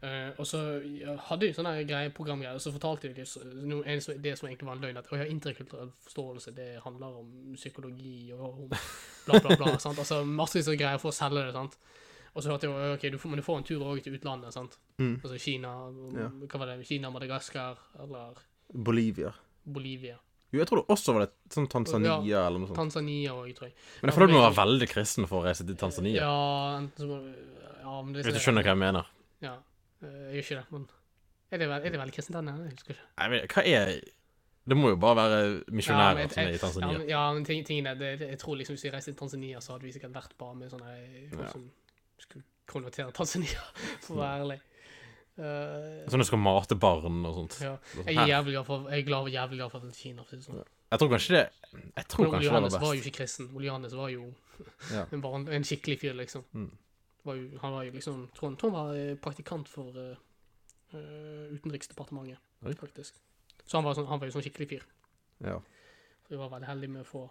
Eh, 0.03 0.31
og 0.39 0.47
så 0.47 0.61
ja, 1.01 1.15
hadde 1.31 1.47
de 1.47 1.55
sånne 1.57 1.73
greie 1.79 1.87
greier, 1.89 2.11
programgreier, 2.17 2.55
og 2.59 2.61
så 2.61 2.73
fortalte 2.75 3.09
de 3.15 3.25
noe, 3.65 3.85
en, 3.89 4.03
det 4.21 4.35
som 4.39 4.49
egentlig 4.49 4.69
var 4.69 4.77
en 4.77 4.83
løgn, 4.85 4.99
at 5.01 5.09
å, 5.13 5.17
ja, 5.21 5.27
interkulturell 5.31 5.93
forståelse 6.05 6.53
det 6.57 6.71
handler 6.85 7.21
om 7.23 7.55
psykologi 7.57 8.33
og 8.37 8.45
om 8.45 8.69
bla, 8.69 9.39
bla, 9.41 9.57
bla. 9.57 9.79
sant? 9.85 9.99
Altså 9.99 10.23
massevis 10.29 10.69
av 10.69 10.77
greier 10.81 11.01
for 11.01 11.13
å 11.13 11.17
selge 11.17 11.47
det. 11.47 11.55
sant? 11.57 11.79
Og 12.35 12.43
så 12.43 12.51
hørte 12.51 12.67
jeg 12.67 12.97
ok, 12.99 13.09
du 13.15 13.19
får, 13.23 13.31
men 13.31 13.41
du 13.41 13.47
får 13.47 13.61
en 13.61 13.67
tur 13.71 13.83
også 13.87 14.05
til 14.09 14.19
utlandet. 14.19 14.53
sant? 14.57 14.77
Mm. 14.99 15.15
Altså 15.23 15.39
Kina, 15.39 15.73
Ja. 16.19 16.29
hva 16.51 16.61
var 16.65 16.73
det, 16.75 16.87
Kina, 16.89 17.11
Madagaskar 17.15 17.79
eller 18.03 18.41
Bolivia. 18.75 19.33
Bolivia. 19.65 20.19
Jo, 20.55 20.61
jeg 20.61 20.69
tror 20.71 20.83
det 20.83 20.93
også 20.95 21.15
var 21.17 21.25
det 21.25 21.33
sånn 21.51 21.67
Tanzania 21.71 22.45
eller 22.47 22.61
noe 22.63 22.69
sånt. 22.71 22.79
Tanzania 22.79 23.33
òg, 23.35 23.49
tror 23.57 23.71
jeg. 23.71 23.75
Men 24.03 24.11
jeg 24.11 24.15
føler 24.19 24.31
du 24.31 24.35
må 24.37 24.43
være 24.45 24.59
veldig 24.61 24.89
kristen 24.91 25.27
for 25.27 25.41
å 25.41 25.47
reise 25.49 25.67
til 25.67 25.79
Tanzania. 25.79 26.21
Ja, 26.23 26.35
enten 26.79 27.03
så 27.03 27.09
må 27.11 27.19
du 27.25 27.31
ja, 27.85 27.95
men 28.03 28.13
det, 28.15 28.23
Hvis 28.25 28.37
du 28.39 28.43
skjønner 28.45 28.63
hva 28.65 28.71
jeg 28.75 28.81
mener. 28.81 29.09
Ja. 29.43 29.57
Eh, 30.05 30.35
Jeg 30.35 30.45
gjør 30.45 30.45
ikke 30.45 30.61
det, 30.61 30.67
men 30.73 30.87
Er 31.55 31.59
det, 31.63 31.69
er 31.71 31.91
det 31.95 32.01
veldig 32.01 32.15
kristent 32.17 32.37
ennå? 32.41 32.55
Jeg 32.65 32.73
husker 32.79 32.95
ikke. 32.97 33.09
Nei, 33.19 33.29
men 33.35 33.49
hva 33.55 33.65
er 33.71 33.93
Det 34.67 34.77
må 34.81 34.89
jo 34.95 34.97
bare 34.97 35.17
være 35.21 35.65
misjonærer 35.77 36.23
ja, 36.25 36.29
som 36.33 36.43
er 36.43 36.49
i 36.49 36.53
Ja, 36.57 36.59
Tanzania. 36.63 36.99
men, 36.99 37.09
ja, 37.09 37.23
men 37.37 37.45
ting, 37.45 37.65
tingen 37.69 37.87
er, 37.91 37.95
det, 38.01 38.13
jeg 38.31 38.39
tror 38.41 38.57
liksom 38.57 38.77
hvis 38.79 38.85
vi 38.87 38.93
reiste 38.95 39.13
til 39.13 39.19
Tanzania, 39.21 39.61
så 39.61 39.75
hadde 39.75 39.85
vi 39.85 39.93
sikkert 39.93 40.15
vært 40.17 40.33
bare 40.41 40.55
med 40.57 40.71
sånne 40.73 40.95
folk 41.35 41.43
Ja. 41.45 41.51
som 41.53 41.67
skulle 42.25 42.45
konvertere 42.67 43.13
Tanzania, 43.13 43.61
for 44.07 44.17
å 44.17 44.23
være 44.23 44.39
ærlig. 44.41 44.61
Uh, 45.35 46.05
Sånn 46.09 46.23
du 46.23 46.25
skal 46.29 46.39
mate 46.39 46.77
barn 46.79 47.25
og 47.27 47.35
sånt. 47.41 47.57
ja. 47.61 47.75
Sånn 47.93 48.07
Jeg 48.07 48.17
er 48.23 48.29
jævlig 48.31 48.53
glad 48.55 48.67
for, 48.69 48.85
jeg 48.89 49.03
er 49.03 49.07
glad, 49.09 49.29
jævlig 49.35 49.59
glad 49.59 49.73
for 49.73 49.85
at 49.89 49.97
Kina. 49.99 50.25
For 50.29 50.45
sånn. 50.47 50.61
Jeg 50.95 51.01
tror 51.03 51.11
kanskje 51.11 51.35
det 51.35 51.45
Jeg 51.97 52.07
tror 52.13 52.23
Men 52.23 52.29
Ole 52.29 52.35
kanskje 52.37 52.45
det 52.45 52.47
Johannes 52.53 52.73
var 52.77 52.81
var 52.87 52.95
jo 52.95 53.01
ikke 53.03 53.15
kristen. 53.19 53.49
Ole 53.57 53.67
Johannes 53.67 53.97
var 53.99 54.09
jo 54.15 54.29
Ja. 54.95 55.05
en, 55.13 55.21
barn, 55.25 55.49
en 55.51 55.65
skikkelig 55.67 55.99
fyr, 56.05 56.15
liksom. 56.15 56.45
Mm. 56.55 56.71
Var 57.25 57.39
jo, 57.39 57.45
han 57.63 57.73
var 57.73 57.87
jo 57.87 57.93
liksom 57.95 58.25
Trond, 58.37 58.59
Trond 58.61 58.77
var 58.77 58.97
eh, 58.99 59.15
praktikant 59.17 59.69
for 59.73 59.97
eh, 60.01 60.17
Utenriksdepartementet, 61.55 62.41
Oi. 62.65 62.75
faktisk. 62.79 63.17
Så 63.65 63.79
han 63.79 63.87
var, 63.87 63.97
sånn, 63.97 64.09
han 64.11 64.21
var 64.21 64.29
jo 64.29 64.35
sånn 64.37 64.45
skikkelig 64.45 64.69
fyr. 64.75 64.85
Ja. 65.45 65.57
Så 66.25 66.35
vi 66.35 66.41
var 66.41 66.53
veldig 66.53 66.69
heldige 66.69 66.93
med 66.93 67.05
å 67.05 67.09
få 67.09 67.25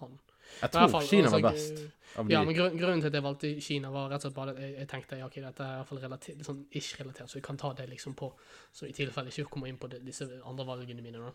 han. 0.00 0.18
Jeg 0.60 0.72
tror 0.74 0.88
fall, 0.92 1.06
Kina 1.06 1.28
altså, 1.28 1.38
var 1.40 1.52
best. 1.52 1.80
Av 2.16 2.28
de. 2.28 2.34
Ja, 2.34 2.42
men 2.44 2.56
grunn, 2.56 2.76
grunnen 2.78 3.02
til 3.02 3.10
at 3.10 3.16
jeg 3.16 3.24
valgte 3.24 3.50
Kina, 3.64 3.90
var 3.94 4.08
rett 4.10 4.20
og 4.20 4.26
slett 4.26 4.36
bare 4.36 4.54
at 4.54 4.60
jeg, 4.64 4.74
jeg 4.78 4.90
tenkte 4.90 5.18
ja, 5.20 5.28
ok, 5.28 5.38
dette 5.44 5.66
er 5.66 5.72
i 5.72 5.80
hvert 5.80 5.90
fall 5.90 6.02
relativt, 6.04 6.44
sånn 6.46 6.60
ikke 6.80 7.02
relatert, 7.02 7.32
så 7.32 7.38
jeg 7.38 7.46
kan 7.46 7.60
ta 7.60 7.72
det 7.78 7.86
liksom 7.90 8.16
på, 8.18 8.30
så 8.76 8.88
i 8.88 8.94
tilfelle 8.96 9.32
ikke 9.32 9.52
kommer 9.52 9.70
inn 9.70 9.80
på 9.80 9.90
det, 9.92 10.02
disse 10.06 10.28
andre 10.48 10.66
valgene 10.68 11.04
mine. 11.04 11.28
da. 11.28 11.32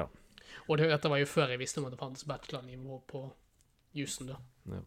Ja. 0.00 0.06
Og 0.68 0.78
det, 0.78 0.88
dette 0.92 1.10
var 1.12 1.20
jo 1.20 1.28
før 1.28 1.54
jeg 1.54 1.60
visste 1.60 1.82
om 1.82 1.88
at 1.88 1.94
det 1.94 2.00
fantes 2.00 2.26
bachelornivå 2.30 3.00
på 3.10 3.24
jussen. 3.98 4.32
da. 4.32 4.40
Ja. 4.70 4.82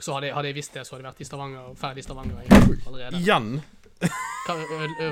Så 0.00 0.12
hadde, 0.16 0.26
jeg- 0.28 0.34
hadde 0.34 0.48
jeg 0.50 0.56
visst 0.58 0.74
det, 0.74 0.82
så 0.86 0.94
hadde 0.96 1.04
jeg 1.04 1.12
vært 1.12 1.20
i 1.20 1.28
Stavanger, 1.28 1.74
ferdig 1.80 2.02
i 2.02 2.06
Stavanger 2.06 2.42
allerede. 2.88 3.20
Igjen! 3.20 3.62
Hva 4.04 4.54
kan 4.54 4.58
du? 4.60 5.04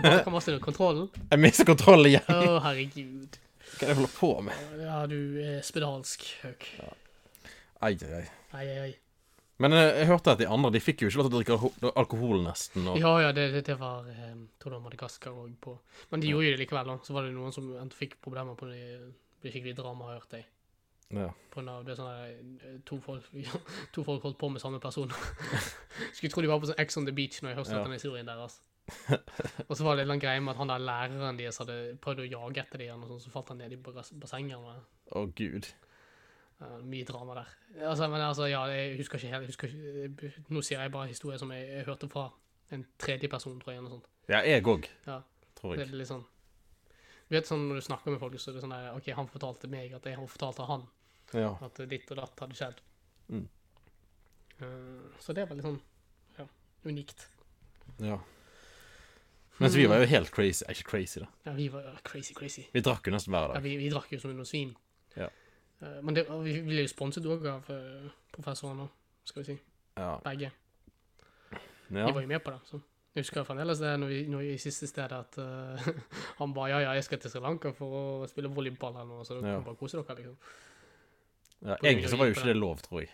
kontrollen? 0.60 1.06
Jeg 1.30 1.40
mister 1.40 1.64
kontroll 1.68 2.06
igjen. 2.10 2.26
Å, 2.28 2.58
herregud. 2.66 3.38
Hva 3.38 3.78
er 3.78 3.86
det 3.86 3.88
jeg 3.88 3.96
holder 4.00 4.16
på 4.18 4.32
med? 4.48 4.66
Ja, 4.82 4.98
du 5.08 5.16
er 5.40 5.62
spedalsk, 5.64 6.26
Hauk. 6.42 6.66
Ai, 7.82 7.94
ai, 7.94 8.20
ai. 8.20 8.26
Ai. 8.82 8.90
Men 9.62 9.72
jeg, 9.76 9.88
jeg 10.00 10.06
hørte 10.10 10.32
at 10.34 10.40
de 10.42 10.46
andre 10.50 10.70
de 10.74 10.80
fikk 10.82 11.04
jo 11.04 11.08
ikke 11.08 11.20
lov 11.22 11.28
til 11.28 11.32
å 11.32 11.40
drikke 11.40 11.56
alko- 11.56 11.92
alkohol, 12.02 12.40
nesten. 12.44 12.86
Og... 12.90 12.98
Ja, 13.00 13.12
ja, 13.22 13.32
det, 13.36 13.46
det, 13.54 13.62
det 13.70 13.76
var 13.78 14.08
eh, 14.10 14.32
Jeg 14.34 14.58
tror 14.62 14.74
det 14.74 14.80
Madagaskar 14.82 15.36
òg 15.38 15.52
på 15.62 15.76
Men 16.10 16.20
de 16.24 16.32
gjorde 16.32 16.48
jo 16.50 16.54
det 16.56 16.62
likevel, 16.64 16.90
da. 16.90 16.96
Så 17.06 17.14
var 17.14 17.28
det 17.28 17.32
noen 17.36 17.54
som 17.54 17.68
fikk 17.94 18.16
problemer 18.24 18.58
på 18.58 18.66
det 18.72 18.80
ble 19.42 19.52
skikkelig 19.54 19.76
drama, 19.78 20.08
har 20.10 20.18
hørt 20.20 20.34
jeg. 20.36 20.44
Ja. 21.12 21.28
På 21.52 21.60
grunn 21.60 21.68
av 21.68 21.84
det 21.84 21.96
sånn 21.98 22.08
eh, 22.08 22.76
to 22.88 22.98
folk, 23.04 23.26
to 23.94 24.04
folk 24.06 24.22
holdt 24.24 24.38
på 24.40 24.48
med 24.52 24.62
samme 24.62 24.80
person. 24.80 25.10
Skulle 26.16 26.30
tro 26.32 26.42
de 26.44 26.48
var 26.50 26.60
på 26.62 26.70
sånn 26.70 26.80
Ex 26.80 26.96
on 26.96 27.06
the 27.08 27.12
beach 27.16 27.42
når 27.42 27.52
jeg 27.52 27.58
hørte 27.60 27.76
Ja. 27.76 27.82
den 27.84 27.92
historien 27.98 28.26
deres. 28.28 28.60
Og 29.68 29.76
så 29.78 29.84
var 29.86 29.96
det 30.00 30.08
en 30.10 30.18
greie 30.20 30.40
med 30.42 30.54
at 30.54 30.58
han 30.58 30.72
der 30.72 30.82
læreren 30.82 31.38
deres 31.38 31.58
hadde 31.62 31.76
prøvd 32.02 32.24
å 32.24 32.28
jage 32.30 32.64
etter 32.64 32.78
dem, 32.82 33.02
og 33.04 33.12
sånn, 33.12 33.20
så 33.26 33.30
falt 33.34 33.52
han 33.52 33.60
ned 33.62 33.72
i 33.76 33.78
bassenget. 33.78 34.56
Å, 34.58 34.74
Å, 35.20 35.26
gud. 35.38 35.68
Uh, 36.62 36.78
mye 36.86 37.04
drama 37.06 37.34
der. 37.40 37.52
Altså, 37.88 38.06
men 38.10 38.20
altså, 38.22 38.46
ja, 38.50 38.64
jeg 38.70 38.96
husker 39.00 39.18
ikke 39.18 39.32
helt 39.32 39.46
jeg 39.46 39.50
husker 39.50 39.72
ikke, 39.72 40.32
Nå 40.54 40.60
sier 40.62 40.78
jeg 40.84 40.92
bare 40.94 41.10
historier 41.10 41.40
som 41.42 41.50
jeg, 41.50 41.64
jeg 41.72 41.86
hørte 41.88 42.08
fra 42.12 42.28
en 42.72 42.84
tredje 43.02 43.28
person, 43.28 43.56
tror 43.60 43.72
jeg. 43.74 43.80
eller 43.80 43.90
noe 43.90 43.98
sånt. 43.98 44.10
Ja, 44.30 44.40
jeg 44.46 44.62
òg, 44.70 44.86
Ja. 45.06 45.20
tror 45.58 45.76
Det 45.76 45.88
er 45.88 45.96
litt 45.98 46.08
sånn 46.08 46.22
Du 47.28 47.34
vet 47.36 47.46
sånn 47.48 47.64
når 47.68 47.80
du 47.80 47.84
snakker 47.88 48.10
med 48.14 48.20
folk, 48.22 48.34
så 48.38 48.50
er 48.50 48.54
det 48.58 48.62
sånn 48.62 48.74
der 48.76 48.92
OK, 48.94 49.08
han 49.16 49.26
fortalte 49.30 49.68
meg 49.72 49.92
at 49.96 50.04
jeg 50.06 50.16
har 50.18 50.26
fortalt 50.30 50.60
av 50.62 50.68
han 50.70 50.86
Ja. 51.34 51.54
at 51.64 51.80
ditt 51.90 52.10
og 52.12 52.18
datt 52.20 52.42
hadde 52.44 52.58
skjedd. 52.58 52.80
Mm. 53.32 53.48
Uh, 54.62 55.10
så 55.22 55.34
det 55.36 55.46
var 55.48 55.58
litt 55.58 55.66
sånn 55.66 55.80
ja, 56.38 56.46
unikt. 56.88 57.26
ja. 58.02 58.20
Mens 59.60 59.76
vi 59.78 59.84
var 59.86 60.00
jo 60.02 60.06
helt 60.10 60.30
crazy. 60.34 60.64
Ikke 60.72 60.88
crazy, 60.88 61.20
da. 61.22 61.28
Ja, 61.46 61.52
vi 61.54 61.68
var 61.70 61.84
crazy, 62.04 62.34
crazy. 62.34 62.64
Vi 62.72 62.80
drakk 62.82 63.06
jo 63.06 63.12
nesten 63.14 63.34
hver 63.34 63.52
Ja, 63.54 63.60
vi, 63.62 63.76
vi 63.78 63.90
drakk 63.92 64.10
jo 64.10 64.18
som 64.18 64.32
noen 64.34 64.48
svin. 64.48 64.72
Ja. 65.16 65.28
Uh, 65.82 66.00
men 66.02 66.16
det, 66.16 66.24
vi 66.46 66.56
ble 66.66 66.86
jo 66.86 66.90
sponset 66.90 67.26
òg 67.28 67.44
av 67.46 67.66
professorene 67.68 68.10
professoren 68.32 68.80
nå, 68.82 68.88
skal 69.28 69.44
vi 69.44 69.52
si. 69.52 69.58
Ja. 70.00 70.16
Begge. 70.24 70.50
ja. 71.92 72.06
De 72.08 72.14
var 72.16 72.22
jo 72.24 72.30
med 72.30 72.42
på 72.42 72.54
det. 72.54 72.60
så. 72.70 72.80
Jeg 73.12 73.26
husker 73.26 73.44
fremdeles 73.44 73.80
det 73.82 73.90
når 74.00 74.08
vi, 74.08 74.18
når 74.32 74.40
vi 74.40 74.52
i 74.54 74.60
siste 74.60 74.86
stedet 74.88 75.12
at 75.12 75.34
uh, 75.36 75.88
han 76.40 76.54
ba 76.56 76.68
ja, 76.70 76.78
ja, 76.80 76.92
jeg 76.96 77.04
skal 77.04 77.20
til 77.20 77.32
Sri 77.34 77.42
Lanka 77.44 77.74
for 77.76 77.96
å 77.98 78.04
spille 78.30 78.48
volleyball 78.48 78.94
eller 78.96 79.10
noe, 79.10 79.26
så 79.28 79.36
dere 79.36 79.50
Ja. 79.50 79.58
kan 79.58 79.66
bare 79.66 79.80
kose 79.80 80.00
dere, 80.00 80.16
liksom. 80.22 80.38
Ja. 81.62 81.76
Egentlig 81.82 82.10
så 82.10 82.18
var 82.18 82.28
jo 82.28 82.36
ikke 82.36 82.48
det 82.48 82.56
lov, 82.58 82.80
tror 82.84 83.02
jeg. 83.04 83.10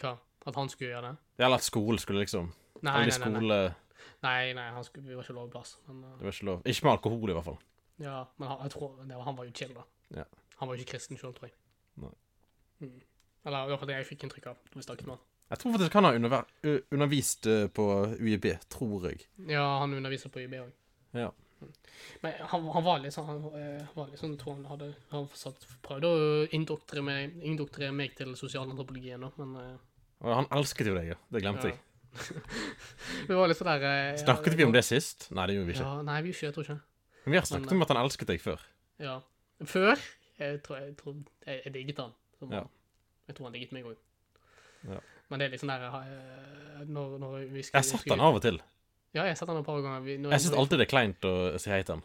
Hva? 0.00 0.16
At 0.46 0.56
han 0.56 0.70
skulle 0.72 0.92
gjøre 0.94 1.10
det? 1.10 1.44
Eller 1.44 1.60
at 1.60 1.66
skolen 1.66 2.00
skulle 2.00 2.22
liksom 2.22 2.52
Nei, 2.80 2.92
nei, 2.92 3.06
nei. 3.06 3.16
skole 3.18 3.58
Nei, 4.20 4.52
nei, 4.56 4.66
han 4.72 4.84
skulle, 4.84 5.08
vi 5.08 5.16
var 5.16 5.24
ikke 5.24 5.36
lovplass. 5.36 5.74
Men, 5.88 6.04
uh... 6.04 6.16
Det 6.18 6.28
var 6.28 6.34
ikke 6.34 6.48
lov. 6.48 6.62
Ikke 6.64 6.86
med 6.86 6.92
alkohol, 6.92 7.30
i 7.30 7.36
hvert 7.36 7.48
fall. 7.48 7.58
ja, 8.00 8.24
men 8.36 8.48
han, 8.48 8.62
jeg 8.62 8.74
tror, 8.74 8.94
det 9.00 9.16
var, 9.16 9.24
han 9.24 9.36
var 9.36 9.48
jo 9.48 9.52
chill, 9.56 9.72
da. 9.76 9.84
Ja. 10.20 10.24
Han 10.60 10.68
var 10.68 10.76
jo 10.76 10.84
ikke 10.84 10.92
kristen 10.92 11.20
sjøl, 11.20 11.32
tror 11.36 11.48
jeg. 11.48 11.56
Nei. 12.00 12.12
Mm. 12.80 12.98
Eller 13.48 13.64
i 13.64 13.72
hvert 13.72 13.80
fall 13.80 13.88
det 13.88 13.96
jeg 13.96 14.08
fikk 14.10 14.26
inntrykk 14.26 14.48
av 14.52 14.58
vi 14.74 14.84
snakket 14.84 15.08
med 15.08 15.16
han. 15.16 15.26
Jeg 15.50 15.58
tror 15.58 15.72
faktisk 15.74 15.96
han 15.98 16.06
har 16.06 16.18
undervist 16.94 17.48
på 17.74 17.86
UiB, 18.20 18.46
tror 18.70 19.06
jeg. 19.08 19.24
Ja, 19.48 19.64
han 19.82 19.96
underviser 19.96 20.32
på 20.32 20.44
UiB 20.44 20.60
òg. 20.60 20.74
Ja. 21.16 21.30
Men 22.22 22.32
han, 22.52 22.64
han 22.74 22.84
var 22.84 23.00
litt 23.02 23.12
sånn 23.14 23.26
Han 23.28 23.40
eh, 23.58 23.86
var 23.96 24.08
litt 24.10 24.20
sånn, 24.20 24.36
tror 24.40 24.54
han 24.56 24.66
hadde 24.70 24.88
Han 25.10 25.26
satt, 25.36 25.66
prøvd 25.84 26.06
å 26.08 26.12
indoktrere 26.56 27.02
meg, 27.04 27.36
indoktrere 27.46 27.92
meg 27.96 28.14
til 28.18 28.32
sosialantropologien, 28.38 29.20
da, 29.26 29.30
men 29.40 29.54
eh, 29.60 29.74
Og 30.24 30.34
han 30.40 30.48
elsket 30.58 30.90
jo 30.90 30.96
deg, 30.96 31.12
ja. 31.14 31.18
Det 31.30 31.42
glemte 31.44 31.70
Ja. 31.70 31.74
jeg. 31.74 31.80
Det 33.28 33.36
var 33.38 33.50
litt 33.50 33.58
sånn 33.60 33.70
der 33.70 33.84
eh, 33.90 34.16
Snakket 34.22 34.56
vi 34.58 34.66
om 34.66 34.72
det 34.74 34.82
sist? 34.86 35.28
Nei, 35.36 35.44
det 35.50 35.58
gjorde 35.58 35.68
vi 35.70 35.76
ikke. 35.76 35.86
Ja, 35.90 36.00
nei, 36.06 36.16
vi 36.26 36.32
gjorde 36.32 36.38
ikke 36.40 36.48
jeg 36.48 36.56
tror 36.56 36.68
ikke. 36.68 36.78
Men 37.24 37.34
vi 37.36 37.38
har 37.42 37.46
snakket 37.52 37.70
Men, 37.70 37.76
om 37.78 37.84
at 37.86 37.92
han 37.92 38.00
elsket 38.02 38.32
deg 38.32 38.40
før. 38.42 38.64
Ja. 39.04 39.18
Før 39.68 39.92
jeg 40.40 40.62
tror 40.64 40.78
jeg, 40.80 40.96
tror, 40.96 41.16
jeg, 41.46 41.60
jeg 41.66 41.72
digget 41.76 41.98
han. 42.00 42.12
som 42.40 42.52
Ja. 42.56 42.64
Jeg 43.28 43.36
tror 43.36 43.46
han 43.50 43.54
digget 43.54 43.72
meg 43.76 43.84
òg. 43.92 43.98
Ja. 44.88 45.00
Men 45.30 45.38
det 45.42 45.46
er 45.46 45.52
litt 45.54 45.62
sånn 45.62 45.70
der 45.70 45.84
eh, 45.86 46.80
når, 46.88 47.18
når 47.22 47.34
vi 47.52 47.60
Jeg 47.62 47.74
har 47.76 47.84
sett 47.86 48.08
han 48.10 48.24
av 48.24 48.38
og 48.40 48.42
til. 48.42 48.56
Ja, 49.14 49.24
jeg 49.26 49.32
har 49.34 49.38
sett 49.40 49.48
han 49.50 49.58
et 49.58 49.66
par 49.66 49.80
ganger. 49.82 50.00
Vi, 50.06 50.16
Jeg 50.22 50.40
syns 50.44 50.54
alltid 50.56 50.78
det 50.78 50.86
er 50.86 50.90
kleint 50.92 51.24
å 51.26 51.32
si 51.58 51.70
hei 51.72 51.80
til 51.82 51.96
han. 51.98 52.04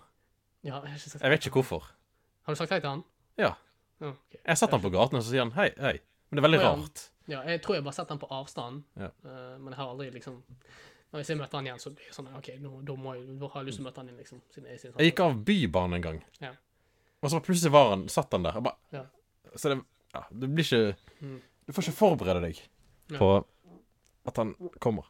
ja, 0.65 0.79
jeg, 0.89 0.99
sett 1.03 1.21
Jeg 1.21 1.29
vet 1.35 1.45
ikke 1.45 1.59
hvorfor. 1.61 1.83
Har 2.47 2.55
du 2.55 2.57
sagt 2.57 2.71
hei 2.73 2.79
til 2.81 2.89
han? 2.89 3.03
Ja. 3.37 3.51
Ja, 4.01 4.09
ok. 4.11 4.33
Jeg 4.33 4.49
har 4.49 4.57
sett 4.59 4.71
han 4.75 4.81
på 4.83 4.89
gaten, 4.91 5.17
og 5.19 5.23
så 5.23 5.29
sier 5.31 5.43
han 5.45 5.53
hei, 5.55 5.69
hei. 5.79 5.99
Men 6.29 6.37
det 6.37 6.41
er 6.41 6.47
veldig 6.49 6.59
oh, 6.59 6.65
ja. 6.65 6.71
rart. 6.75 7.03
Ja, 7.31 7.39
jeg 7.49 7.61
tror 7.63 7.77
jeg 7.77 7.83
bare 7.85 7.93
har 7.93 7.99
sett 8.01 8.09
han 8.13 8.19
på 8.21 8.27
avstand, 8.33 8.83
Ja. 8.99 9.07
eh, 9.23 9.53
men 9.61 9.69
jeg 9.73 9.79
har 9.79 9.87
aldri 9.93 10.09
liksom 10.13 10.41
Når 11.13 11.21
jeg 11.23 11.37
møter 11.39 11.57
han 11.61 11.67
igjen, 11.69 11.79
så 11.79 11.89
blir 11.95 12.05
jeg 12.09 12.13
sånn 12.17 12.27
OK, 12.35 12.49
nå, 12.59 12.71
da, 12.83 12.95
må 12.99 13.13
jeg, 13.15 13.37
da 13.39 13.47
har 13.53 13.61
jeg 13.61 13.69
lyst 13.69 13.79
til 13.79 13.85
å 13.85 13.87
møte 13.87 14.01
han 14.01 14.09
igjen, 14.09 14.17
liksom. 14.19 14.41
Jeg, 14.57 14.79
synes 14.81 14.97
Jeg 14.99 15.11
gikk 15.11 15.21
av 15.23 15.37
Bybanen 15.47 15.95
en 15.99 16.01
gang, 16.03 16.19
Ja. 16.41 16.51
og 17.21 17.31
så 17.31 17.39
plutselig 17.45 17.71
var 17.71 17.89
han, 17.93 18.07
satt 18.11 18.33
han 18.35 18.43
der. 18.43 18.57
Jeg 18.57 18.63
bare, 18.67 18.77
Ja. 18.91 19.03
Så 19.55 19.69
det 19.71 19.77
ja, 20.13 20.23
Du 20.33 20.47
blir 20.47 20.65
ikke 20.65 20.95
Mm. 21.21 21.41
Du 21.65 21.71
får 21.73 21.83
ikke 21.87 21.97
forberede 21.97 22.41
deg 22.41 22.59
på 23.17 23.45
at 24.27 24.35
han 24.37 24.53
kommer. 24.83 25.05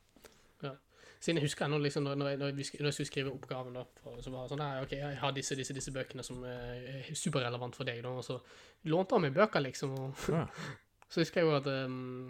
Siden 1.26 1.40
jeg 1.40 1.48
husker 1.48 1.66
ennå, 1.66 1.80
liksom, 1.82 2.04
når, 2.06 2.18
når, 2.22 2.28
jeg, 2.30 2.38
når, 2.38 2.60
jeg 2.86 2.94
skulle 2.94 3.10
skrive 3.10 3.32
oppgaven, 3.34 3.74
da, 3.74 3.82
for, 3.98 4.18
så 4.22 4.30
var 4.30 4.44
det 4.44 4.52
sånn 4.52 4.60
Nei, 4.62 4.82
OK, 4.84 4.92
jeg 5.00 5.18
har 5.18 5.32
disse, 5.34 5.56
disse, 5.58 5.74
disse 5.74 5.94
bøkene 5.96 6.22
som 6.26 6.44
er 6.46 7.08
superrelevant 7.18 7.78
for 7.78 7.90
deg, 7.90 8.04
da, 8.06 8.12
og 8.14 8.26
så 8.28 8.36
lånte 8.94 9.18
han 9.18 9.24
meg 9.26 9.34
bøker, 9.34 9.64
liksom. 9.66 9.96
Og, 9.98 10.26
Ja. 10.36 10.44
så 11.10 11.24
husker 11.24 11.42
jeg 11.42 11.50
jo 11.50 11.56
at 11.58 11.70
um, 11.88 12.28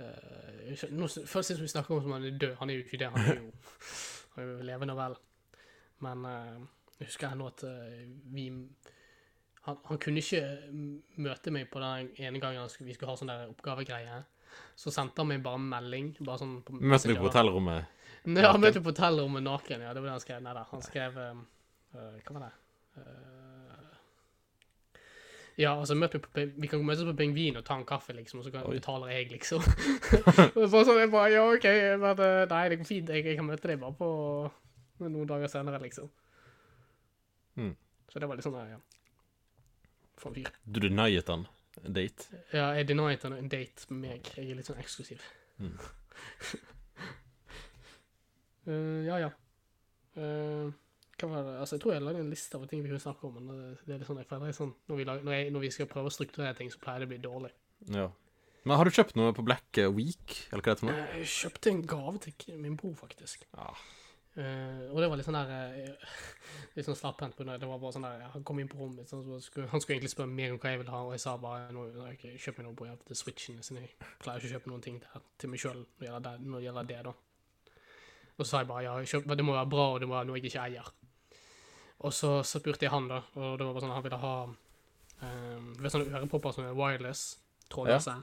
uh, 0.00 0.86
nå, 0.96 1.10
Først 1.28 1.50
syns 1.50 1.60
vi 1.60 1.68
snakker 1.74 1.92
om 1.92 2.06
som 2.06 2.14
han 2.16 2.24
er 2.24 2.38
død. 2.40 2.54
Han 2.62 2.72
er 2.72 2.78
jo 2.78 2.86
ikke 2.86 3.02
det. 3.02 3.10
Han 3.12 3.28
er 3.28 3.42
jo, 3.42 3.50
han 4.36 4.44
er 4.44 4.48
jo 4.48 4.68
levende 4.70 4.96
og 4.96 5.02
vel. 5.02 5.18
Men 6.06 6.24
uh, 6.24 6.94
jeg 6.96 7.10
husker 7.10 7.34
ennå 7.36 7.50
at 7.52 7.66
uh, 7.68 8.00
vi 8.32 8.46
han, 9.66 9.76
han 9.90 10.00
kunne 10.00 10.22
ikke 10.22 10.40
møte 11.20 11.52
meg 11.52 11.68
på 11.68 11.82
den 11.82 12.08
ene 12.22 12.40
gangen 12.40 12.70
skulle, 12.70 12.88
vi 12.88 12.96
skulle 12.96 13.12
ha 13.12 13.18
sånn 13.18 13.32
der 13.32 13.48
oppgavegreie. 13.50 14.22
Så 14.78 14.92
sendte 14.94 15.20
han 15.20 15.28
meg 15.32 15.42
bare 15.44 15.58
en 15.60 15.68
melding. 15.68 16.12
bare 16.22 16.40
sånn 16.40 16.60
på 16.64 16.76
Møtte 16.78 17.10
du 17.10 17.16
på 17.18 17.26
hotellrommet. 17.26 17.92
Nei, 18.26 18.42
han 18.42 18.60
møtte 18.60 18.82
på 18.82 18.90
hotellrommet 18.90 19.44
naken, 19.46 19.84
ja. 19.86 19.92
Det 19.94 20.02
var 20.02 20.10
det 20.10 20.16
han 20.16 20.24
skrev. 20.24 20.42
Nei 20.42 20.54
da, 20.56 20.64
han 20.72 20.82
skrev 20.82 21.18
um, 21.22 21.42
uh, 21.94 22.14
Hva 22.26 22.36
var 22.36 22.46
det? 22.46 22.54
Uh, 22.96 23.46
ja, 25.56 25.72
altså 25.80 25.94
møt 25.96 26.12
på, 26.20 26.44
Vi 26.56 26.68
kan 26.68 26.82
møtes 26.84 27.06
på 27.08 27.14
Pingvin 27.16 27.56
og 27.56 27.64
ta 27.64 27.78
en 27.78 27.86
kaffe, 27.88 28.12
liksom, 28.12 28.42
og 28.42 28.44
så 28.44 28.52
kan, 28.52 28.66
betaler 28.68 29.14
jeg, 29.14 29.30
liksom. 29.32 29.64
Så 30.72 30.82
sånn, 30.84 30.98
jeg 31.00 31.10
bare, 31.12 31.30
ja, 31.32 31.46
OK, 31.48 31.64
men, 32.02 32.20
øh, 32.26 32.42
nei, 32.50 32.62
det 32.68 32.78
går 32.82 32.88
fint. 32.90 33.12
Jeg, 33.14 33.24
jeg 33.24 33.38
kan 33.38 33.48
møte 33.48 33.70
deg 33.70 33.80
bare 33.80 33.96
på 33.96 34.10
noen 35.06 35.30
dager 35.30 35.48
senere, 35.48 35.80
liksom. 35.80 36.10
Mm. 37.56 37.72
Så 38.12 38.20
det 38.20 38.28
var 38.28 38.36
litt 38.36 38.44
sånn 38.44 38.60
ja. 38.68 38.78
For. 40.20 40.36
Du 40.64 40.80
deniet 40.80 41.32
han 41.32 41.48
en 41.84 41.96
date? 41.96 42.28
Ja, 42.52 42.70
jeg 42.76 42.90
deniet 42.90 43.24
han 43.24 43.36
en 43.36 43.52
date 43.52 43.88
med 43.88 44.04
meg. 44.04 44.32
Jeg 44.36 44.52
er 44.52 44.60
litt 44.60 44.68
sånn 44.68 44.80
eksklusiv. 44.80 45.24
Mm. 45.56 45.76
Eh, 48.66 49.06
ja, 49.06 49.20
ja. 49.22 49.30
Uh, 50.16 50.72
hva 51.16 51.28
var 51.30 51.46
det? 51.46 51.56
Altså, 51.62 51.76
jeg 51.76 51.82
tror 51.84 51.94
jeg 51.94 52.04
lagde 52.04 52.20
en 52.20 52.32
liste 52.32 52.58
over 52.58 52.68
ting 52.68 52.82
vi 52.84 52.90
kunne 52.90 53.00
snakke 53.00 53.28
om, 53.28 53.38
men 53.38 53.48
det, 53.48 53.72
det 53.86 53.94
er 53.94 54.00
litt 54.02 54.08
sånn, 54.08 54.20
jeg 54.20 54.28
føler 54.28 54.52
er 54.52 54.56
sånn, 54.56 54.72
når 54.90 55.00
vi, 55.00 55.08
lager, 55.08 55.26
når, 55.28 55.36
jeg, 55.36 55.50
når 55.54 55.64
vi 55.64 55.72
skal 55.76 55.90
prøve 55.90 56.10
å 56.10 56.14
strukturere 56.14 56.56
ting, 56.58 56.72
så 56.72 56.80
pleier 56.82 57.04
det 57.04 57.08
å 57.08 57.12
bli 57.12 57.20
dårlig. 57.24 57.52
Ja. 57.94 58.08
Men 58.66 58.80
har 58.80 58.88
du 58.88 58.96
kjøpt 58.96 59.14
noe 59.16 59.34
på 59.36 59.44
Black 59.46 59.78
Week, 59.94 60.40
eller 60.50 60.64
hva 60.64 60.74
det 60.74 60.82
heter? 60.82 61.04
Eh, 61.04 61.20
Jeg 61.22 61.30
kjøpte 61.36 61.70
en 61.70 61.84
gave 61.86 62.20
til 62.24 62.58
min 62.58 62.74
bror, 62.80 62.96
faktisk. 62.98 63.46
Ja. 63.54 63.70
Uh, 64.36 64.90
og 64.92 64.98
det 65.00 65.06
var 65.08 65.16
litt 65.16 65.24
sånn 65.24 65.38
der 65.38 65.76
uh, 65.96 66.16
Litt 66.76 66.84
sånn 66.84 66.98
slapphendt 66.98 67.38
på 67.38 67.46
det. 67.48 67.54
Var 67.56 67.78
bare 67.80 67.92
sånn 67.94 68.04
der 68.04 68.26
Han 68.34 68.42
kom 68.44 68.58
inn 68.60 68.68
på 68.68 68.76
rommet 68.76 68.98
mitt, 69.00 69.08
sånn, 69.08 69.22
så 69.24 69.38
skulle, 69.40 69.70
han 69.72 69.80
skulle 69.80 69.96
egentlig 69.96 70.12
spørre 70.12 70.28
meg 70.28 70.52
om 70.52 70.58
hva 70.60 70.74
jeg 70.74 70.82
ville 70.82 70.92
ha, 70.92 71.00
og 71.06 71.14
jeg 71.14 71.22
sa 71.24 71.38
bare 71.40 71.70
nå, 71.72 71.86
ok, 72.10 72.26
kjøp 72.34 72.60
meg 72.60 72.66
noe 72.66 72.76
på 72.76 72.90
til 73.08 73.20
Switchen, 73.22 73.62
siden 73.64 73.80
jeg 73.80 73.94
pleier 74.20 74.42
ikke 74.42 74.50
å 74.50 74.54
kjøpe 74.58 74.72
noen 74.74 74.84
ting 74.84 74.98
til, 75.00 75.24
til 75.40 75.54
meg 75.54 75.62
sjøl 75.62 75.80
når 76.02 76.26
det 76.26 76.66
gjelder 76.66 76.90
det, 76.90 76.98
da. 77.08 77.14
Og 78.36 78.44
så 78.44 78.50
sa 78.50 78.62
jeg 78.62 78.68
bare 78.68 78.84
ja, 78.84 78.94
det 79.00 79.44
må 79.44 79.56
være 79.56 79.72
bra, 79.72 79.88
og 79.94 80.00
det 80.00 80.08
må 80.08 80.16
være 80.18 80.28
noe 80.28 80.38
jeg 80.38 80.50
ikke 80.50 80.64
eier. 80.66 80.92
Og 82.04 82.12
så, 82.12 82.42
så 82.44 82.60
spurte 82.60 82.84
jeg 82.84 82.92
han, 82.92 83.08
da, 83.08 83.22
og 83.34 83.56
det 83.56 83.66
var 83.66 83.72
bare 83.72 83.84
sånn 83.86 83.94
han 83.96 84.04
ville 84.04 84.22
ha 84.22 84.36
um, 84.46 85.68
vet, 85.80 85.92
sånne 85.94 86.20
ørepropper 86.20 86.56
som 86.56 86.66
er 86.68 86.76
wireless, 86.76 87.26
trådløse. 87.72 88.16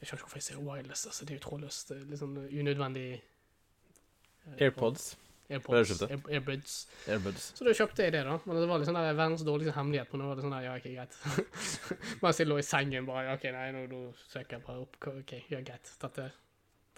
Jeg 0.00 0.08
skjønner 0.08 0.20
ikke 0.20 0.26
hvorfor 0.26 0.40
jeg 0.42 0.48
sier 0.50 0.60
wireless, 0.60 1.06
altså, 1.08 1.24
det 1.24 1.32
er 1.34 1.40
jo 1.40 1.44
trådløst. 1.46 1.90
Det 1.90 1.96
er 1.96 2.08
litt 2.10 2.20
sånn 2.20 2.36
unødvendig 2.44 3.06
uh, 3.16 4.58
AirPods. 4.58 5.14
AirPods, 5.48 5.98
du? 5.98 6.04
Air, 6.08 6.20
Airbuds. 6.28 6.76
Airbuds. 7.08 7.50
Så 7.56 7.66
da 7.66 7.72
kjøpte 7.76 8.04
jeg 8.06 8.14
det, 8.14 8.22
da. 8.24 8.36
Men 8.44 8.60
det 8.60 8.68
var 8.68 8.80
liksom 8.80 8.94
sånn 8.94 9.04
der 9.04 9.18
verdens 9.18 9.44
dårligste 9.44 9.74
hemmelighet. 9.76 10.12
Men 10.12 10.22
nå 10.22 10.28
var 10.30 10.38
det 10.38 10.44
sånn 10.46 10.54
der, 10.56 10.64
ja, 10.64 10.76
ikke 10.80 10.94
greit. 10.94 11.18
Mens 12.24 12.40
jeg 12.40 12.48
lå 12.48 12.56
i 12.60 12.64
sengen 12.64 13.08
bare, 13.08 13.26
ja, 13.28 13.34
ok, 13.36 13.44
nei, 13.56 13.66
nå, 13.76 13.84
nå 13.90 14.00
søker 14.22 14.56
jeg 14.56 14.64
bare 14.64 14.86
opp, 14.86 14.96
ok, 15.12 15.34
ja, 15.52 15.60
greit. 15.64 15.92
Dette, 16.00 16.30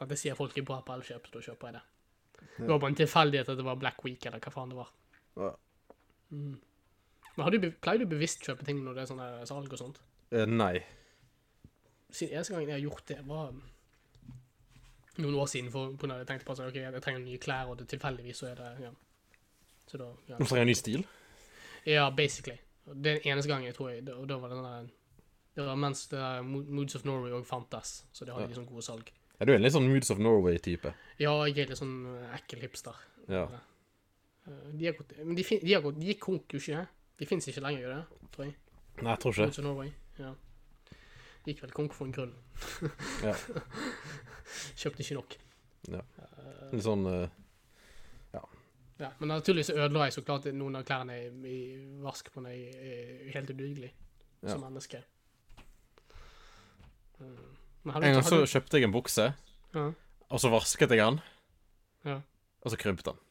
dette 0.00 0.18
sier 0.20 0.36
folk 0.38 0.56
er 0.58 0.66
bra 0.68 0.80
på 0.84 0.94
Elkjøp, 0.96 1.28
så 1.28 1.38
da 1.38 1.44
kjøper 1.46 1.70
jeg 1.70 1.78
det. 1.78 1.84
Det 2.56 2.68
var 2.68 2.80
bare 2.82 2.92
en 2.92 2.98
tilfeldighet 3.00 3.48
at 3.52 3.58
det 3.60 3.64
var 3.64 3.78
Black 3.80 4.02
Week, 4.04 4.26
eller 4.28 4.42
hva 4.44 4.52
faen 4.52 4.72
det 4.72 4.76
var. 4.78 4.90
Ja. 5.40 5.52
Mm. 6.30 6.58
Men 7.36 7.44
har 7.44 7.52
du, 7.52 7.70
pleier 7.84 8.00
du 8.02 8.10
bevisst 8.10 8.44
kjøpe 8.44 8.64
ting 8.64 8.82
når 8.84 8.96
det 8.96 9.02
er 9.04 9.10
sånne 9.12 9.30
salg 9.48 9.72
og 9.72 9.80
sånt? 9.80 10.02
Eh, 10.32 10.44
nei. 10.48 10.74
Siden 12.10 12.36
eneste 12.36 12.54
gangen 12.54 12.70
jeg 12.70 12.78
har 12.78 12.84
gjort 12.86 13.08
det, 13.10 13.18
var 13.28 13.56
noen 15.16 15.38
år 15.40 15.48
siden, 15.48 15.70
for, 15.72 15.94
på 15.96 16.08
når 16.08 16.22
jeg 16.22 16.28
tenkte 16.30 16.48
på 16.48 16.56
at 16.56 16.62
ok, 16.66 16.78
jeg 16.82 17.02
trenger 17.04 17.24
nye 17.24 17.40
klær, 17.40 17.72
og 17.72 17.80
det 17.80 17.88
tilfeldigvis 17.92 18.42
så 18.42 18.50
er 18.52 18.60
det, 18.60 18.70
ja. 18.84 18.92
Så 19.86 20.00
da, 20.00 20.10
ja. 20.28 20.38
Nå 20.40 20.48
trenger 20.48 20.68
ny 20.68 20.76
stil. 20.76 21.04
Ja, 21.86 22.08
basically. 22.10 22.58
Det 22.86 23.02
den 23.22 23.28
eneste 23.32 23.50
gangen 23.50 23.68
jeg 23.68 23.76
tror 23.78 23.92
jeg, 23.92 24.04
og 24.12 24.26
da 24.28 24.38
var 24.42 24.52
det 24.52 24.58
den 24.58 24.66
der, 24.68 24.88
det 25.56 25.64
var 25.66 25.78
mens 25.80 26.06
det 26.10 26.18
der 26.20 26.42
Moods 26.44 26.98
of 26.98 27.04
Norway 27.08 27.32
og 27.32 27.46
fantes, 27.48 28.02
så 28.12 28.24
det 28.24 28.34
hadde 28.34 28.44
Ja. 28.48 28.52
liksom 28.52 28.66
gode 28.68 28.84
salg. 28.84 29.12
Er 29.40 29.48
du 29.48 29.52
en 29.54 29.62
litt 29.64 29.74
sånn 29.74 29.88
Moods 29.90 30.10
of 30.14 30.20
Norway-type? 30.22 30.92
Ja, 31.20 31.32
jeg 31.48 31.58
er 31.66 31.72
litt 31.72 31.80
sånn 31.80 31.96
eh, 32.08 32.34
ekkel 32.38 32.62
hipster. 32.64 32.96
Ja. 33.28 33.44
Eh, 34.46 34.68
De, 34.72 34.86
har 34.88 34.96
gått, 34.96 35.12
men 35.22 35.36
de, 35.36 35.44
fin, 35.44 35.60
de, 35.62 35.74
har 35.76 35.84
de 35.84 36.08
gikk 36.10 36.22
konk, 36.24 36.54
jo 36.56 36.60
ikke? 36.62 36.86
De 37.20 37.28
finnes 37.28 37.48
ikke 37.50 37.64
lenger, 37.64 37.84
gjør 37.84 37.94
det? 37.96 38.28
Tror 38.36 38.46
jeg. 38.46 38.56
Nei, 39.02 39.10
jeg 39.12 39.20
tror 39.22 39.34
ikke 39.34 39.48
Moods 39.50 39.60
of 39.60 39.66
Norway, 39.68 39.90
ja. 40.22 40.34
De 41.44 41.52
gikk 41.52 41.62
vel 41.66 41.74
konk 41.76 41.94
for 41.96 42.08
en 42.08 42.14
grunn. 42.16 42.36
Ja. 43.26 43.34
Kjøpte 44.78 45.02
ikke 45.04 45.18
nok. 45.18 45.36
Ja. 45.92 46.00
Litt 46.72 46.84
sånn 46.86 47.04
uh, 47.06 47.26
Ja, 48.96 49.10
men 49.20 49.28
naturligvis 49.28 49.68
ødela 49.74 50.06
jeg 50.06 50.14
så 50.16 50.22
klart 50.24 50.46
noen 50.56 50.78
av 50.78 50.86
klærne 50.88 51.18
i, 51.20 51.26
i 51.52 51.56
vask 52.00 52.30
på 52.32 52.40
når 52.40 52.54
jeg 52.54 52.86
er 52.88 53.34
helt 53.34 53.50
udugelig 53.52 53.90
Ja. 54.40 54.54
som 54.54 54.62
menneske. 54.64 55.02
Mm. 57.20 57.50
En 57.94 58.02
gang 58.02 58.24
så 58.26 58.42
kjøpte 58.46 58.80
jeg 58.80 58.88
en 58.88 58.92
bukse, 58.94 59.28
ja. 59.76 59.86
og 60.30 60.40
så 60.42 60.50
vasket 60.50 60.90
jeg 60.90 60.98
den, 60.98 61.20
Ja. 62.06 62.20
og 62.62 62.70
så 62.72 62.76
krympet 62.80 63.12
den. 63.12 63.22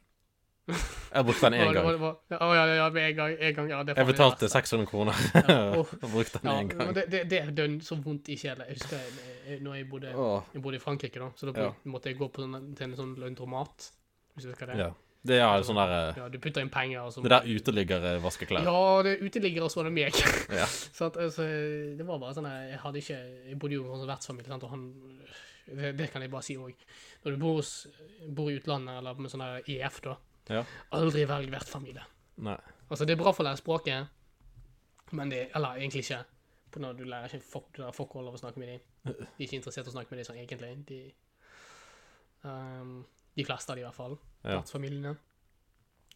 Jeg 1.13 1.25
brukte 1.27 1.45
den 1.45 1.53
én 1.61 1.73
gang. 1.75 1.85
Å 2.01 2.07
Ja, 2.31 2.47
ja, 2.57 2.61
ja, 2.79 2.85
med 2.89 3.03
en 3.11 3.15
gang. 3.15 3.35
En 3.37 3.53
gang 3.53 3.67
ja, 3.69 3.83
det 3.85 3.93
Jeg 3.99 4.07
betalte 4.07 4.47
600 4.49 4.87
kroner 4.89 5.13
og 5.77 5.91
brukte 6.09 6.39
den 6.41 6.49
én 6.49 6.71
gang. 6.71 6.89
det, 6.95 7.03
det, 7.11 7.21
det 7.29 7.41
dønn 7.53 7.75
så 7.85 7.95
vondt 8.01 8.31
i 8.33 8.37
sjela. 8.41 8.65
Jeg 8.65 8.79
husker 8.79 8.97
jeg, 8.97 9.59
når 9.61 9.75
jeg 9.77 9.89
bodde, 9.91 10.15
jeg 10.55 10.63
bodde 10.65 10.79
i 10.79 10.81
Frankrike, 10.81 11.21
da, 11.21 11.29
så 11.37 11.51
da 11.53 11.67
måtte 11.85 12.09
jeg 12.09 12.17
gå 12.17 12.31
på 12.33 12.41
sånn, 12.41 12.73
til 12.75 12.87
en 12.89 12.97
sånn 12.97 13.13
løntromat. 13.21 13.91
Hvis 14.33 14.47
du 14.47 14.49
husker 14.55 14.73
det? 14.73 14.79
ja. 14.87 14.89
Det 15.25 15.39
er 15.41 15.63
sånn 15.65 15.79
der 15.79 15.93
eh, 15.95 16.19
Ja, 16.19 16.27
du 16.29 16.37
putter 16.41 16.61
inn 16.61 16.69
penger, 16.73 17.01
og 17.07 17.13
så 17.15 17.23
Det 17.25 17.31
der 17.33 17.47
uteliggere 17.49 18.11
vasker 18.21 18.49
klær. 18.49 18.67
Ja, 18.67 19.01
det 19.05 19.15
er 19.15 19.25
uteliggere, 19.25 19.65
og 19.65 19.73
sånn 19.73 19.89
det 19.89 19.95
meg. 19.95 20.19
Ja. 20.53 20.67
Så 20.97 21.07
at, 21.09 21.17
altså, 21.17 21.47
det 21.97 22.05
var 22.05 22.21
bare 22.21 22.35
sånn 22.37 22.45
at 22.49 22.69
jeg 22.69 22.79
hadde 22.83 23.01
ikke 23.01 23.17
Jeg 23.49 23.59
bodde 23.61 23.79
jo 23.79 23.87
hos 23.89 24.03
en 24.05 24.11
vertsfamilie, 24.11 24.51
sant, 24.53 24.67
og 24.67 24.73
han 24.75 24.85
det, 25.65 25.95
det 25.97 26.11
kan 26.13 26.21
jeg 26.21 26.29
bare 26.29 26.45
si 26.45 26.53
òg. 26.61 26.83
Når 27.23 27.33
du 27.33 27.41
bor, 27.41 27.55
hos, 27.57 27.71
bor 28.37 28.51
i 28.51 28.57
utlandet 28.59 28.99
eller 28.99 29.17
med 29.17 29.33
sånn 29.33 29.41
der 29.41 29.69
EF, 29.73 29.97
da, 30.05 30.13
Ja. 30.51 30.61
aldri 30.93 31.23
velg 31.25 31.49
vertsfamilie. 31.49 32.03
Nei. 32.45 32.57
Altså, 32.85 33.05
det 33.07 33.15
er 33.15 33.21
bra 33.23 33.33
for 33.33 33.41
å 33.41 33.47
lære 33.47 33.57
språket, 33.63 34.07
men 35.17 35.29
det 35.33 35.49
Eller 35.55 35.79
egentlig 35.79 36.03
ikke. 36.05 36.21
På 36.69 36.81
når 36.83 36.97
du 36.99 37.03
lærer 37.09 37.33
ikke 37.33 37.49
fuck, 37.49 37.71
du 37.73 37.81
lærer 37.81 37.95
fuck 37.95 38.15
all 38.15 38.27
av 38.27 38.35
å 38.35 38.41
snakke 38.41 38.61
med 38.61 38.67
dem. 38.67 38.79
De 39.05 39.25
er 39.25 39.47
ikke 39.47 39.57
interessert 39.57 39.87
i 39.87 39.89
å 39.89 39.95
snakke 39.95 40.11
med 40.11 40.19
dem 40.21 40.27
sånn 40.27 40.41
egentlig. 40.41 40.71
De, 40.85 41.13
ehm, 42.45 42.95
de 43.35 43.45
fleste 43.45 43.71
av 43.71 43.77
de 43.77 43.83
i 43.83 43.87
hvert 43.87 43.97
fall. 43.97 44.17
Ja. 44.43 44.59
Vertsfamiliene. 44.59 45.15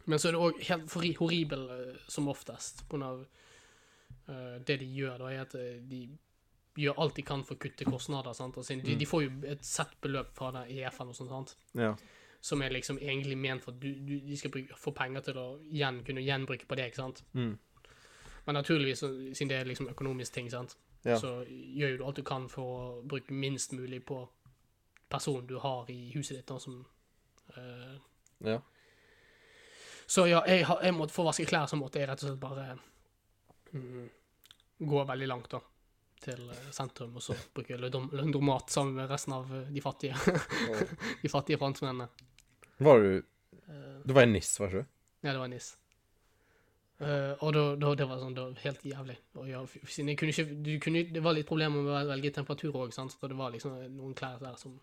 Men 0.10 0.22
så 0.22 0.30
er 0.30 0.36
det 0.36 0.42
òg 0.42 0.64
helt 0.70 1.20
horribel 1.20 1.68
eh, 1.76 2.02
som 2.10 2.30
oftest. 2.32 2.86
På 2.88 2.98
grunn 2.98 3.08
av 3.10 3.22
eh, 3.24 4.56
det 4.66 4.80
de 4.82 4.88
gjør, 4.96 5.20
da, 5.22 5.32
er 5.34 5.44
at 5.44 5.56
eh, 5.60 5.82
de 5.90 6.06
gjør 6.80 7.02
alt 7.04 7.18
de 7.20 7.26
kan 7.28 7.44
for 7.46 7.58
å 7.58 7.62
kutte 7.62 7.86
kostnader. 7.86 8.34
Sant? 8.38 8.58
Altså, 8.58 8.78
de, 8.78 8.86
de, 8.88 8.96
de 9.00 9.10
får 9.10 9.26
jo 9.26 9.34
et 9.52 9.66
sett 9.68 9.98
beløp 10.02 10.32
fra 10.38 10.54
det 10.56 10.66
EF-en 10.80 11.12
og 11.12 11.18
sånt, 11.18 11.34
sant? 11.34 11.56
Ja. 11.78 11.94
som 12.42 12.62
er 12.64 12.72
liksom 12.72 13.02
egentlig 13.04 13.36
ment 13.38 13.66
for 13.66 13.76
at 13.76 13.82
du, 13.84 13.90
du, 14.00 14.14
de 14.24 14.38
skal 14.40 14.52
bruke, 14.54 14.78
få 14.80 14.94
penger 14.96 15.26
til 15.28 15.38
å 15.42 15.48
igjen, 15.68 15.98
kunne 16.08 16.24
gjenbruke 16.24 16.70
på 16.70 16.78
det, 16.80 16.86
ikke 16.88 17.02
sant? 17.02 17.20
Mm. 17.34 17.58
Men 18.46 18.56
naturligvis, 18.56 19.04
siden 19.04 19.50
det 19.52 19.58
er 19.58 19.68
liksom 19.68 19.90
økonomisk 19.92 20.38
ting, 20.38 20.48
sant? 20.50 20.78
Ja. 21.04 21.16
så 21.20 21.44
gjør 21.48 21.94
jo 21.94 21.98
du 21.98 22.06
alt 22.08 22.18
du 22.20 22.26
kan 22.28 22.50
for 22.52 22.72
å 22.76 22.88
bruke 23.08 23.34
minst 23.34 23.72
mulig 23.72 24.02
på 24.08 24.18
personen 25.10 25.48
du 25.48 25.56
har 25.64 25.88
i 25.92 26.10
huset 26.16 26.38
ditt. 26.38 26.48
Da, 26.50 26.60
som, 26.60 26.82
ja. 28.50 28.60
så 30.08 30.28
ja, 30.30 30.44
jeg, 30.48 30.66
jeg 30.68 30.96
måtte, 30.98 31.16
for 31.16 31.26
å 31.26 31.32
vaske 31.32 31.48
klær 31.50 31.68
så 31.72 31.80
måtte 31.80 32.02
jeg 32.02 32.10
rett 32.10 32.24
og 32.24 32.30
slett 32.30 32.44
bare 32.44 32.68
mm, 33.74 34.08
gå 34.90 35.04
veldig 35.12 35.32
langt 35.32 35.50
da, 35.52 35.64
til 36.24 36.46
eh, 36.54 36.70
sentrum, 36.76 37.18
og 37.20 37.26
så 37.26 37.36
bruke 37.56 37.80
løndromat 37.80 38.72
sammen 38.74 39.02
med 39.02 39.12
resten 39.12 39.36
av 39.40 39.52
eh, 39.56 39.68
de 39.74 39.84
fattige, 39.84 40.38
de 41.24 41.32
fattige 41.32 41.60
franskmennene. 41.62 42.08
Var 42.80 43.04
du 43.04 43.12
Eh, 43.70 44.02
Du 44.04 44.14
var 44.14 44.24
i 44.24 44.26
NIS, 44.26 44.60
var 44.60 44.68
ikke 44.68 44.82
du? 44.82 44.86
Ja, 45.22 45.34
det 45.34 45.40
var 45.40 45.48
NIS. 45.48 45.76
Uh, 47.00 47.32
og 47.40 47.54
da, 47.56 47.62
da, 47.80 47.94
det 47.96 48.06
var 48.10 48.18
sånn, 48.20 48.34
det 48.36 48.44
var 48.44 48.64
helt 48.66 48.82
jævlig. 48.84 49.14
Ja, 49.48 49.62
siden 49.88 50.10
jeg 50.12 50.18
kunne 50.20 50.34
ikke, 50.34 50.56
du 50.66 50.72
kunne, 50.84 51.04
det 51.16 51.22
var 51.24 51.36
litt 51.38 51.48
problemer 51.48 51.80
med 51.80 51.94
å 51.96 52.02
velge 52.10 52.34
temperatur 52.36 52.76
òg, 52.76 52.92
så 52.92 53.06
det 53.08 53.38
var 53.40 53.54
liksom 53.54 53.78
noen 53.94 54.18
klær 54.20 54.42
der 54.42 54.58
som 54.60 54.74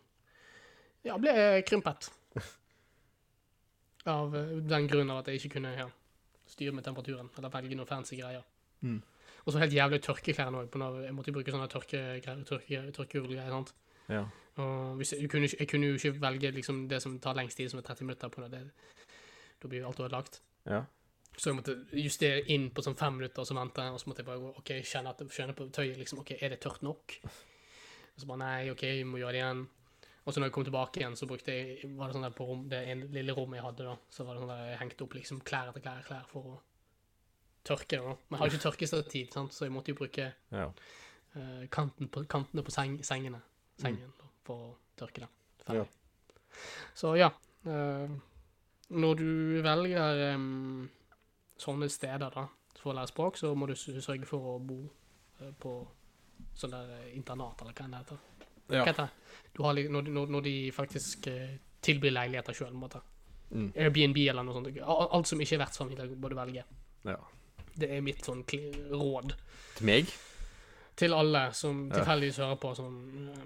ja, 1.05 1.19
ble 1.21 1.35
krympet. 1.69 2.09
Av 4.07 4.35
eh, 4.39 4.57
den 4.63 4.89
grunn 4.91 5.11
av 5.11 5.23
at 5.23 5.31
jeg 5.31 5.41
ikke 5.41 5.57
kunne 5.57 5.75
ja, 5.75 5.87
styre 6.47 6.75
med 6.77 6.87
temperaturen, 6.87 7.31
eller 7.39 7.53
velge 7.53 7.79
noen 7.79 7.91
fancy 7.91 8.19
greier. 8.21 8.45
Mm. 8.87 9.01
Og 9.47 9.53
så 9.53 9.63
helt 9.63 9.75
jævlig 9.75 10.01
tørkeklærne 10.03 10.65
òg. 10.65 10.79
Jeg 11.05 11.15
måtte 11.15 11.35
bruke 11.35 11.55
sånne 11.55 11.69
tørkegreier, 11.71 12.43
tørke, 12.49 12.83
tørke. 12.95 13.63
Ja. 14.11 14.25
Og 14.63 14.99
hvis 14.99 15.13
jeg, 15.13 15.27
jeg, 15.27 15.31
kunne, 15.31 15.49
jeg 15.59 15.69
kunne 15.71 15.91
jo 15.91 15.99
ikke 15.99 16.21
velge 16.23 16.51
liksom, 16.57 16.85
det 16.91 17.01
som 17.03 17.19
tar 17.23 17.37
lengst 17.39 17.59
tid, 17.59 17.71
som 17.71 17.79
er 17.79 17.87
30 17.87 18.09
minutter. 18.09 18.29
på 18.29 18.49
det. 18.51 18.63
Da 19.63 19.69
blir 19.69 19.81
jo 19.81 19.89
alt 19.89 20.01
ødelagt. 20.01 20.41
Ja. 20.67 20.83
Så 21.37 21.51
jeg 21.51 21.59
måtte 21.59 21.77
justere 21.93 22.41
inn 22.53 22.71
på 22.73 22.83
sånn 22.83 22.97
fem 22.97 23.19
minutter, 23.19 23.43
og 23.43 23.49
så 23.49 23.55
vente, 23.55 23.85
og 23.93 24.01
så 24.01 24.09
måtte 24.09 24.23
jeg 24.23 24.29
bare 24.31 24.41
gå, 24.41 24.53
ok, 24.63 24.71
kjenne, 24.89 25.13
at, 25.13 25.23
kjenne 25.37 25.55
på 25.57 25.69
tøyet, 25.69 25.99
liksom, 26.01 26.23
ok, 26.23 26.33
er 26.41 26.55
det 26.55 26.61
tørt 26.65 26.83
nok? 26.87 27.17
Og 27.27 28.23
så 28.23 28.29
bare, 28.31 28.41
nei, 28.41 28.71
ok, 28.73 28.85
vi 28.97 29.05
må 29.05 29.21
gjøre 29.21 29.37
det 29.37 29.43
igjen. 29.43 29.67
Og 30.27 30.35
så 30.35 30.41
når 30.41 30.49
jeg 30.49 30.55
kom 30.57 30.65
tilbake 30.67 31.01
igjen, 31.01 31.15
så 31.15 31.27
brukte 31.31 31.55
jeg, 31.55 31.89
var 31.95 32.11
det 32.11 32.17
sånn 32.17 32.25
der 32.27 32.33
på 32.35 32.45
rom, 32.49 32.65
det 32.71 32.81
ene 32.91 33.07
lille 33.15 33.35
rommet 33.37 33.61
jeg 33.61 33.67
hadde 33.69 33.85
da, 33.87 33.93
så 34.11 34.25
var 34.27 34.35
det 34.35 34.43
sånn 34.43 34.51
der 34.51 34.65
jeg 34.73 34.81
hengte 34.81 35.05
opp 35.07 35.15
liksom 35.15 35.43
klær 35.47 35.71
etter 35.71 35.85
klær, 35.85 36.01
klær 36.09 36.25
for 36.31 36.49
å 36.51 36.57
tørke 37.67 38.01
da. 38.03 38.15
Men 38.17 38.35
jeg 38.35 38.43
har 38.43 38.51
ikke 38.51 38.65
tørkestativ, 38.65 39.29
sant, 39.35 39.55
så 39.55 39.69
jeg 39.69 39.75
måtte 39.77 39.95
jo 39.95 40.01
bruke 40.01 40.27
ja. 40.35 40.67
uh, 41.37 41.63
kanten 41.71 42.11
på, 42.11 42.25
kantene 42.31 42.67
på 42.67 42.75
seng, 42.75 42.99
sengene, 43.07 43.39
sengen, 43.79 44.11
da, 44.19 44.33
for 44.49 44.67
å 44.67 44.73
tørke 44.99 45.23
det. 45.23 45.31
Ja. 45.79 45.87
Så 46.99 47.15
ja, 47.21 47.31
uh, 47.71 48.19
når 48.99 49.23
du 49.23 49.31
velger 49.63 50.25
um, 50.35 50.89
sånne 51.63 51.91
steder 51.93 52.35
da, 52.35 52.49
for 52.81 52.91
å 52.91 52.99
lære 52.99 53.13
språk, 53.15 53.39
så 53.39 53.55
må 53.55 53.71
du 53.71 53.77
sørge 53.79 54.27
for 54.27 54.57
å 54.57 54.59
bo 54.59 54.83
uh, 55.39 55.53
på 55.63 55.79
sånn 56.59 56.75
der 56.75 57.13
internat, 57.15 57.63
eller 57.63 57.79
hva 57.79 57.93
det 57.95 58.03
heter. 58.03 58.27
Hva 58.71 58.85
heter 58.85 59.07
det? 59.07 59.41
Du 59.57 59.63
har, 59.65 59.79
når, 59.91 60.09
når, 60.13 60.33
når 60.35 60.45
de 60.45 60.55
faktisk 60.75 61.27
eh, 61.33 61.57
tilbyr 61.83 62.13
leiligheter 62.13 62.73
måte. 62.77 63.01
Mm. 63.51 63.71
Airbnb 63.73 64.19
eller 64.27 64.45
noe 64.45 64.57
sånt. 64.59 64.79
Alt 64.85 65.31
som 65.31 65.41
ikke 65.41 65.57
er 65.57 65.63
vertsfamilie, 65.63 66.09
bør 66.21 66.35
du 66.35 66.39
velge. 66.41 66.65
Ja. 67.07 67.19
Det 67.77 67.91
er 67.93 68.03
mitt 68.05 68.25
sånn 68.25 68.43
råd 68.91 69.37
Til 69.77 69.87
meg? 69.87 70.11
til 70.97 71.13
alle 71.13 71.51
som 71.53 71.91
tilfeldigvis 71.93 72.39
hører 72.41 72.55
på, 72.61 72.75
som 72.75 72.95
eh, 73.29 73.41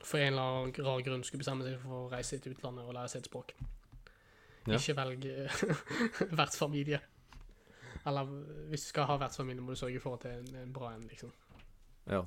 for 0.00 0.22
en 0.22 0.32
eller 0.32 0.42
annen 0.42 0.86
rar 0.86 1.00
grunn 1.02 1.24
skulle 1.26 1.42
bestemme 1.42 1.66
seg 1.66 1.80
for 1.82 2.04
å 2.04 2.10
reise 2.12 2.38
til 2.38 2.54
utlandet 2.54 2.86
og 2.86 2.94
lære 2.94 3.10
seg 3.10 3.24
et 3.24 3.30
språk. 3.30 3.54
Ja. 4.68 4.76
Ikke 4.78 4.94
velg 4.98 5.26
eh, 5.26 5.62
vertsfamilie. 6.40 7.00
Eller 8.06 8.30
hvis 8.70 8.86
du 8.86 8.92
skal 8.92 9.08
ha 9.10 9.18
vertsfamilie, 9.20 9.64
må 9.64 9.74
du 9.74 9.80
sørge 9.80 10.02
for 10.02 10.16
at 10.16 10.26
det 10.26 10.34
er 10.36 10.44
en, 10.44 10.60
en 10.62 10.76
bra 10.76 10.92
en, 10.94 11.08
liksom. 11.10 11.32
Ja. 12.06 12.22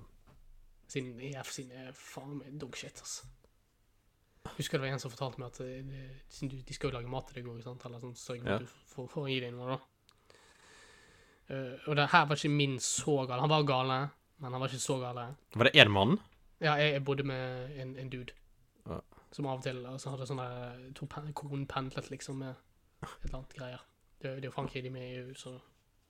Siden 0.91 1.19
EF 1.19 1.51
sine 1.51 1.87
er 1.87 1.95
faen 1.97 2.37
meg 2.39 2.57
dogshit, 2.59 2.99
altså. 2.99 3.29
Husker 4.57 4.77
det 4.77 4.83
var 4.83 4.93
en 4.93 4.99
som 4.99 5.11
fortalte 5.13 5.39
meg 5.39 5.53
at 5.53 5.61
eh, 5.63 6.49
du, 6.49 6.57
de 6.67 6.75
skal 6.75 6.91
jo 6.91 6.97
lage 6.97 7.09
mat 7.09 7.29
til 7.29 7.39
deg 7.39 7.47
òg? 7.47 7.61
Eller 7.61 8.01
sånn, 8.03 8.15
sørge 8.19 8.43
for 8.43 8.57
at 8.57 8.65
du 8.65 8.73
får, 8.91 9.07
får 9.13 9.29
gi 9.31 9.39
deg 9.45 9.53
noe, 9.55 9.77
da. 9.77 9.79
Uh, 11.43 11.75
og 11.91 11.97
det 11.99 12.05
her 12.11 12.27
var 12.27 12.39
ikke 12.39 12.51
min 12.53 12.77
så 12.79 13.15
gale. 13.27 13.41
Han 13.43 13.51
var 13.51 13.65
gale, 13.67 13.97
men 14.43 14.53
han 14.55 14.61
var 14.63 14.71
ikke 14.71 14.83
så 14.83 14.99
gale. 15.01 15.25
Var 15.55 15.69
det 15.69 15.73
én 15.83 15.91
mann? 15.91 16.17
Ja, 16.63 16.75
jeg, 16.79 16.93
jeg 16.97 17.03
bodde 17.07 17.25
med 17.27 17.73
en, 17.83 17.95
en 17.99 18.11
dude. 18.11 18.35
Ja. 18.87 18.99
Som 19.33 19.47
av 19.49 19.59
og 19.59 19.65
til 19.65 19.81
altså, 19.89 20.13
hadde 20.13 20.27
sånne 20.29 20.47
to 20.95 21.07
kronpendlet, 21.35 22.11
liksom 22.13 22.39
med 22.43 22.53
et 23.03 23.25
eller 23.27 23.39
annet 23.41 23.55
greier. 23.57 23.83
Det, 24.21 24.35
det 24.37 24.45
er 24.45 24.49
jo 24.51 24.55
Frankrike 24.55 24.85
de 24.85 24.93
med 24.93 25.07
i 25.07 25.15
EU, 25.21 25.33
så 25.35 25.55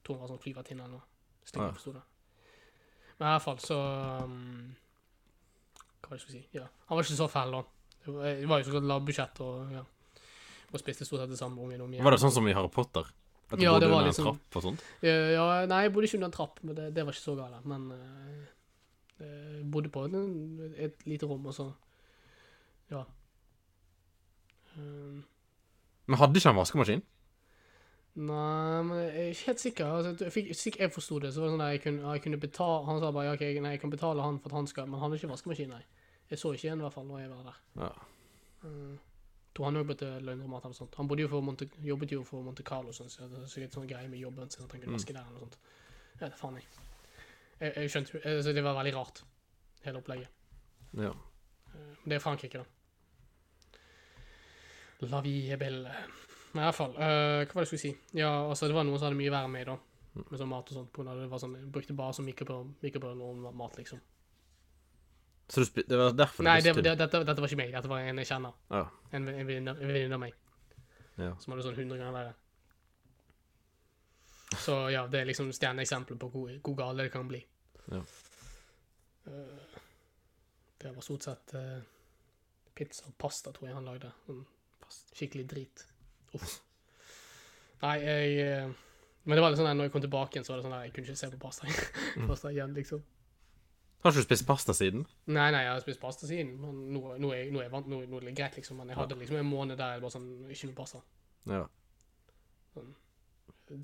tror 0.04 0.18
hun 0.20 0.26
var 0.26 0.34
sånn 0.34 0.44
flyvertinne 0.44 0.86
eller 0.86 1.00
noe. 1.00 1.08
Hvis 1.42 1.56
jeg 1.56 1.64
Ja. 1.64 1.72
forsto 1.74 1.94
det. 1.96 2.04
Men 3.20 3.28
i 3.28 3.32
hvert 3.34 3.46
fall 3.46 3.60
så 3.64 3.78
um, 4.26 4.76
Hva 6.04 6.10
det 6.10 6.18
jeg 6.18 6.24
skulle 6.24 6.38
si? 6.40 6.46
Ja. 6.58 6.68
Han 6.90 6.98
var 6.98 7.04
ikke 7.06 7.18
så 7.20 7.28
fæl, 7.32 7.52
da. 7.56 7.64
Det 8.04 8.14
var, 8.50 8.60
jo 8.60 8.68
så 8.68 8.74
godt 8.76 8.88
lavbudsjett 8.90 9.42
og 9.46 9.72
ja. 9.72 9.84
Og 10.74 10.80
spiste 10.82 11.06
stort 11.06 11.22
sett 11.22 11.30
det 11.32 11.38
samme 11.40 11.62
ungen 11.62 11.82
om 11.86 11.92
igjen. 11.94 12.04
Var 12.04 12.16
det 12.16 12.20
sånn 12.24 12.34
som 12.34 12.48
i 12.50 12.54
Harry 12.58 12.72
Potter? 12.74 13.06
At 13.52 13.60
du 13.60 13.64
Ja, 13.64 13.74
bodde 13.76 13.86
under 13.86 14.08
liksom, 14.08 14.26
en 14.28 14.34
liksom- 14.34 14.40
trapp 14.50 14.58
og 14.58 14.64
sånt? 14.66 14.84
Ja, 15.06 15.14
ja, 15.36 15.66
nei, 15.70 15.82
jeg 15.86 15.94
bodde 15.94 16.08
ikke 16.10 16.18
under 16.18 16.32
en 16.32 16.36
trapp, 16.38 16.60
men 16.64 16.76
det, 16.76 16.88
det 16.96 17.06
var 17.06 17.14
ikke 17.14 17.22
så 17.28 17.36
galt. 17.38 17.66
Men 17.70 17.92
uh, 17.94 18.46
jeg 19.22 19.68
bodde 19.72 19.92
på 19.94 20.06
et, 20.10 20.16
et 20.88 21.06
lite 21.08 21.30
rom, 21.30 21.46
og 21.46 21.54
så 21.54 21.70
Ja. 22.92 23.04
Um, 24.78 25.24
Men 26.08 26.18
hadde 26.20 26.36
ikke 26.40 26.50
han 26.50 26.58
vaskemaskin? 26.58 27.04
Nei, 28.16 28.82
men 28.86 28.98
jeg 29.00 29.14
er 29.24 29.30
ikke 29.34 29.46
helt 29.50 29.60
sikker. 29.64 29.86
Altså, 29.98 30.26
jeg 30.26 30.32
fikk, 30.36 30.50
slik 30.56 30.80
jeg 30.80 30.92
forsto 30.94 31.20
det, 31.24 31.32
så 31.34 31.42
var 31.42 31.48
det 31.50 31.54
sånn 31.56 31.64
at 31.66 31.72
jeg 31.74 31.82
kunne, 31.86 32.12
jeg 32.14 32.22
kunne 32.24 32.38
betale 32.44 32.86
Han 32.86 33.00
sa 33.02 33.12
bare 33.12 33.26
ja, 33.26 33.34
ok, 33.34 33.42
nei, 33.66 33.72
jeg 33.74 33.82
kan 33.82 33.90
betale 33.94 34.22
han 34.22 34.38
for 34.40 34.50
at 34.54 34.56
han 34.60 34.68
skal 34.70 34.86
Men 34.86 35.00
han 35.00 35.08
hadde 35.10 35.18
ikke 35.22 35.32
vaskemaskin, 35.34 35.70
nei. 35.74 35.82
Jeg 36.30 36.40
så 36.40 36.52
ikke 36.54 36.70
en, 36.72 36.80
i 36.80 36.86
hvert 36.86 36.94
fall, 36.94 37.08
når 37.10 37.20
jeg 37.24 37.30
var 37.32 37.44
der. 37.50 37.58
Ja. 37.82 37.90
Mm. 38.64 39.00
tror 39.54 39.66
han 39.68 39.76
òg 39.78 39.88
bøtte 39.90 40.08
løgnromat 40.24 40.64
eller 40.66 40.74
sånt. 40.78 40.96
Han 40.98 41.08
bodde 41.08 41.22
jo 41.22 41.28
for 41.30 41.42
Monte, 41.46 41.68
jobbet 41.86 42.12
jo 42.16 42.24
for 42.26 42.42
Monte 42.42 42.64
Carlo, 42.66 42.94
sånn, 42.96 43.10
så 43.12 43.28
det 43.30 43.42
er 43.44 43.50
sikkert 43.52 43.76
sånn 43.76 43.90
greie 43.90 44.08
med 44.10 44.20
jobben 44.22 44.50
sin 44.50 44.64
at 44.66 44.72
han 44.72 44.80
kunne 44.82 44.94
Mm. 44.94 44.98
vaske 44.98 45.14
der 45.14 45.22
eller 45.22 45.40
noe 45.40 45.46
sånt. 45.46 45.58
Ja, 46.22 46.30
det 46.30 46.38
faen 46.40 46.56
jeg. 46.56 46.66
Jeg, 47.60 47.74
jeg 47.76 47.90
skjønte 47.94 48.14
jo 48.14 48.22
altså, 48.32 48.54
Det 48.54 48.64
var 48.64 48.74
veldig 48.80 48.94
rart, 48.96 49.22
hele 49.84 49.98
opplegget. 50.02 50.30
ja. 50.98 51.12
Det 52.06 52.14
er 52.16 52.20
Frankrike, 52.20 52.58
da. 52.64 52.66
La 55.10 55.22
vie 55.22 55.58
belle. 55.58 55.92
Men 56.54 56.62
i 56.62 56.66
hvert 56.68 56.78
fall, 56.78 56.94
uh, 56.94 57.42
hva 57.42 57.50
var 57.50 57.64
det 57.64 57.66
jeg 57.66 57.72
skulle 57.72 57.84
si? 57.84 57.94
Ja, 58.20 58.32
altså, 58.46 58.70
det 58.70 58.78
var 58.78 58.86
noen 58.86 59.00
som 59.00 59.10
hadde 59.10 59.18
mye 59.18 59.34
verre 59.34 59.50
med 59.50 59.58
meg, 59.58 59.70
da. 59.72 60.24
Med 60.30 60.38
sånn 60.38 60.52
mat 60.52 60.68
og 60.70 60.78
sånt. 60.78 60.92
På 60.94 61.06
det 61.08 61.30
var 61.32 61.42
sånn, 61.42 61.56
jeg 61.58 61.72
brukte 61.74 61.96
bare 61.98 62.14
som 62.14 62.28
mikrobølge 62.28 63.30
og 63.30 63.48
mat, 63.58 63.80
liksom. 63.82 64.02
Så 65.50 65.64
du 65.64 65.68
spiste 65.68 65.92
det 65.92 65.98
var 66.00 66.14
derfor 66.16 66.46
Nei, 66.46 66.60
det, 66.62 66.72
spiste 66.72 66.86
det, 66.86 66.94
dette, 67.02 67.24
dette 67.28 67.44
var 67.44 67.52
ikke 67.52 67.60
meg. 67.60 67.74
Dette 67.74 67.90
var 67.92 68.06
en 68.06 68.22
jeg 68.22 68.30
kjenner. 68.30 68.54
Ja. 68.72 68.86
En, 69.12 69.28
en 69.34 69.50
venninne 69.50 70.18
av 70.18 70.22
meg. 70.22 70.38
Ja. 71.18 71.34
Som 71.42 71.54
hadde 71.54 71.66
sånn 71.66 71.78
100 71.78 72.00
ganger 72.00 72.16
verre. 72.16 72.36
Så 74.62 74.78
ja, 74.94 75.08
det 75.10 75.24
er 75.24 75.30
liksom 75.30 75.50
stjerneeksempelet 75.54 76.22
på 76.22 76.30
hvor, 76.34 76.54
hvor 76.64 76.78
gale 76.78 77.08
det 77.08 77.14
kan 77.14 77.28
bli. 77.30 77.42
Ja. 77.90 78.04
Uh, 79.26 79.80
det 80.82 80.92
var 80.94 81.06
stort 81.06 81.26
sett 81.26 81.56
uh, 81.58 81.80
pizza 82.78 83.10
og 83.10 83.18
pasta, 83.18 83.54
tror 83.56 83.70
jeg 83.70 83.78
han 83.78 83.90
lagde. 83.90 84.14
Sånn 84.28 84.46
skikkelig 85.18 85.46
drit. 85.50 85.86
Uff. 86.38 86.60
Nei, 87.84 87.98
jeg 88.00 88.36
eh, 88.44 88.70
Men 89.24 89.38
det 89.38 89.44
var 89.44 89.52
litt 89.52 89.60
sånn 89.60 89.70
at 89.70 89.78
når 89.78 89.90
jeg 89.90 89.94
kom 89.96 90.04
tilbake 90.04 90.36
igjen, 90.36 90.46
så 90.48 90.54
var 90.54 90.62
det 90.62 90.68
sånn 90.68 90.78
at 90.78 90.86
jeg 90.88 90.94
kunne 90.96 91.10
ikke 91.10 91.20
se 91.20 91.30
på 91.34 91.42
pasta, 91.42 91.74
pasta 92.32 92.52
igjen, 92.52 92.74
liksom. 92.76 93.04
Har 94.04 94.12
ikke 94.12 94.20
du 94.20 94.28
spist 94.28 94.48
pasta 94.48 94.74
siden? 94.76 95.06
Nei, 95.32 95.46
nei, 95.56 95.62
jeg 95.64 95.72
har 95.72 95.84
spist 95.84 96.02
pasta 96.02 96.28
siden, 96.28 96.58
men 96.60 96.82
nå, 96.92 97.04
nå, 97.24 97.30
er, 97.32 97.48
nå 97.54 97.62
er 97.62 97.70
jeg 97.70 97.72
vant, 97.72 97.88
nå, 97.88 98.02
nå 98.12 98.20
er 98.20 98.28
det 98.28 98.36
greit, 98.36 98.58
liksom. 98.60 98.82
Men 98.82 98.92
jeg 98.92 99.00
hadde 99.00 99.16
liksom 99.22 99.40
en 99.40 99.48
måned 99.48 99.80
der 99.80 99.96
jeg 99.96 100.04
bare 100.04 100.16
sånn 100.18 100.28
Ikke 100.52 100.70
med 100.70 100.76
pasta. 100.76 101.00
Ja. 101.48 101.64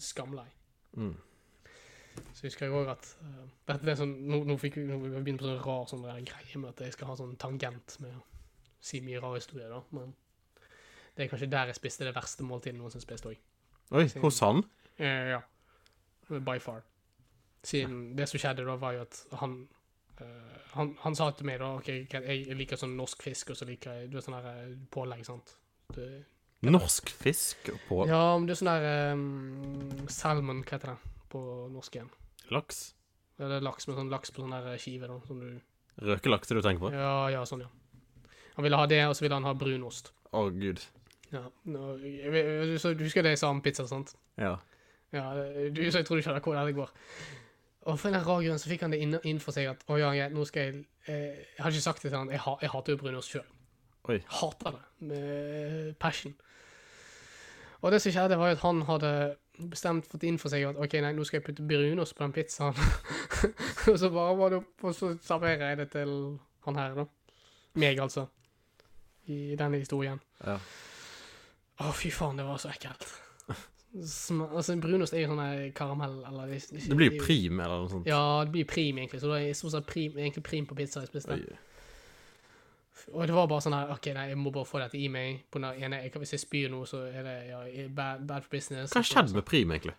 Skamlei. 0.04 0.50
Mm. 1.00 1.16
Så 2.36 2.50
husker 2.50 2.68
jeg 2.68 2.76
òg 2.76 2.90
at 2.92 3.08
uh, 3.24 3.46
dette 3.70 3.94
er 3.94 4.00
sånn, 4.00 4.16
nå, 4.28 4.42
nå 4.50 4.58
fikk 4.60 4.82
vi 4.82 4.88
nå 4.90 4.98
begynt 5.00 5.40
på 5.40 5.48
sånn 5.48 5.62
rar 5.64 5.88
sånn 5.88 6.04
greie 6.04 6.60
med 6.60 6.74
at 6.74 6.84
jeg 6.84 6.98
skal 6.98 7.14
ha 7.14 7.16
sånn 7.20 7.38
tangent 7.40 7.96
med 8.04 8.18
å 8.18 8.26
si 8.84 9.00
mye 9.06 9.22
rar 9.24 9.38
historie, 9.38 9.70
da. 9.72 9.80
Men 9.96 10.12
det 11.20 11.26
er 11.26 11.32
kanskje 11.34 11.50
der 11.52 11.68
jeg 11.68 11.76
spiste 11.76 12.08
det 12.08 12.16
verste 12.16 12.46
måltidet 12.48 12.80
noensinne 12.80 13.04
spiste 13.04 13.34
òg. 13.34 13.42
Oi, 14.00 14.06
hos 14.24 14.40
han? 14.46 14.64
Eh, 14.96 15.34
ja. 15.34 15.42
By 16.32 16.62
far. 16.64 16.86
Siden 17.66 18.14
det 18.16 18.30
som 18.32 18.40
skjedde 18.40 18.64
da, 18.64 18.78
var 18.80 18.96
jo 18.96 19.04
at 19.04 19.26
han 19.42 19.62
Uh, 20.20 20.56
han, 20.74 20.90
han 21.00 21.16
sa 21.16 21.30
til 21.32 21.48
meg 21.48 21.62
da 21.62 21.70
OK, 21.78 21.86
jeg 22.12 22.56
liker 22.60 22.76
sånn 22.76 22.98
norsk 23.00 23.22
fisk, 23.24 23.54
og 23.54 23.56
så 23.56 23.64
liker 23.64 24.02
jeg 24.02 24.10
Du 24.12 24.18
vet 24.18 24.26
sånn 24.26 24.36
der 24.36 24.50
eh, 24.52 24.74
pålegg, 24.92 25.22
sant. 25.24 25.54
Det, 25.96 26.08
Norsk 26.68 27.08
fisk 27.22 27.70
på 27.88 28.02
ja, 28.04 28.20
men 28.36 28.50
det 28.50 28.58
er 28.58 28.60
sånn 28.60 28.72
der 28.74 29.14
um, 29.16 30.10
Salmon, 30.12 30.60
hva 30.66 30.76
heter 30.76 30.92
det 30.92 31.24
på 31.32 31.40
norsk 31.72 31.96
igjen? 31.96 32.12
laks? 32.52 32.82
Ja, 33.40 33.48
det 33.48 33.62
er 33.62 33.64
laks 33.70 33.88
med 33.88 33.96
sånn 33.96 34.12
laks 34.12 34.36
på 34.36 34.44
sånn 34.44 34.58
der 34.58 34.76
skive, 34.82 35.08
da. 35.08 35.16
Som 35.24 35.40
du 35.40 36.04
Røkelaks, 36.04 36.52
du 36.52 36.60
tenker 36.60 36.90
på? 36.90 36.92
Ja, 36.92 37.30
ja, 37.32 37.46
sånn, 37.48 37.64
ja. 37.64 38.36
Han 38.58 38.68
ville 38.68 38.80
ha 38.80 38.92
det, 38.92 39.00
og 39.08 39.16
så 39.16 39.24
ville 39.24 39.40
han 39.40 39.48
ha 39.48 39.56
brunost. 39.56 40.12
Å, 40.36 40.50
gud. 40.52 40.84
Ja. 41.34 41.44
Nå, 41.70 41.92
jeg, 42.02 42.80
så 42.82 42.94
du 42.98 43.04
husker 43.06 43.26
det 43.26 43.36
jeg 43.36 43.42
sa 43.42 43.52
om 43.54 43.62
pizza, 43.62 43.86
sant? 43.90 44.16
Ja. 44.40 44.56
Ja, 45.14 45.26
du, 45.74 45.82
så 45.90 46.02
jeg 46.02 46.08
tror 46.08 46.20
du 46.20 46.26
skjønner 46.26 46.44
hvor 46.46 46.58
det 46.58 46.76
går. 46.78 46.92
Og 47.90 48.00
for 48.00 48.10
en 48.10 48.20
rar 48.22 48.44
grunn 48.44 48.60
så 48.62 48.70
fikk 48.70 48.84
han 48.86 48.94
det 48.94 49.00
inn, 49.02 49.16
inn 49.26 49.40
for 49.42 49.56
seg 49.56 49.70
at 49.72 49.86
å 49.90 49.98
ja, 49.98 50.12
jeg, 50.18 50.34
nå 50.36 50.44
skal 50.46 50.68
jeg 50.68 50.82
eh, 51.08 51.40
Jeg 51.56 51.64
har 51.64 51.74
ikke 51.74 51.86
sagt 51.86 52.04
det 52.04 52.12
til 52.12 52.20
han, 52.20 52.32
jeg, 52.34 52.42
ha, 52.44 52.56
jeg 52.62 52.72
hater 52.74 52.94
jo 52.96 53.02
brunost 53.02 53.34
sjøl. 53.34 53.48
Hater 54.10 54.74
det 54.74 55.08
med 55.10 55.94
passion. 56.02 56.34
Og 57.80 57.94
det 57.94 58.02
som 58.04 58.12
skjedde, 58.12 58.38
var 58.40 58.52
jo 58.52 58.58
at 58.58 58.66
han 58.66 58.82
hadde 58.90 59.12
bestemt 59.72 60.08
fått 60.10 60.26
inn 60.28 60.40
for 60.40 60.52
seg 60.52 60.66
at 60.68 60.80
OK, 60.82 60.98
nei, 61.04 61.14
nå 61.16 61.26
skal 61.28 61.40
jeg 61.40 61.46
putte 61.48 61.66
brunost 61.68 62.16
på 62.18 62.26
den 62.26 62.36
pizzaen. 62.36 62.76
og 63.92 63.96
så 64.02 64.12
bare 64.12 64.36
var 64.40 64.54
det 64.54 64.60
opp, 64.64 64.76
og 64.84 64.96
så 64.96 65.14
serverer 65.24 65.72
jeg 65.72 65.82
det 65.84 65.90
til 65.96 66.14
han 66.68 66.80
her, 66.80 66.98
da. 67.00 67.08
Meg, 67.80 68.02
altså. 68.04 68.28
I 69.30 69.56
denne 69.60 69.80
historien. 69.80 70.20
Ja. 70.44 70.58
Å, 71.80 71.92
fy 71.96 72.12
faen, 72.12 72.40
det 72.40 72.46
var 72.48 72.60
så 72.60 72.72
ekkelt. 72.74 73.08
Sma 74.06 74.46
altså, 74.54 74.76
brunost 74.78 75.16
er 75.18 75.24
jo 75.24 75.32
sånn 75.32 75.72
karamell, 75.74 76.20
eller 76.30 76.52
det, 76.52 76.60
Det 76.84 76.98
blir 76.98 77.10
jo 77.10 77.24
prim 77.24 77.58
eller 77.58 77.86
noe 77.86 77.90
sånt. 77.90 78.10
Ja, 78.10 78.44
det 78.46 78.54
blir 78.54 78.68
prim, 78.70 79.00
egentlig. 79.02 79.22
Så 79.24 79.32
det 79.32 79.40
er 79.48 79.58
stort 79.58 79.74
sett 79.74 79.88
prim, 79.90 80.20
egentlig 80.20 80.44
prim 80.46 80.68
på 80.70 80.78
pizza 80.78 81.02
jeg 81.02 81.10
spiste. 81.10 81.40
Og 83.16 83.24
det 83.26 83.34
var 83.34 83.48
bare 83.50 83.64
sånn 83.64 83.74
her 83.74 83.94
OK, 83.96 84.12
nei, 84.14 84.28
jeg 84.30 84.38
må 84.38 84.52
bare 84.54 84.68
få 84.70 84.82
dette 84.84 85.00
i 85.00 85.08
meg. 85.10 85.42
På 85.50 85.62
den 85.64 85.82
ene, 85.88 86.04
hvis 86.22 86.36
jeg 86.36 86.44
spyr 86.44 86.70
nå, 86.70 86.84
så 86.90 87.02
er 87.08 87.26
det 87.26 87.36
ja, 87.48 87.64
bad, 87.96 88.28
bad 88.30 88.46
for 88.46 88.60
business. 88.60 88.94
Hva 88.94 89.02
skjedde 89.08 89.40
med 89.40 89.48
prim, 89.48 89.74
egentlig? 89.74 89.96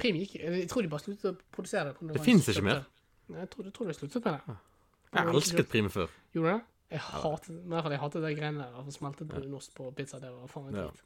Prim 0.00 0.16
gikk 0.16 0.38
Jeg 0.40 0.68
tror 0.70 0.86
de 0.86 0.88
bare 0.94 1.04
sluttet 1.04 1.26
å 1.28 1.34
produsere 1.52 1.90
det. 1.90 1.98
på 1.98 2.08
Det 2.14 2.22
fins 2.24 2.48
ikke 2.48 2.64
mer? 2.64 2.86
Jeg 3.34 3.50
tror, 3.52 3.66
jeg 3.68 3.76
tror 3.76 3.90
de 3.90 3.96
sluttet 3.98 4.24
med 4.24 4.38
det. 4.38 4.56
Jeg 5.14 5.34
elsket 5.34 5.68
prim 5.74 5.90
før. 5.92 6.14
Gjorde 6.34 6.54
det? 6.54 6.73
Jeg 6.94 7.02
hatet, 7.02 7.48
i 7.50 7.68
hvert 7.72 7.82
fall, 7.82 7.92
jeg 7.96 8.00
hatet 8.04 8.22
det 8.22 8.30
greiene 8.38 8.64
der. 8.70 8.90
Smeltet 8.94 9.28
brunost 9.30 9.72
på 9.74 9.88
pizza. 9.98 10.20
Det 10.22 10.30
var 10.30 10.50
faen 10.52 10.68
meg 10.68 10.76
Ja. 10.78 10.84
dritt. 10.88 11.02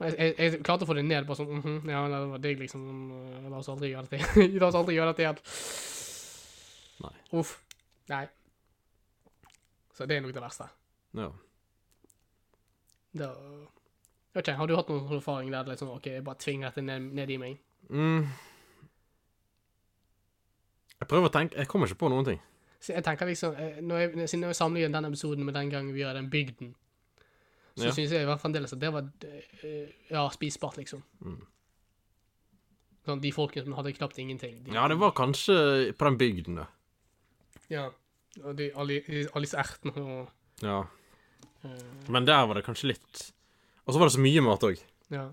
Men 0.00 0.08
jeg, 0.10 0.16
jeg, 0.38 0.52
jeg 0.54 0.62
klarte 0.66 0.86
å 0.86 0.88
få 0.88 0.96
det 0.98 1.04
ned. 1.06 1.26
Bare 1.28 1.36
sånn 1.38 1.50
mhm, 1.60 1.90
Ja, 1.92 2.00
det 2.10 2.20
var 2.32 2.40
digg, 2.42 2.62
liksom. 2.64 2.86
uh, 3.12 3.50
La 3.52 3.60
oss 3.60 3.68
aldri 3.70 3.90
gjøre 3.92 4.08
dette 4.08 4.18
igjen. 4.22 4.56
La 4.62 4.70
oss 4.70 4.78
aldri 4.80 4.96
gjøre 4.96 5.12
dette 5.12 5.26
igjen. 5.26 5.42
Nei. 7.04 7.12
Uff. 7.40 7.52
Nei. 8.10 8.24
Så 9.94 10.08
det 10.10 10.16
er 10.16 10.24
nok 10.24 10.34
det 10.34 10.42
verste. 10.42 10.66
Ja. 11.14 11.28
Da 13.14 13.28
OK, 14.34 14.48
Har 14.58 14.66
du 14.66 14.74
hatt 14.74 14.88
noen 14.90 15.12
erfaring 15.14 15.52
der 15.54 15.68
liksom, 15.70 15.92
OK, 15.94 16.08
jeg 16.10 16.24
bare 16.26 16.40
tvinger 16.42 16.72
dette 16.72 16.82
ned, 16.82 17.12
ned 17.14 17.30
i 17.30 17.36
meg? 17.38 17.60
Mm. 17.92 18.24
Jeg 20.98 21.06
prøver 21.10 21.28
å 21.28 21.32
tenke 21.34 21.60
Jeg 21.60 21.68
kommer 21.70 21.86
ikke 21.90 22.00
på 22.00 22.10
noen 22.10 22.26
ting. 22.26 22.40
Så 22.84 22.92
jeg 22.92 23.04
tenker 23.06 23.26
liksom, 23.30 23.54
eh, 23.56 23.78
når 23.80 24.02
jeg, 24.02 24.28
Siden 24.28 24.42
jeg 24.44 24.56
sammenligner 24.58 24.98
den 25.00 25.08
episoden 25.12 25.44
med 25.48 25.54
den 25.56 25.70
gangen 25.72 25.94
vi 25.94 26.02
gjør 26.02 26.18
den 26.18 26.26
bygden, 26.30 26.74
så 27.78 27.86
Ja. 27.88 27.92
synes 27.96 28.12
jeg 28.12 28.22
i 28.22 28.28
hvert 28.28 28.40
fremdeles 28.42 28.72
at 28.76 28.78
det 28.82 28.90
var 28.92 29.06
eh, 29.24 29.88
ja, 30.10 30.26
spisbart, 30.30 30.76
liksom. 30.76 31.00
Mm. 31.24 31.40
Sånn, 33.04 33.20
de 33.20 33.32
folkene 33.36 33.64
som 33.66 33.74
hadde 33.76 33.92
knapt 33.96 34.18
ingenting. 34.22 34.62
De, 34.64 34.72
Ja, 34.76 34.86
det 34.88 34.96
var 35.00 35.12
kanskje 35.16 35.92
på 35.96 36.04
den 36.08 36.18
bygden, 36.20 36.54
da. 36.62 36.66
Ja. 37.72 37.86
Og 38.44 38.56
de, 38.58 38.70
alle, 38.76 39.00
alle 39.34 39.44
disse 39.46 39.56
ertene 39.60 39.94
og 39.96 40.30
Ja. 40.62 40.80
eh, 41.64 42.10
Men 42.10 42.24
der 42.26 42.46
var 42.46 42.54
det 42.54 42.64
kanskje 42.66 42.88
litt 42.92 43.32
Og 43.86 43.94
så 43.94 43.98
var 43.98 44.06
det 44.08 44.14
så 44.16 44.20
mye 44.24 44.40
mat 44.42 44.60
òg. 44.60 44.80
Ja. 45.10 45.28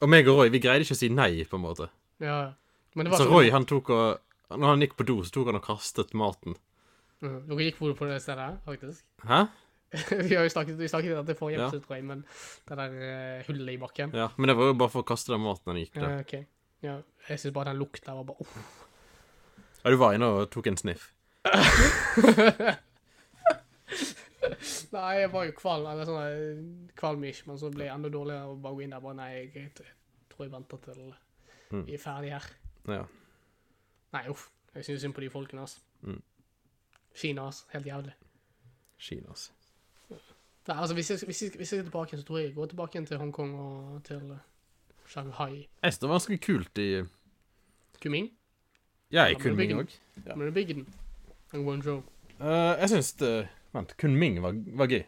Og 0.00 0.08
meg 0.08 0.26
og 0.28 0.36
Roy, 0.38 0.48
vi 0.50 0.58
greide 0.60 0.82
ikke 0.84 0.94
å 0.94 0.98
si 0.98 1.08
nei, 1.08 1.44
på 1.44 1.54
en 1.58 1.62
måte. 1.62 1.88
ja. 2.20 2.54
Men 2.94 3.06
det 3.06 3.10
var 3.12 3.18
Så 3.18 3.30
Roy, 3.30 3.50
han 3.50 3.64
tok 3.66 3.88
og 3.90 4.20
Når 4.50 4.66
han 4.68 4.80
gikk 4.80 4.96
på 4.96 5.06
do, 5.06 5.22
så 5.24 5.30
tok 5.32 5.46
han 5.46 5.56
og 5.56 5.62
kastet 5.64 6.12
maten. 6.14 6.56
Mhm. 7.22 7.42
Dere 7.48 7.66
gikk 7.68 7.76
på, 7.78 7.92
på 7.98 8.06
det 8.10 8.20
stedet, 8.22 8.42
her, 8.48 8.56
faktisk. 8.66 9.04
Hæ? 9.28 9.40
vi 10.28 10.34
har 10.34 10.42
jo 10.46 10.48
snakket, 10.52 10.78
vi 10.80 10.88
snakket 10.88 11.12
om 11.18 11.20
dette 11.26 11.36
i 11.36 11.38
forrige 11.38 11.58
Ja. 11.60 11.66
episode, 11.68 11.84
tror 11.84 11.94
jeg, 11.98 12.04
men 12.08 12.24
det 12.68 12.78
der 12.80 12.90
uh, 12.96 13.42
hullet 13.46 13.74
i 13.74 13.78
bakken. 13.78 14.14
Ja, 14.16 14.28
men 14.38 14.48
det 14.48 14.56
var 14.56 14.70
jo 14.70 14.74
bare 14.80 14.90
for 14.94 15.04
å 15.04 15.08
kaste 15.12 15.32
den 15.34 15.42
maten 15.44 15.68
den 15.74 15.82
gikk 15.84 15.94
der. 16.00 16.08
Ja, 16.08 16.20
ok. 16.24 16.34
Ja, 16.82 16.94
jeg 17.28 17.38
synes 17.42 17.54
bare 17.54 17.68
den 17.70 17.78
lukten 17.82 18.16
var 18.16 18.24
bare 18.24 18.40
uff. 18.42 18.56
Ja, 19.84 19.90
du 19.90 19.96
var 20.00 20.14
inne 20.16 20.26
og 20.32 20.48
tok 20.54 20.66
en 20.72 20.76
sniff. 20.80 21.10
Nei, 24.92 25.12
jeg 25.22 25.30
var 25.32 25.46
jo 25.46 25.52
kvalm, 25.56 25.86
eller 25.88 26.06
sånn 26.08 26.22
eh, 26.22 26.62
kvalm-ish, 26.98 27.44
men 27.48 27.58
så 27.60 27.70
ble 27.72 27.86
jeg 27.86 27.94
enda 27.94 28.10
dårligere 28.12 28.50
og 28.52 28.58
bare 28.64 28.76
gå 28.76 28.82
inn 28.84 28.92
der 28.94 29.02
bare, 29.04 29.16
nei, 29.18 29.28
jeg, 29.36 29.50
jeg, 29.54 29.92
tror 30.32 30.46
jeg 30.48 30.54
venter 30.56 30.82
til 30.88 31.12
Mm. 31.72 31.86
vi 31.86 31.94
er 31.96 32.00
ferdige 32.02 32.36
her. 32.36 32.46
Ja. 32.92 33.04
Nei, 34.12 34.20
uff. 34.28 34.42
Jeg 34.74 34.84
synes 34.84 35.00
synd 35.00 35.14
på 35.16 35.22
de 35.24 35.30
folkene, 35.32 35.62
altså. 35.64 35.78
Mm. 36.04 36.18
Kina, 37.14 37.46
altså. 37.46 37.64
Helt 37.72 37.86
jævlig. 37.86 38.12
Kina, 38.98 39.28
altså. 39.28 39.50
Nei, 40.68 40.76
altså, 40.78 40.94
hvis 40.94 41.10
jeg, 41.10 41.18
hvis, 41.24 41.42
jeg, 41.42 41.50
hvis 41.56 41.72
jeg 41.72 41.78
er 41.78 41.88
tilbake, 41.88 42.16
så 42.16 42.24
tror 42.24 42.38
jeg 42.38 42.46
jeg 42.46 42.54
går 42.54 42.66
tilbake 42.70 42.94
igjen 42.94 43.06
til 43.06 43.18
Hongkong 43.18 43.54
og 43.58 44.04
til 44.06 44.30
eh, 44.30 44.44
Shanghai. 45.10 45.66
Det 45.82 46.02
var 46.02 46.14
ganske 46.14 46.38
kult 46.38 46.78
i 46.78 47.02
Kuming? 48.02 48.30
Ja, 49.12 49.26
i 49.28 49.34
Kunming 49.36 49.74
òg. 49.76 49.90
Ja. 50.26 50.34
Men 50.34 50.48
du 50.48 50.54
bygger 50.56 50.74
den. 50.80 50.86
Og 51.52 51.64
Guangzhou. 51.66 51.98
Uh, 52.40 52.72
jeg 52.80 52.88
syns 52.94 53.12
det 53.20 53.32
Vent, 53.72 53.92
Kunming 54.00 54.38
var, 54.42 54.56
var 54.78 54.88
gøy. 54.88 55.02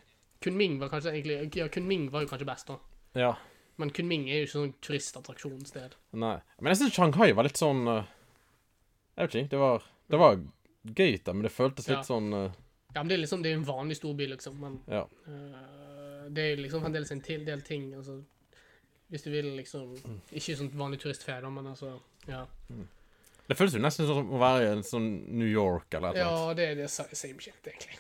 Kunming 0.45 0.77
var 0.81 0.91
kanskje 0.93 1.15
egentlig 1.15 1.57
Ja, 1.57 1.69
Kunming 1.73 2.11
var 2.13 2.25
jo 2.25 2.29
kanskje 2.29 2.49
best, 2.49 2.69
da. 2.69 2.77
Ja. 3.17 3.33
Men 3.81 3.91
Kunming 3.97 4.29
er 4.29 4.43
jo 4.43 4.49
ikke 4.49 4.55
sånn 4.59 4.75
turistattraksjonssted. 4.85 5.97
Nei. 6.21 6.37
Men 6.61 6.75
jeg 6.75 6.83
syns 6.83 6.99
Shanghai 6.99 7.33
var 7.37 7.49
litt 7.49 7.61
sånn 7.61 7.87
uh, 7.89 8.05
Jeg 9.17 9.25
vet 9.25 9.39
ikke. 9.41 9.53
Det 9.55 9.63
var, 9.63 9.89
det 10.13 10.21
var 10.21 10.39
gøy, 10.85 11.19
da, 11.25 11.33
men 11.33 11.43
det 11.43 11.53
føltes 11.53 11.89
litt 11.89 11.99
Ja. 11.99 12.03
sånn 12.03 12.33
uh, 12.35 12.51
Ja, 12.95 13.03
men 13.03 13.09
det 13.09 13.15
er 13.19 13.23
liksom, 13.25 13.43
det 13.43 13.51
er 13.53 13.57
en 13.59 13.65
vanlig 13.65 13.97
storby, 13.97 14.27
liksom. 14.29 14.59
Men 14.61 14.81
Ja. 14.89 15.05
uh, 15.27 16.29
det 16.31 16.53
er 16.53 16.57
liksom 16.63 16.83
fremdeles 16.83 17.11
en 17.13 17.21
til 17.21 17.45
del 17.45 17.61
ting. 17.63 17.93
Altså, 17.95 18.23
hvis 19.11 19.23
du 19.25 19.31
vil 19.31 19.57
liksom 19.57 19.95
Ikke 20.33 20.57
sånn 20.57 20.71
vanlig 20.73 21.01
turistferie, 21.01 21.51
men 21.51 21.67
altså 21.67 22.01
Ja, 22.29 22.47
Det 23.49 23.57
føles 23.59 23.75
jo 23.75 23.81
nesten 23.81 24.07
som 24.07 24.31
å 24.33 24.39
være 24.41 24.63
i 24.65 24.73
en 24.73 24.83
sånn 24.83 25.29
New 25.29 25.47
York 25.49 25.93
eller 25.95 26.09
et 26.11 26.17
eller 26.17 26.31
annet. 26.31 26.47
ja 26.49 26.55
det 26.55 26.65
er 26.71 26.75
det 26.77 26.91
same 26.91 27.41
shit, 27.41 27.55
egentlig. 27.67 27.99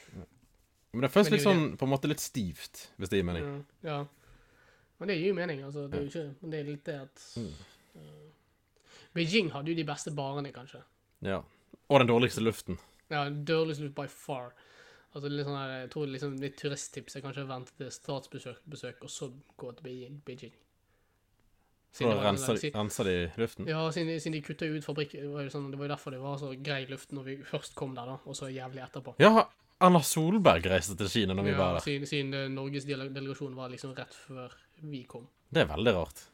Men 0.94 1.02
det 1.02 1.10
føles 1.10 1.26
Men 1.30 1.32
litt 1.38 1.44
det 1.44 1.44
jo 1.44 1.50
sånn 1.50 1.76
på 1.76 1.82
en 1.84 1.90
måte 1.90 2.08
litt 2.08 2.20
stivt, 2.20 2.88
hvis 2.98 3.08
det 3.10 3.18
gir 3.18 3.24
mening. 3.24 3.64
Ja, 3.82 3.90
ja. 3.90 4.06
Men 5.00 5.08
det 5.08 5.16
gir 5.18 5.26
jo 5.28 5.34
mening, 5.34 5.60
altså. 5.64 5.88
Det 5.90 5.98
er 5.98 6.04
jo 6.04 6.08
ikke 6.08 6.34
Men 6.40 6.50
det 6.50 6.60
er 6.60 6.64
litt 6.70 6.84
det 6.84 6.94
at 7.00 7.24
Mm. 7.36 7.52
uh, 7.96 8.30
Beijing 9.14 9.50
hadde 9.50 9.68
jo 9.68 9.74
de 9.74 9.84
beste 9.84 10.10
barene, 10.14 10.52
kanskje. 10.52 10.80
Ja. 11.22 11.42
Og 11.90 12.00
den 12.00 12.08
dårligste 12.08 12.40
luften. 12.44 12.78
Ja, 13.10 13.26
dårligst 13.30 13.80
luft 13.84 13.94
by 13.94 14.06
far. 14.08 14.52
Altså, 15.14 15.28
litt 15.30 15.46
sånn 15.46 15.54
her, 15.58 15.72
jeg 15.84 15.90
tror 15.92 16.06
liksom 16.10 16.38
mitt 16.40 16.56
turisttips 16.58 17.16
er 17.16 17.22
kanskje 17.22 17.44
å 17.44 17.50
vente 17.50 17.72
til 17.78 17.90
statsbesøk, 17.94 18.62
besøk, 18.66 19.02
og 19.06 19.10
så 19.12 19.28
gå 19.60 19.70
til 19.76 19.84
Beijing. 19.86 20.16
Beijing. 20.26 20.52
For 21.94 22.10
renser, 22.18 22.56
si- 22.58 22.70
renser 22.74 23.04
de 23.06 23.12
luften. 23.38 23.68
Ja, 23.70 23.84
siden 23.94 24.08
de, 24.10 24.16
siden 24.18 24.32
de 24.34 24.40
kutta 24.42 24.66
ut 24.66 24.82
fabrikk, 24.82 25.12
det 25.14 25.28
var 25.30 25.44
jo 25.46 25.52
sånn, 25.54 25.68
det 25.70 25.78
var 25.78 25.92
derfor 25.92 26.10
det 26.10 26.18
var 26.24 26.40
så 26.40 26.48
grei 26.60 26.80
luft 26.90 27.12
når 27.14 27.24
vi 27.28 27.36
først 27.46 27.76
kom 27.78 27.94
der, 27.94 28.08
da, 28.10 28.16
og 28.26 28.34
så 28.34 28.48
jævlig 28.50 28.82
etterpå. 28.82 29.14
Ja, 29.22 29.44
Anna 29.80 30.00
Solberg 30.02 30.66
reiste 30.66 30.96
til 30.98 31.06
Kina 31.12 31.34
når 31.38 31.46
vi 31.46 31.50
Ja, 31.54 31.58
var 31.60 31.72
der. 31.78 31.84
siden, 31.86 32.06
siden 32.10 32.34
eh, 32.34 32.48
Norges 32.50 32.84
delegasjon 32.88 33.54
var 33.54 33.68
liksom 33.70 33.94
rett 33.94 34.14
før 34.14 34.50
vi 34.82 35.04
kom. 35.04 35.28
Det 35.54 35.62
er 35.62 35.70
veldig 35.70 35.94
rart. 35.94 36.24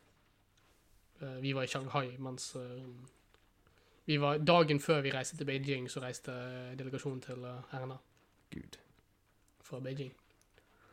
Eh, 1.21 1.37
vi 1.45 1.53
var 1.53 1.65
i 1.65 1.67
Shanghai, 1.69 2.17
mens 2.19 2.55
eh, 2.57 2.81
var, 4.07 4.39
Dagen 4.39 4.81
før 4.81 5.01
vi 5.01 5.13
reiste 5.15 5.37
til 5.37 5.47
Beijing, 5.47 5.91
så 5.91 6.01
reiste 6.01 6.33
delegasjonen 6.79 7.21
til 7.21 7.45
eh, 7.45 7.77
Erna 7.77 7.99
Gud. 8.51 8.79
fra 9.63 9.81
Beijing. 9.81 10.15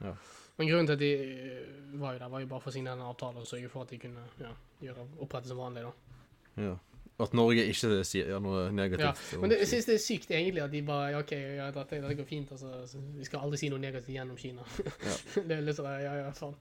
Ja. 0.02 0.14
Men 0.58 0.68
grunnen 0.68 0.88
til 0.88 0.94
at 0.94 1.00
de 1.00 1.14
eh, 1.14 2.02
var 2.02 2.14
jo 2.14 2.20
der, 2.20 2.30
var 2.30 2.40
jo 2.40 2.50
bare 2.52 2.62
for 2.62 2.72
å 2.72 2.74
signere 2.74 2.98
en 2.98 3.08
avtale 3.08 3.42
og 3.42 3.48
sørge 3.48 3.70
for 3.70 3.86
at 3.86 3.94
de 3.94 4.00
kunne 4.02 4.26
ja, 4.42 4.52
gjøre 4.82 5.08
opprette 5.24 5.50
som 5.50 5.62
vanlig. 5.62 5.86
da. 5.88 6.64
Ja. 6.68 6.76
At 7.18 7.34
Norge 7.34 7.64
ikke 7.66 8.04
sier 8.06 8.38
noe 8.42 8.68
negativt. 8.72 9.22
Ja, 9.34 9.40
Men 9.42 9.50
det, 9.50 9.58
jeg 9.64 9.68
synes 9.72 9.88
det 9.90 9.94
er 9.96 10.02
sykt 10.04 10.32
egentlig 10.32 10.62
at 10.62 10.74
de 10.74 10.82
bare 10.86 11.08
ja, 11.16 11.22
OK, 11.24 11.32
ja, 11.34 11.70
dette, 11.74 12.02
dette 12.04 12.18
går 12.20 12.28
fint. 12.30 12.52
altså, 12.52 13.00
Vi 13.18 13.26
skal 13.26 13.46
aldri 13.46 13.58
si 13.58 13.70
noe 13.74 13.82
negativt 13.82 14.14
gjennom 14.14 14.38
Kina. 14.38 14.66
det 15.48 15.56
er 15.56 15.64
litt 15.66 15.80
sånn 15.80 15.90
ja, 16.04 16.14
ja, 16.20 16.28
faen. 16.38 16.54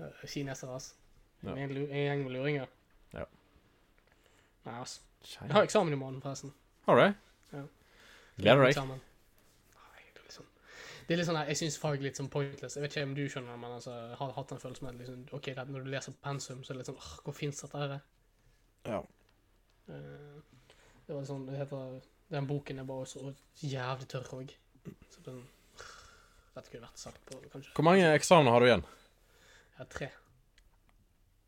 Ja, 0.00 0.10
Kinesere, 0.24 0.76
altså. 0.76 0.98
Ja. 1.40 1.54
En 1.56 1.72
gjeng 1.72 2.26
med 2.26 2.34
luringer. 2.34 2.68
Ja. 3.14 3.24
Nei, 4.66 4.74
altså. 4.76 5.00
Jeg 5.24 5.52
har 5.52 5.62
eksamen 5.66 5.92
i 5.92 5.98
morgen, 6.00 6.20
forresten. 6.24 6.52
Du 6.86 6.94
det? 6.96 7.10
Ja. 7.52 7.62
Gleder 8.40 8.62
deg? 8.64 8.70
Eksamen. 8.72 9.00
Nei, 9.76 10.04
det 10.14 10.20
er 10.22 10.24
litt 10.24 10.36
sånn 10.36 10.46
det 11.10 11.14
er 11.14 11.18
litt 11.20 11.26
sånn 11.28 11.38
Jeg 11.48 11.58
syns 11.58 11.76
fag 11.82 11.98
er 11.98 12.06
litt 12.06 12.16
sånn 12.20 12.30
pointless. 12.32 12.76
Jeg 12.78 12.84
vet 12.86 12.94
ikke 12.96 13.04
om 13.08 13.14
du 13.18 13.22
skjønner 13.28 13.52
det, 13.52 13.60
men 13.64 13.74
altså, 13.76 13.90
jeg 14.12 14.16
har 14.20 14.32
hatt 14.36 14.52
en 14.54 14.62
følelse 14.62 14.84
med 14.86 15.00
liksom, 15.02 15.24
ok, 15.36 15.48
det, 15.58 15.64
når 15.74 15.84
du 15.84 15.90
leser 15.90 16.16
pensum, 16.24 16.62
så 16.64 16.72
er 16.72 16.78
det 16.78 16.82
litt 16.84 16.90
sånn 16.92 17.00
åh, 17.02 17.10
Hvor 17.26 17.36
fins 17.36 17.60
dette 17.64 17.82
her? 17.82 17.94
Ja. 18.88 19.00
Eh, 19.90 20.38
det 21.06 21.16
var 21.18 21.26
sånn, 21.28 21.44
det 21.50 21.58
heter 21.60 21.98
Den 22.30 22.46
boken 22.46 22.78
er 22.78 22.86
bare 22.88 23.06
så 23.10 23.34
jævlig 23.60 24.06
tørr 24.12 24.30
òg. 24.38 24.54
Så 25.12 25.24
den 25.26 25.42
Dette 26.54 26.70
kunne 26.72 26.86
vært 26.88 26.98
sagt 26.98 27.20
på 27.28 27.36
kanskje 27.52 27.74
Hvor 27.76 27.84
mange 27.86 28.06
eksamener 28.16 28.54
har 28.56 28.60
du 28.64 28.66
igjen? 28.70 28.86
Jeg 29.74 29.78
har 29.84 29.90
tre. 29.92 30.08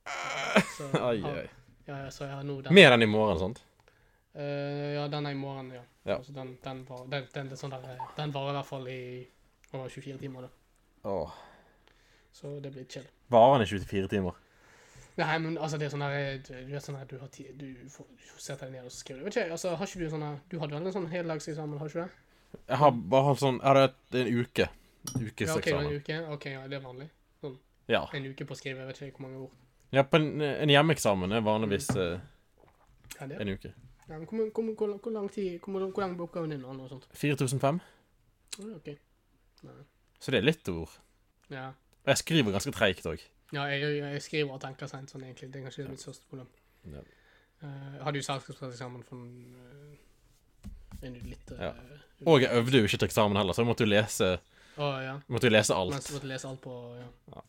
Så, 0.77 0.89
Ai, 0.99 1.21
har- 1.23 1.39
ai. 1.45 1.49
Ja, 1.87 1.99
ja, 2.05 2.11
så 2.11 2.25
jeg 2.25 2.35
har 2.37 2.45
nå 2.47 2.61
den. 2.63 2.75
Mer 2.75 2.95
enn 2.95 3.05
i 3.05 3.11
morgen, 3.11 3.39
sant? 3.41 3.63
Eh, 4.35 4.93
ja, 4.97 5.07
den 5.13 5.27
er 5.27 5.35
i 5.35 5.39
morgen, 5.39 5.73
ja. 5.75 5.83
Ja. 6.05 6.17
Altså, 6.17 6.33
den, 6.33 6.57
den, 6.65 6.85
var, 6.89 7.07
den, 7.11 7.27
den, 7.35 7.51
er 7.53 7.59
sånn 7.61 7.75
der, 7.75 7.89
eh, 7.93 8.05
den 8.17 8.35
varer 8.35 8.55
i 8.55 8.59
hvert 8.59 8.71
fall 8.71 8.89
i 8.91 9.01
over 9.73 9.89
24 9.91 10.19
timer, 10.23 10.47
da. 10.47 11.11
Åh. 11.11 11.35
Så 12.33 12.55
det 12.65 12.73
blir 12.73 12.87
chill. 12.89 13.07
Varer 13.33 13.59
den 13.61 13.67
i 13.67 13.71
24 13.75 14.09
timer? 14.13 14.39
Nei, 15.21 15.39
men 15.45 15.59
altså, 15.61 15.77
det 15.77 15.87
er 15.87 15.93
sånn 15.93 16.05
der 16.07 16.39
Du 16.41 16.53
du 16.55 16.71
vet 16.73 16.85
sånn 16.85 16.97
der, 16.97 17.09
du 17.11 17.19
har 17.21 17.29
tid 17.29 17.51
Du 17.61 17.67
får 17.93 18.07
du 18.09 18.29
setter 18.41 18.71
deg 18.71 18.79
ned 18.79 18.89
og 18.89 18.95
skriver. 18.95 19.27
Vet 19.27 19.37
ikke, 19.37 19.57
altså, 19.59 19.75
har 19.77 19.91
ikke 19.91 20.01
du 20.01 20.13
sånn 20.15 20.25
der 20.25 20.39
Du 20.49 20.57
hadde 20.63 20.79
vel 20.79 20.89
en 20.89 20.95
sånn 20.95 21.09
heldagseksamen, 21.13 21.81
har 21.81 21.91
ikke 21.91 21.99
du 21.99 22.05
det? 22.07 22.63
Jeg 22.71 22.79
har 22.81 22.95
bare 23.13 23.27
hatt 23.29 23.43
sånn 23.43 23.59
Jeg 23.61 23.77
det 23.77 23.83
hatt 23.85 24.17
en 24.23 24.31
uke. 24.39 24.69
Ja, 25.03 25.57
OK, 25.57 25.69
en 25.73 25.93
uke. 25.99 26.17
OK, 26.37 26.47
ja, 26.55 26.63
det 26.71 26.79
er 26.79 26.85
vanlig. 26.85 27.09
Ja. 27.91 28.05
En 28.15 28.27
uke 28.31 28.47
på 28.47 28.55
å 28.55 28.59
skrive, 28.59 28.85
jeg 28.85 28.89
vet 28.93 29.01
ikke 29.03 29.19
hvor 29.19 29.27
mange 29.27 29.41
ord. 29.47 29.57
Ja 29.93 30.03
på 30.09 30.19
en, 30.21 30.41
en 30.41 30.73
hjemmeeksamen 30.73 31.33
er 31.33 31.45
vanligvis 31.45 31.91
eh, 31.97 32.19
Ja, 33.21 33.27
det. 33.29 33.41
en 33.41 33.53
uke. 33.53 33.73
Ja, 34.09 34.19
men 34.19 34.27
hvor, 34.27 34.49
hvor, 34.51 34.75
hvor, 34.75 34.97
hvor 34.99 35.13
lang 35.15 35.29
tid 35.33 35.59
Hvor, 35.61 35.79
hvor 35.79 36.01
lang 36.03 36.17
er 36.19 36.23
oppgaven 36.23 36.51
din? 36.51 36.65
og 36.65 36.89
sånt? 36.89 37.07
4005. 37.15 37.81
Ja, 38.59 38.75
OK. 38.77 38.89
Så 40.21 40.31
det 40.31 40.39
er 40.39 40.47
litt 40.47 40.69
ord. 40.69 40.91
Ja. 41.51 41.69
Og 42.03 42.11
jeg 42.11 42.19
skriver 42.19 42.55
ganske 42.55 42.73
treigt 42.75 43.07
òg. 43.07 43.23
Ja, 43.53 43.67
jeg, 43.69 43.99
jeg 44.01 44.23
skriver 44.23 44.57
og 44.57 44.63
tenker 44.63 44.89
seint 44.91 45.13
sånn, 45.13 45.25
egentlig. 45.27 45.51
Det 45.53 45.61
er 45.61 45.67
kanskje 45.69 45.89
mitt 45.89 46.03
største 46.03 46.27
problem. 46.31 46.49
Ja. 46.89 47.03
Eh, 47.63 47.91
jeg 47.97 48.03
hadde 48.07 48.19
jo 48.23 48.27
selskapseksamen 48.27 49.05
for 49.07 49.23
uh, 49.23 50.73
en 51.07 51.19
litt 51.29 51.53
uh, 51.55 51.69
Ja. 51.69 51.73
Og 52.27 52.43
jeg 52.43 52.55
øvde 52.59 52.81
jo 52.81 52.89
ikke 52.89 53.01
til 53.03 53.11
eksamen 53.11 53.39
heller, 53.39 53.55
så 53.55 53.63
jeg 53.63 53.69
måtte 53.71 53.87
jo 53.87 53.91
lese, 53.91 54.29
Å, 54.79 54.89
ja. 55.03 55.15
måtte 55.29 55.51
jo 55.51 55.53
lese 55.55 55.75
Mens 55.75 55.95
alt. 55.95 56.09
jeg 56.09 56.17
måtte 56.17 56.31
lese 56.31 56.49
alt 56.49 56.61
på 56.63 56.75
ja. 56.97 57.43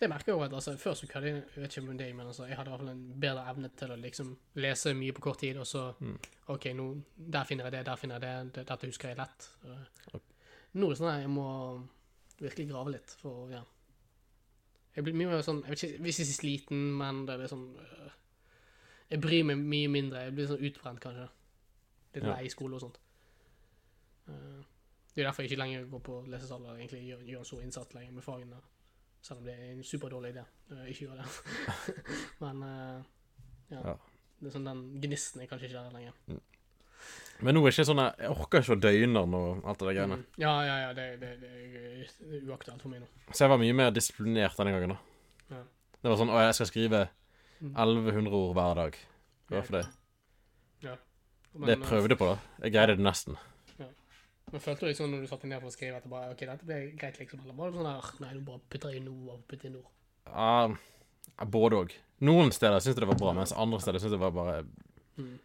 Det 0.00 0.08
merker 0.08 0.32
jeg 0.32 0.42
at 0.46 0.54
altså, 0.56 0.76
før 0.80 0.94
så 0.96 1.06
hadde 1.12 1.28
jeg, 1.28 1.42
vet 1.56 1.76
ikke 1.76 1.88
om 1.90 1.98
det, 1.98 2.06
men 2.16 2.26
altså, 2.26 2.46
jeg 2.48 2.56
hadde 2.56 2.70
i 2.70 2.72
hvert 2.72 2.80
fall 2.80 2.92
en 2.94 3.20
bedre 3.20 3.42
evne 3.50 3.68
til 3.76 3.90
å 3.92 3.96
liksom 4.00 4.30
lese 4.56 4.94
mye 4.96 5.12
på 5.12 5.20
kort 5.26 5.38
tid, 5.42 5.58
og 5.60 5.66
så 5.68 5.82
Mm. 6.00 6.14
OK, 6.54 6.64
nå, 6.74 6.86
der 7.16 7.44
finner 7.44 7.64
jeg 7.68 7.72
det, 7.72 7.82
der 7.86 7.96
finner 7.96 8.14
jeg 8.16 8.22
det, 8.22 8.54
det 8.54 8.64
dette 8.68 8.86
husker 8.88 9.08
jeg 9.08 9.18
lett. 9.18 9.50
Okay. 10.14 10.20
nå 10.72 10.86
er 10.86 10.90
det 10.94 10.98
sånn 10.98 11.10
at 11.12 11.20
jeg 11.20 11.30
må 11.30 11.46
virkelig 12.40 12.68
grave 12.70 12.90
litt, 12.96 13.10
for 13.20 13.50
ja. 13.52 13.60
Jeg 14.96 15.04
blir 15.04 15.14
mye 15.14 15.28
mer 15.30 15.42
sånn 15.46 15.60
Jeg 15.62 15.70
vet 15.70 15.82
ikke 15.84 16.02
hvis 16.02 16.18
jeg 16.18 16.26
er 16.26 16.34
sliten, 16.34 16.80
men 16.98 17.20
det 17.26 17.34
er 17.36 17.42
liksom 17.44 17.60
øh, 17.78 18.10
Jeg 19.10 19.20
bryr 19.22 19.44
meg 19.46 19.58
mye 19.62 19.88
mindre. 19.88 20.24
Jeg 20.24 20.34
blir 20.34 20.48
sånn 20.50 20.64
utbrent, 20.66 21.00
kanskje. 21.00 21.28
Litt 22.14 22.24
Ja. 22.24 22.40
i 22.42 22.48
skole 22.50 22.74
og 22.74 22.80
sånt. 22.82 22.98
Eh, 24.28 24.64
det 25.14 25.22
er 25.22 25.28
derfor 25.28 25.42
jeg 25.42 25.50
ikke 25.52 25.60
lenger 25.62 25.86
går 25.92 26.02
på 26.08 26.18
lesesal 26.26 26.62
og 26.66 26.76
egentlig 26.78 27.04
gjør, 27.06 27.22
gjør 27.26 27.38
en 27.38 27.44
stor 27.44 27.62
innsats 27.62 27.94
lenger 27.94 28.12
med 28.12 28.22
fagene. 28.26 28.60
Selv 29.22 29.40
om 29.42 29.48
det 29.48 29.54
er 29.54 29.72
en 29.74 29.82
superdårlig 29.84 30.30
idé. 30.34 30.44
å 30.72 30.84
ikke 30.88 31.06
gjør 31.06 31.18
det. 31.20 31.26
Men 32.42 32.62
eh, 32.64 33.02
ja. 33.74 33.82
Ja. 33.92 33.96
Det 34.40 34.48
er 34.48 34.54
sånn 34.54 34.64
Den 34.70 34.80
gnisten 35.02 35.42
er 35.42 35.50
kanskje 35.50 35.68
ikke 35.68 35.82
der 35.82 35.92
lenger. 35.98 36.40
Men 37.40 37.56
nå 37.56 37.62
er 37.64 37.72
ikke 37.72 37.84
sånn 37.88 38.00
Jeg 38.04 38.32
orker 38.32 38.64
ikke 38.64 38.74
å 38.76 38.80
døgne 38.80 39.20
og 39.24 39.62
alt 39.68 39.80
det 39.80 39.86
der 39.90 39.96
greiene. 39.98 40.18
Mm. 40.20 40.24
Ja, 40.40 40.54
ja, 40.64 40.74
ja. 40.86 40.90
Det, 40.96 41.06
det, 41.20 41.30
det 41.40 41.52
er 41.60 42.48
uaktuelt 42.48 42.80
for 42.84 42.92
meg 42.92 43.04
nå. 43.04 43.08
Så 43.30 43.44
jeg 43.44 43.52
var 43.52 43.60
mye 43.60 43.76
mer 43.76 43.92
disiplinert 43.96 44.56
denne 44.60 44.74
gangen. 44.76 44.96
da 44.96 45.56
Ja. 45.56 45.62
Det 46.00 46.08
var 46.12 46.20
sånn 46.20 46.32
Å, 46.32 46.42
jeg 46.48 46.58
skal 46.60 46.70
skrive 46.72 47.06
Mm. 47.60 47.74
1100 47.76 48.32
ord 48.32 48.54
hver 48.56 48.74
dag. 48.78 48.94
Det 49.50 49.52
var 49.58 49.64
for 49.68 49.76
det. 49.76 49.88
Men, 51.52 51.66
Det 51.66 51.74
jeg 51.74 51.82
prøvde 51.82 52.16
på, 52.16 52.28
da. 52.30 52.38
Jeg 52.64 52.72
greide 52.72 52.94
det 52.96 53.04
nesten. 53.04 53.36
Men 54.50 54.62
følte 54.64 54.88
du 54.88 54.94
sånn 54.98 55.12
når 55.14 55.24
du 55.24 55.30
satte 55.30 55.46
ned 55.50 55.60
for 55.62 55.70
å 55.70 55.74
skrive 55.74 55.98
at 56.00 56.06
det 56.06 56.10
bare, 56.10 56.32
ok, 56.34 56.40
dette 56.48 56.66
ble 56.66 56.78
greit, 56.98 57.18
liksom? 57.20 57.42
Eller 57.44 57.54
var 57.58 57.70
det 57.70 57.78
sånn 57.78 57.86
der, 57.90 58.08
nei, 58.24 58.30
du 58.34 58.40
bare 58.46 58.62
putter 58.72 58.96
inn 58.98 59.06
noe 59.06 59.36
og 59.36 59.44
putter 59.50 59.70
inn 59.70 59.76
ord? 59.78 59.90
Uh, 60.26 61.44
både 61.46 61.78
òg. 61.84 61.94
Noen 62.26 62.50
steder 62.52 62.82
syntes 62.82 62.98
jeg 62.98 63.04
det 63.04 63.10
var 63.12 63.20
bra, 63.20 63.34
mens 63.38 63.54
andre 63.54 63.78
steder 63.80 64.02
syntes 64.02 64.16
jeg 64.16 64.18
det 64.18 64.24
var 64.26 64.36
bare 64.36 64.56
Mm. 65.20 65.38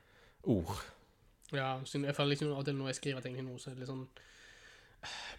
ord. 0.43 0.77
Ja, 1.51 1.79
jeg 1.83 2.15
føler 2.15 2.29
liksom 2.31 2.63
til 2.65 2.75
når 2.75 2.87
jeg 2.87 2.95
skriver 2.95 3.21
ting 3.21 3.35
noe, 3.43 3.57
så 3.59 3.69
er 3.69 3.75
det 3.75 3.83
litt 3.83 3.89
sånn 3.89 4.07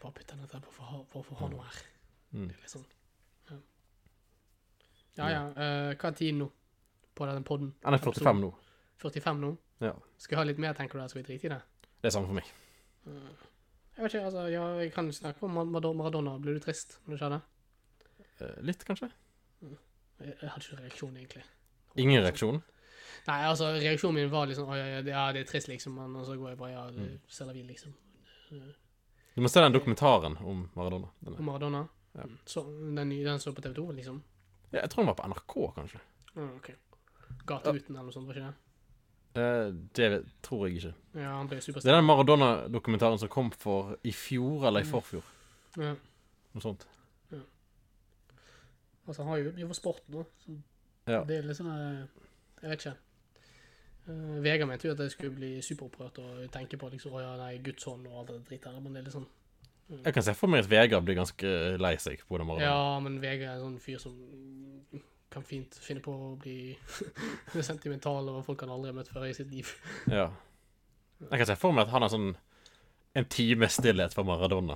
Bare 0.03 0.13
putt 0.13 0.27
den 0.29 0.43
der 0.45 0.61
på 0.61 0.71
for 0.71 1.33
å 1.33 1.39
ha, 1.41 1.49
noe 1.49 1.65
her. 1.65 1.79
Mm. 2.33 2.49
Det 2.49 2.55
er 2.55 2.61
litt 2.61 2.75
sånn 2.75 2.85
Ja, 3.51 3.57
ja. 5.17 5.31
ja 5.31 5.43
Uh, 5.57 5.95
hva 5.97 6.11
er 6.11 6.19
tiden 6.19 6.39
nå 6.45 6.51
på 7.17 7.27
den 7.27 7.45
podden? 7.45 7.73
Den 7.83 7.95
er 7.97 7.99
45 7.99 8.41
nå. 8.45 8.53
45 9.01 9.41
nå? 9.41 9.57
Ja. 9.81 9.95
Skal 10.19 10.37
vi 10.37 10.41
ha 10.41 10.47
litt 10.51 10.59
mer, 10.63 10.75
tenker 10.77 11.01
du? 11.01 11.09
Skal 11.09 11.23
vi 11.23 11.27
drite 11.33 11.49
i 11.49 11.55
det? 11.55 11.63
Det 12.03 12.11
er 12.11 12.15
samme 12.19 12.29
for 12.29 12.37
meg. 12.37 12.53
Jeg 13.97 14.05
vet 14.05 14.15
ikke, 14.15 14.25
altså, 14.29 14.43
ja, 14.53 14.65
jeg 14.83 14.93
kan 14.93 15.13
snakke 15.13 15.43
om 15.49 15.57
Maradona. 15.73 16.39
Blir 16.39 16.55
du 16.59 16.61
trist 16.61 16.99
når 17.07 17.17
det 17.17 17.21
ser 17.21 17.41
Eh, 18.45 18.57
Litt, 18.69 18.83
kanskje? 18.85 19.09
Jeg, 19.63 20.35
jeg 20.43 20.51
hadde 20.51 20.65
ikke 20.67 20.81
reaksjon, 20.83 21.15
egentlig. 21.17 21.45
Ingen 21.97 22.23
reaksjon? 22.23 22.59
Nei, 23.27 23.39
altså, 23.49 23.71
reaksjonen 23.81 24.15
min 24.21 24.29
var 24.31 24.47
liksom 24.47 24.69
ja, 24.77 25.01
det- 25.03 25.15
er 25.15 25.45
trist, 25.49 25.69
liksom. 25.69 25.95
Men 25.97 26.25
så 26.25 26.37
går 26.37 26.49
jeg 26.51 26.59
bare 26.59 26.71
Ja, 26.73 26.85
Mm. 26.91 26.97
det 27.09 27.21
selger 27.29 27.55
vi, 27.55 27.63
liksom. 27.63 27.95
Du 29.35 29.41
må 29.43 29.49
se 29.49 29.61
den 29.61 29.73
dokumentaren 29.73 30.37
om 30.45 30.71
Maradona. 30.77 31.09
Om 31.27 31.45
Maradona. 31.45 31.89
Ja. 32.15 32.25
Så, 32.45 32.63
den, 32.95 33.09
den 33.11 33.39
så 33.39 33.53
på 33.55 33.63
TV 33.63 33.75
2, 33.75 33.93
liksom? 33.93 34.23
Ja, 34.73 34.81
jeg 34.81 34.91
tror 34.91 35.03
den 35.05 35.07
var 35.07 35.15
på 35.15 35.25
NRK, 35.29 35.73
kanskje. 35.75 36.01
Ja, 36.37 36.43
ok. 36.57 36.71
Gateuten 37.47 37.97
eller 37.97 38.03
noe 38.05 38.13
sånt, 38.13 38.27
var 38.27 38.35
ikke 38.35 38.47
det? 38.47 38.55
Det 39.37 40.11
tror 40.43 40.67
jeg 40.67 40.77
ikke. 40.81 40.93
Ja, 41.15 41.31
han 41.37 41.49
ble 41.51 41.59
Det 41.61 41.85
er 41.87 41.97
den 42.01 42.05
Maradona-dokumentaren 42.09 43.19
som 43.19 43.29
kom 43.33 43.51
for 43.53 43.97
i 44.05 44.13
fjor 44.13 44.67
eller 44.69 44.81
i 44.81 44.85
Mm. 44.85 44.91
forfjor. 44.93 45.23
Ja. 45.77 45.95
Noe 46.55 46.63
sånt. 46.65 46.87
Altså, 49.07 49.23
han 49.23 49.29
har 49.31 49.37
jo 49.39 49.53
mye 49.55 49.67
for 49.71 49.75
sporten, 49.79 50.15
da. 50.17 50.25
Så 50.45 50.57
Ja. 51.07 51.21
Det 51.25 51.37
er 51.39 51.43
litt 51.47 51.57
sånn 51.57 51.69
eh, 51.71 52.07
Jeg 52.63 52.71
vet 52.71 52.81
ikke. 52.81 52.97
Uh, 54.09 54.41
Vegard 54.43 54.69
mente 54.69 54.87
jo 54.89 54.93
at 54.95 54.99
jeg 54.99 55.11
skulle 55.11 55.35
bli 55.35 55.61
superopprørt 55.63 56.19
og 56.19 56.51
tenke 56.55 56.77
på 56.79 56.89
liksom, 56.91 57.13
å 57.13 57.21
ja, 57.21 57.37
nei, 57.37 57.59
Guds 57.59 57.85
hånd 57.85 58.07
og 58.07 58.21
alt 58.21 58.29
det 58.29 58.45
dritt 58.49 58.65
her, 58.65 58.81
men 58.81 58.93
det 58.95 59.01
er 59.01 59.05
litt 59.05 59.15
sånn 59.15 59.27
Jeg 60.05 60.15
kan 60.15 60.23
se 60.23 60.35
for 60.35 60.47
meg 60.51 60.65
at 60.65 60.71
Vegard 60.71 61.05
blir 61.05 61.15
ganske 61.19 61.79
lei 61.79 61.95
seg 61.97 62.23
på 62.27 62.39
den 62.39 62.47
Maradona. 62.47 62.67
Ja, 62.67 63.01
men 63.01 63.21
Vegard 63.21 63.43
er 63.49 63.55
en 63.57 63.65
sånn 63.67 63.81
fyr 63.83 63.99
som 64.03 64.15
kan 65.37 65.45
fint 65.47 65.77
finne 65.85 66.01
på 66.05 66.13
å 66.17 66.33
bli 66.41 66.73
sentimental 67.71 68.29
over 68.33 68.43
folk 68.47 68.65
han 68.65 68.73
aldri 68.75 68.91
har 68.93 68.99
møtt 68.99 69.13
før 69.13 69.29
i 69.29 69.35
sitt 69.37 69.53
liv. 69.53 69.71
Ja. 70.11 70.31
Jeg 71.23 71.41
kan 71.41 71.49
se 71.49 71.57
for 71.61 71.73
meg 71.77 71.87
at 71.87 71.93
han 71.95 72.05
har 72.05 72.13
sånn 72.13 72.31
en 73.17 73.29
time 73.33 73.69
stillhet 73.73 74.13
for 74.17 74.27
Maradona. 74.29 74.75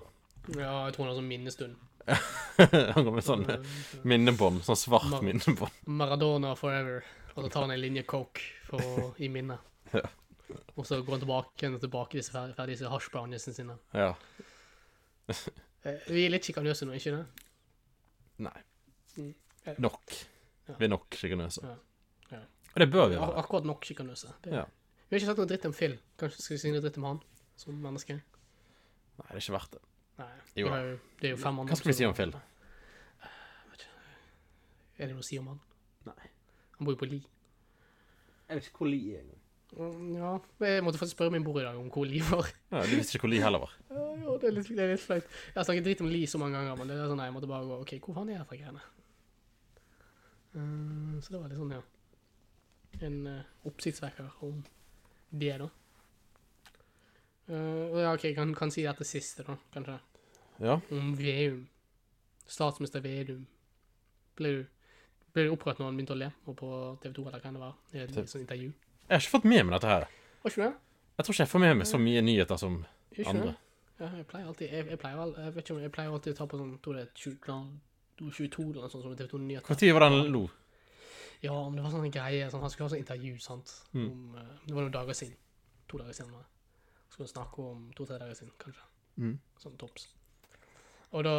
Ja, 0.57 0.87
jeg 0.89 0.95
tror 0.97 1.05
han 1.07 1.11
har 1.13 1.19
sånn 1.21 1.29
minnestund. 1.29 1.77
han 2.97 3.05
går 3.05 3.13
med 3.19 3.25
sånn 3.27 3.43
Eh, 3.53 3.75
minnebånd. 4.09 4.63
Sånn 4.67 4.79
svart 4.81 5.05
Mar- 5.13 5.25
minnebånd. 5.27 5.83
Maradona 6.01 6.55
forever. 6.57 7.05
Og 7.37 7.45
så 7.45 7.51
tar 7.53 7.67
han 7.67 7.75
en 7.77 7.81
linje 7.83 8.03
coke 8.09 8.41
for, 8.71 9.13
i 9.23 9.29
minnet. 9.33 9.61
Ja. 10.01 10.07
Og 10.75 10.83
så 10.87 10.97
går 11.03 11.15
han 11.15 11.21
tilbake 11.23 11.69
og 11.71 11.77
tilbake 11.83 12.19
disse 12.19 12.33
fer- 12.35 12.51
ferdige 12.57 12.89
disse 13.37 13.53
sine. 13.55 13.77
Ja. 13.95 14.09
Eh, 15.31 16.01
Vi 16.09 16.25
er 16.27 16.33
litt 16.35 16.47
sjikanøse 16.49 16.89
nå, 16.89 16.97
ikke 16.99 17.13
det? 17.15 17.23
Nei. 18.49 18.57
Mm. 19.21 19.31
Nok. 19.85 20.17
Vi 20.79 20.85
er 20.85 20.93
nok 20.93 21.07
sjikanøse. 21.19 21.63
Ja. 21.65 21.77
Ja. 22.37 22.41
Og 22.75 22.81
det 22.85 22.91
bør 22.93 23.09
vi 23.11 23.17
Ak 23.17 23.23
være. 23.29 23.39
akkurat 23.45 23.65
nok 23.65 23.85
sjikanøse. 23.85 24.31
Vi 24.45 24.51
har 24.55 24.69
ikke 25.19 25.27
sagt 25.27 25.39
noe 25.43 25.47
dritt 25.51 25.65
om 25.67 25.73
Phil. 25.75 25.99
Kanskje 26.19 26.43
skal 26.45 26.55
vi 26.57 26.61
si 26.63 26.71
noe 26.71 26.81
dritt 26.85 26.99
om 26.99 27.05
han 27.09 27.21
som 27.57 27.75
menneske? 27.83 28.15
Nei, 28.21 29.27
det 29.27 29.35
er 29.35 29.43
ikke 29.43 29.57
verdt 29.59 29.73
det. 29.75 29.81
Nei. 30.21 30.31
Jo. 30.57 30.69
Det 31.21 31.29
er 31.31 31.35
jo 31.35 31.41
fem 31.41 31.59
andre 31.59 31.73
Hva 31.75 31.77
skal 31.81 31.91
vi 31.91 31.97
si 31.99 32.05
om. 32.07 32.15
Phil? 32.15 32.35
Er 35.01 35.09
det 35.09 35.15
noe 35.17 35.25
å 35.25 35.27
si 35.27 35.39
om 35.41 35.47
han? 35.49 35.61
Nei. 36.11 36.31
Han 36.77 36.87
bor 36.87 36.93
jo 36.95 37.01
på 37.01 37.09
Li. 37.09 37.21
Jeg 38.51 38.59
vet 38.59 38.67
ikke 38.69 38.83
hvor 38.83 38.91
Li 38.91 38.99
er 39.15 39.23
engang. 39.23 39.37
Mm, 39.71 40.17
Ja, 40.19 40.31
jeg 40.67 40.83
måtte 40.83 40.99
faktisk 40.99 41.15
spørre 41.17 41.31
min 41.33 41.45
bror 41.47 41.61
i 41.61 41.65
dag 41.65 41.77
om 41.79 41.89
hvor 41.95 42.05
Li 42.09 42.21
var. 42.27 42.49
Ja, 42.73 42.83
du 42.85 42.97
visste 42.99 43.17
ikke 43.17 43.25
hvor 43.29 43.33
Li 43.33 43.41
heller 43.41 43.63
var. 43.65 43.73
Ja, 43.91 44.07
jo, 44.27 44.35
det 44.43 44.51
er 44.51 44.57
litt, 44.59 44.69
det 44.77 44.85
er 44.85 44.91
litt 44.93 45.01
flaut. 45.03 45.25
Jeg 45.25 45.57
har 45.57 45.65
snakket 45.69 45.87
dritt 45.87 46.03
om 46.05 46.11
Li 46.13 46.25
så 46.29 46.41
mange 46.43 46.59
ganger, 46.59 46.77
men 46.81 46.91
det 46.91 46.97
er 46.99 47.09
sånn, 47.09 47.17
nei, 47.23 47.29
jeg 47.31 47.37
måtte 47.39 47.49
bare 47.51 47.69
gå, 47.71 47.79
ok, 47.87 47.93
hvor 48.05 48.19
faen 48.19 48.29
er 48.33 48.37
jeg 48.41 48.49
fra 48.51 48.59
greiene? 48.61 48.83
Eh, 50.55 51.21
så 51.21 51.35
det 51.35 51.41
var 51.41 51.51
litt 51.51 51.61
sånn, 51.61 51.75
ja. 51.77 51.83
En 53.07 53.21
uh, 53.31 53.69
oppsiktsvekker 53.71 54.43
om 54.47 54.59
det 55.31 55.53
da. 55.63 55.69
Eh, 57.51 58.01
ja, 58.03 58.11
ok, 58.13 58.25
jeg 58.25 58.37
kan, 58.37 58.53
kan 58.59 58.73
si 58.75 58.83
dette 58.87 59.07
siste 59.07 59.47
da, 59.47 59.57
kanskje. 59.75 59.97
Ja. 60.61 60.81
Om 60.91 61.15
Veum. 61.19 61.65
Statsminister 62.51 63.03
Vedum. 63.05 63.45
Ble 64.39 64.53
du, 64.55 64.61
ble 65.35 65.47
du 65.47 65.55
opprørt 65.55 65.79
når 65.79 65.91
han 65.91 65.99
begynte 65.99 66.17
å 66.17 66.21
le? 66.21 66.31
Og 66.51 66.57
på 66.59 66.71
TV 67.03 67.15
2 67.21 67.27
eller 67.29 67.43
hva 67.45 67.55
det 67.55 67.63
var? 67.63 67.77
I 67.95 68.05
et 68.05 68.15
sånt 68.19 68.43
intervju? 68.43 68.71
Jeg 69.07 69.15
har 69.15 69.23
ikke 69.23 69.37
fått 69.37 69.51
med 69.51 69.67
meg 69.67 69.77
dette 69.77 69.91
her. 69.91 70.07
Var 70.43 70.55
ikke 70.55 70.67
det? 70.67 70.73
Jeg 71.21 71.27
tror 71.27 71.37
ikke 71.37 71.45
jeg 71.45 71.53
får 71.53 71.63
med 71.63 71.77
meg 71.79 71.89
så 71.91 72.01
mye 72.01 72.23
nyheter 72.25 72.61
som 72.61 72.81
andre. 73.27 73.55
Ja, 74.01 74.09
jeg 74.17 74.27
pleier 74.31 74.47
alltid, 74.49 74.71
jeg, 74.73 74.87
jeg 74.89 74.99
pleier, 74.99 75.33
jeg 75.37 75.55
vet 75.55 75.65
ikke 75.67 75.75
om 75.75 75.81
jeg 75.85 75.93
pleier 75.93 76.15
alltid 76.17 76.33
å 76.33 76.37
ta 76.39 76.47
på 76.49 76.61
sånn, 76.61 76.71
tror 76.81 76.97
det 76.97 77.03
er 77.05 77.11
20, 77.21 77.65
22 78.29 78.67
eller 78.71 78.85
noe 78.85 78.93
sånt 78.93 79.07
som 79.07 79.17
TV 79.17 79.31
2 79.33 79.41
Nyheter. 79.47 79.75
Når 79.75 79.97
var 79.97 80.05
det 80.05 80.11
han 80.11 80.33
lo? 80.35 80.45
Ja, 81.41 81.57
men 81.57 81.79
det 81.79 81.85
var 81.87 81.95
sånn 81.95 82.13
greie, 82.13 82.49
sånn, 82.53 82.61
han 82.61 82.73
skulle 82.73 82.87
ha 82.89 82.93
sånn 82.93 83.01
intervju, 83.01 83.35
sant? 83.41 83.73
Mm. 83.95 84.07
Om, 84.11 84.25
eh, 84.37 84.57
det 84.67 84.77
var 84.77 84.85
noen 84.85 84.97
dager 84.97 85.17
siden. 85.17 85.37
To 85.89 85.99
dager 85.99 86.13
siden. 86.13 86.33
det. 86.37 86.47
Skulle 87.09 87.27
han 87.27 87.35
snakke 87.35 87.63
om 87.65 87.87
to-tre 87.97 88.19
dager 88.21 88.37
siden, 88.37 88.53
kanskje. 88.61 88.89
Mm. 89.17 89.39
Sånn 89.63 89.79
tops. 89.81 90.11
Og 91.11 91.25
da 91.27 91.35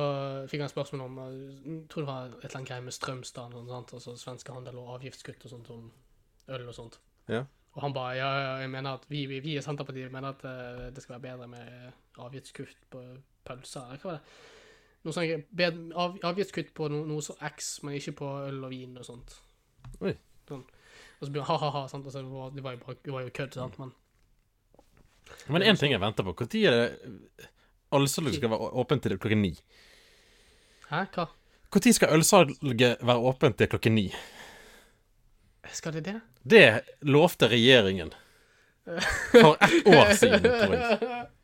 fikk 0.51 0.65
han 0.65 0.71
spørsmål 0.73 1.05
om, 1.05 1.19
eh, 1.19 1.35
jeg 1.69 1.87
tror 1.89 2.03
det 2.03 2.09
var 2.09 2.25
et 2.27 2.45
eller 2.45 2.57
annet 2.57 2.71
greie 2.71 2.81
med 2.81 2.97
Strømstad, 2.97 3.53
og 3.53 3.67
sånt, 3.69 3.93
altså 3.93 4.17
svenske 4.17 4.53
handel 4.53 4.81
og 4.81 4.95
avgiftskutt 4.97 5.45
og 5.45 5.53
sånt, 5.53 5.69
om 5.69 5.91
øl 6.49 6.67
og 6.67 6.75
sånt. 6.75 6.99
Ja. 7.29 7.45
Og 7.73 7.81
han 7.85 7.93
bare, 7.93 8.17
ja, 8.17 8.31
ja, 8.39 8.55
jeg 8.59 8.69
mener 8.69 8.97
at 8.97 9.05
vi, 9.07 9.25
vi, 9.25 9.39
vi 9.39 9.55
i 9.55 9.61
Senterpartiet 9.61 10.11
mener 10.11 10.33
at 10.33 10.43
uh, 10.43 10.89
det 10.91 11.03
skal 11.03 11.13
være 11.13 11.21
bedre 11.29 11.47
med 11.47 11.93
avgiftskutt 12.19 12.89
på 12.91 13.03
pølser, 13.47 13.85
eller 13.93 14.01
hva 14.01 14.09
var 14.09 14.17
det? 14.17 14.33
Noe 15.01 15.15
sånn, 15.15 15.45
bed- 15.57 15.93
av, 15.97 16.17
avgiftskutt 16.29 16.73
på 16.77 16.89
no, 16.93 17.01
noe 17.09 17.23
så 17.25 17.33
X, 17.51 17.71
men 17.83 17.95
ikke 17.97 18.13
på 18.19 18.27
øl 18.47 18.59
og 18.67 18.69
vin 18.73 18.99
og 19.01 19.07
sånt. 19.07 19.33
Oi. 20.01 20.13
Sånn. 20.49 20.61
Og 21.21 21.25
så 21.27 21.31
blir 21.33 21.41
han 21.45 21.57
ha-ha-ha, 21.57 21.87
sant, 21.89 22.05
altså, 22.05 22.21
det, 22.21 22.29
var, 22.33 22.51
det 22.53 22.63
var 22.65 22.75
jo 22.75 22.81
bare, 22.83 22.97
det 23.05 23.15
var 23.15 23.25
jo 23.25 23.33
kødd, 23.39 23.57
sant, 23.57 23.79
men 23.81 23.91
Men 25.47 25.63
én 25.63 25.77
ting 25.79 25.93
jeg 25.93 26.01
venter 26.01 26.25
på. 26.27 26.33
Når 26.33 26.61
er 26.67 26.77
det 26.77 27.49
ølsalget 27.95 28.35
skal 28.37 28.51
være 28.51 28.71
åpent 28.81 29.03
til 29.05 29.17
klokken 29.17 29.41
ni? 29.41 29.53
Hæ, 30.89 31.05
hva? 31.15 31.27
Når 31.71 31.93
skal 31.95 32.13
ølsalget 32.17 33.01
være 33.07 33.17
åpent 33.31 33.57
til 33.57 33.69
klokken 33.71 33.95
ni? 33.95 34.07
Skal 35.71 35.93
det 35.93 36.03
det? 36.09 36.17
Det 36.43 36.65
lovte 37.07 37.47
regjeringen 37.47 38.11
for 39.31 39.55
ett 39.61 39.87
år 39.87 40.13
siden, 40.19 40.41
tror 40.43 40.73
jeg. 40.75 41.27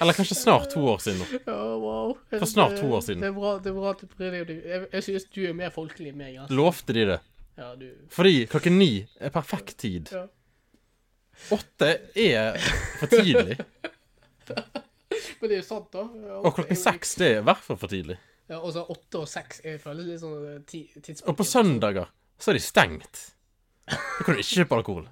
Eller 0.00 0.16
kanskje 0.16 0.36
snart 0.38 0.70
to 0.72 0.82
år 0.88 0.98
siden. 1.02 1.40
Ja, 1.46 1.58
wow. 1.78 2.16
For 2.30 2.46
snart 2.50 2.78
to 2.80 2.88
år 2.92 3.04
siden. 3.06 3.22
Det 3.22 3.30
er 3.30 3.36
bra, 3.36 3.52
det 3.62 3.70
er 3.70 3.76
bra 3.76 3.92
at 3.94 4.02
du 4.02 4.10
prøver 4.10 4.46
deg. 4.48 4.62
Jeg, 4.64 4.86
jeg 4.92 5.06
synes 5.08 5.28
du 5.34 5.40
er 5.48 5.56
mer 5.56 5.72
folkelig 5.74 6.12
enn 6.12 6.20
meg, 6.20 6.38
altså. 6.38 6.56
Lovte 6.58 6.96
de 6.96 7.06
det? 7.12 7.20
Ja, 7.60 7.70
du... 7.78 7.86
Fordi 8.10 8.46
klokken 8.50 8.78
ni 8.80 8.90
er 9.20 9.34
perfekt 9.34 9.76
tid. 9.84 10.10
Ja. 10.12 10.26
Åtte 11.54 11.90
er 12.18 12.58
for 13.00 13.10
tidlig. 13.10 13.58
Men 15.40 15.50
det 15.50 15.56
er 15.56 15.60
jo 15.60 15.66
sant, 15.66 15.90
da. 15.94 16.04
Og 16.40 16.54
klokken 16.56 16.78
seks 16.78 17.14
det 17.20 17.30
er 17.30 17.42
i 17.42 17.46
hvert 17.46 17.62
fall 17.64 17.78
for 17.80 17.92
tidlig. 17.92 18.18
Ja, 18.50 18.58
og 18.58 18.74
så 18.74 18.82
åtte 18.92 19.22
og 19.22 19.28
seks 19.30 19.62
jeg 19.64 19.80
føler 19.80 20.10
litt 20.10 20.20
sånn 20.20 20.48
eh, 20.50 20.60
tidspunkt. 20.68 21.28
Og 21.30 21.38
på 21.38 21.46
søndager 21.48 22.10
så 22.40 22.52
er 22.52 22.58
de 22.58 22.64
stengt. 22.64 23.22
Da 23.88 23.96
kan 24.24 24.34
du 24.34 24.40
ikke 24.42 24.60
kjøpe 24.60 24.80
alkohol. 24.80 25.06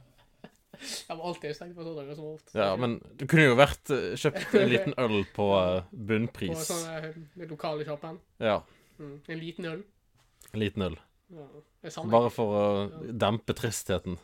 Ja, 1.08 1.14
har 1.14 1.24
alltid 1.30 1.54
stengt 1.56 1.76
på 1.76 1.84
søndager 1.86 2.16
som 2.18 2.28
ofte. 2.32 2.54
Ja, 2.58 2.70
men 2.80 2.98
du 3.20 3.24
kunne 3.30 3.48
jo 3.50 3.56
vært 3.58 3.90
eh, 3.94 4.12
kjøpt 4.18 4.54
en 4.60 4.70
liten 4.72 4.94
øl 4.98 5.22
på 5.36 5.48
bunnpris. 5.92 6.52
På 6.56 6.66
sånne 6.68 7.00
sånn 7.02 7.26
eh, 7.42 7.48
lokale 7.50 7.88
shoppen. 7.88 8.20
Ja, 8.42 8.60
Mm. 9.02 9.16
En 9.26 9.38
liten 9.40 9.64
øl. 9.66 9.80
en 10.52 10.60
liten 10.60 10.82
øl. 10.84 10.96
Ja. 11.32 11.46
Jeg 11.82 12.10
Bare 12.12 12.28
for 12.30 12.52
å 12.54 12.66
dempe 13.18 13.54
tristheten. 13.56 14.18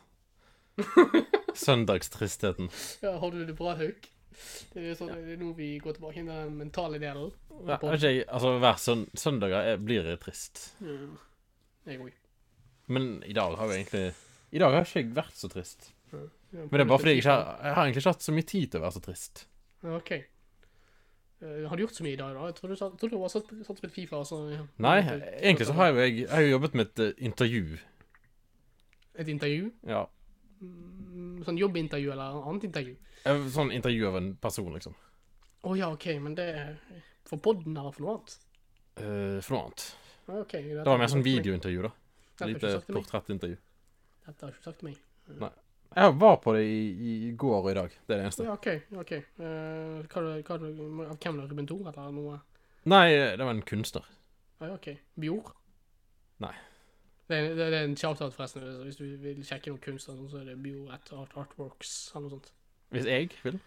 Søndagstristheten. 1.55 2.69
Ja, 3.01 3.17
har 3.19 3.31
du 3.31 3.41
det 3.45 3.55
bra, 3.57 3.73
Hauk? 3.75 4.07
Det 4.71 4.79
er, 4.85 4.93
sånn, 4.95 5.09
det 5.11 5.33
er 5.35 5.39
nå 5.41 5.49
vi 5.57 5.73
går 5.83 5.97
tilbake 5.97 6.21
til 6.21 6.29
den 6.29 6.53
mentale 6.61 6.99
delen. 7.01 7.33
Ja, 7.67 7.75
ikke 7.91 8.13
altså 8.29 8.53
hver 8.61 8.77
søn 8.79 9.01
søndager 9.17 9.73
er, 9.73 9.81
blir 9.83 10.07
jeg 10.07 10.21
trist. 10.23 10.61
Mm. 10.79 11.17
Jeg 11.89 11.99
òg. 12.05 12.13
Men 12.87 13.09
i 13.27 13.35
dag 13.35 13.57
har 13.59 13.67
jo 13.69 13.75
egentlig 13.75 14.05
I 14.55 14.61
dag 14.63 14.73
har 14.77 14.87
ikke 14.87 15.01
jeg 15.01 15.11
vært 15.17 15.35
så 15.37 15.49
trist. 15.51 15.91
Men 16.11 16.71
det 16.73 16.81
er 16.81 16.89
bare 16.89 16.99
fordi 16.99 17.13
jeg 17.15 17.21
ikke 17.23 17.33
har, 17.35 17.59
jeg 17.63 17.73
har 17.77 17.83
egentlig 17.85 18.01
ikke 18.03 18.13
hatt 18.15 18.25
så 18.25 18.33
mye 18.35 18.47
tid 18.49 18.71
til 18.73 18.79
å 18.79 18.83
være 18.85 18.95
så 18.97 19.01
trist. 19.05 19.41
OK. 19.85 20.11
Eh, 21.39 21.67
har 21.69 21.77
du 21.77 21.83
gjort 21.85 21.95
så 21.95 22.03
mye 22.03 22.13
i 22.17 22.19
dag, 22.19 22.33
da? 22.35 22.47
Jeg 22.49 22.55
trodde 22.57 22.73
du, 22.75 22.79
sa- 22.79 22.89
trodde 22.99 23.13
du 23.15 23.19
var 23.21 23.31
satt, 23.31 23.51
satt 23.67 23.77
spilt 23.79 23.93
Fifa. 23.95 24.17
Altså, 24.23 24.39
ja. 24.51 24.63
Nei, 24.83 24.95
egentlig 25.39 25.67
så 25.69 25.75
har 25.77 25.91
jo 25.93 26.01
jeg, 26.01 26.15
jeg 26.23 26.29
har 26.33 26.41
jo 26.47 26.49
jobbet 26.55 26.73
med 26.79 26.89
et 26.89 27.03
uh, 27.05 27.23
intervju. 27.29 27.77
Et 29.19 29.27
intervju? 29.35 29.69
Ja. 29.87 30.01
Mm, 30.59 31.43
Sånn 31.47 31.59
jobbintervju 31.61 32.11
eller 32.11 32.41
annet 32.49 32.65
intervju? 32.67 32.97
Sånn 33.53 33.71
intervju 33.75 34.09
av 34.09 34.17
en 34.19 34.33
person, 34.41 34.73
liksom. 34.75 34.97
Å 35.69 35.75
ja, 35.79 35.87
OK, 35.91 36.05
men 36.23 36.35
det 36.35 36.49
er 36.55 36.75
for 37.27 37.39
podden 37.43 37.77
eller 37.77 37.95
for 37.95 38.03
noe 38.05 38.17
annet? 38.17 38.35
Uh, 38.99 39.39
for 39.45 39.55
noe 39.55 39.63
annet. 39.69 39.87
OK. 40.43 40.53
Det 40.59 40.83
var 40.87 40.99
mer 41.01 41.11
sånn 41.11 41.23
videointervju, 41.25 41.87
da. 41.87 41.93
Lite 42.47 42.75
portrettintervju. 42.87 43.57
Dette 44.27 44.45
har 44.45 44.51
du 44.51 44.57
ikke 44.59 44.67
sagt 44.69 44.79
til 44.83 44.91
meg. 44.91 45.49
Jeg 45.95 46.15
var 46.21 46.35
på 46.43 46.53
det 46.53 46.63
i, 46.69 47.13
i 47.29 47.31
går 47.37 47.63
og 47.63 47.71
i 47.71 47.75
dag. 47.77 47.93
Det 48.05 48.13
er 48.13 48.19
det 48.19 48.25
eneste. 48.27 48.45
Ja, 48.45 48.53
OK. 48.53 48.67
ok. 49.01 49.13
Uh, 49.39 50.05
hva, 50.05 50.23
hva, 50.45 50.57
av 51.09 51.17
hvem 51.17 51.39
er 51.39 51.49
Ruben 51.49 51.69
Thor, 51.69 51.89
eller 51.89 52.11
noe? 52.13 52.39
Nei, 52.89 53.07
det 53.09 53.41
var 53.41 53.55
en 53.55 53.65
kunstner. 53.65 54.05
Ja, 54.61 54.73
OK. 54.73 54.91
Bjord? 55.19 55.49
Nei. 56.45 56.53
Det 57.29 57.37
er, 57.37 57.49
det 57.57 57.65
er 57.67 57.83
en 57.83 57.97
shout-out, 57.97 58.33
forresten. 58.33 58.63
Hvis 58.83 59.01
du 59.01 59.05
vil 59.21 59.41
sjekke 59.45 59.73
noe 59.73 59.81
kunst, 59.83 60.09
så 60.09 60.39
er 60.39 60.47
det 60.51 60.57
Bjord 60.63 60.93
at 60.95 61.11
Art 61.13 61.35
Artworks 61.37 61.97
eller 62.13 62.27
noe 62.27 62.37
sånt. 62.37 62.53
Hvis 62.93 63.05
jeg 63.05 63.29
vil. 63.43 63.59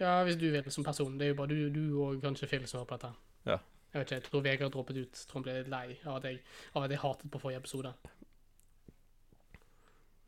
Ja, 0.00 0.16
hvis 0.26 0.38
du 0.40 0.48
vil, 0.50 0.70
som 0.74 0.84
person. 0.84 1.18
Det 1.18 1.28
er 1.28 1.34
jo 1.34 1.38
bare 1.38 1.54
du, 1.54 1.68
du 1.70 2.00
og 2.02 2.22
kanskje 2.22 2.48
Phil 2.50 2.66
som 2.66 2.80
hører 2.80 2.90
på 2.90 2.98
dette. 2.98 3.12
Ja. 3.46 3.58
Jeg 3.92 4.00
vet 4.00 4.08
ikke, 4.08 4.14
jeg 4.14 4.26
tror 4.26 4.42
Vegard 4.42 4.72
droppet 4.74 4.96
ut. 4.98 5.20
Jeg 5.20 5.28
tror 5.30 5.38
han 5.38 5.46
ble 5.46 5.54
litt 5.60 5.70
lei 5.70 5.86
av 6.02 6.16
at 6.16 6.26
jeg, 6.26 6.40
av 6.74 6.86
at 6.86 6.94
jeg 6.94 7.02
hatet 7.04 7.30
på 7.30 7.42
forrige 7.42 7.62
episode. 7.62 7.92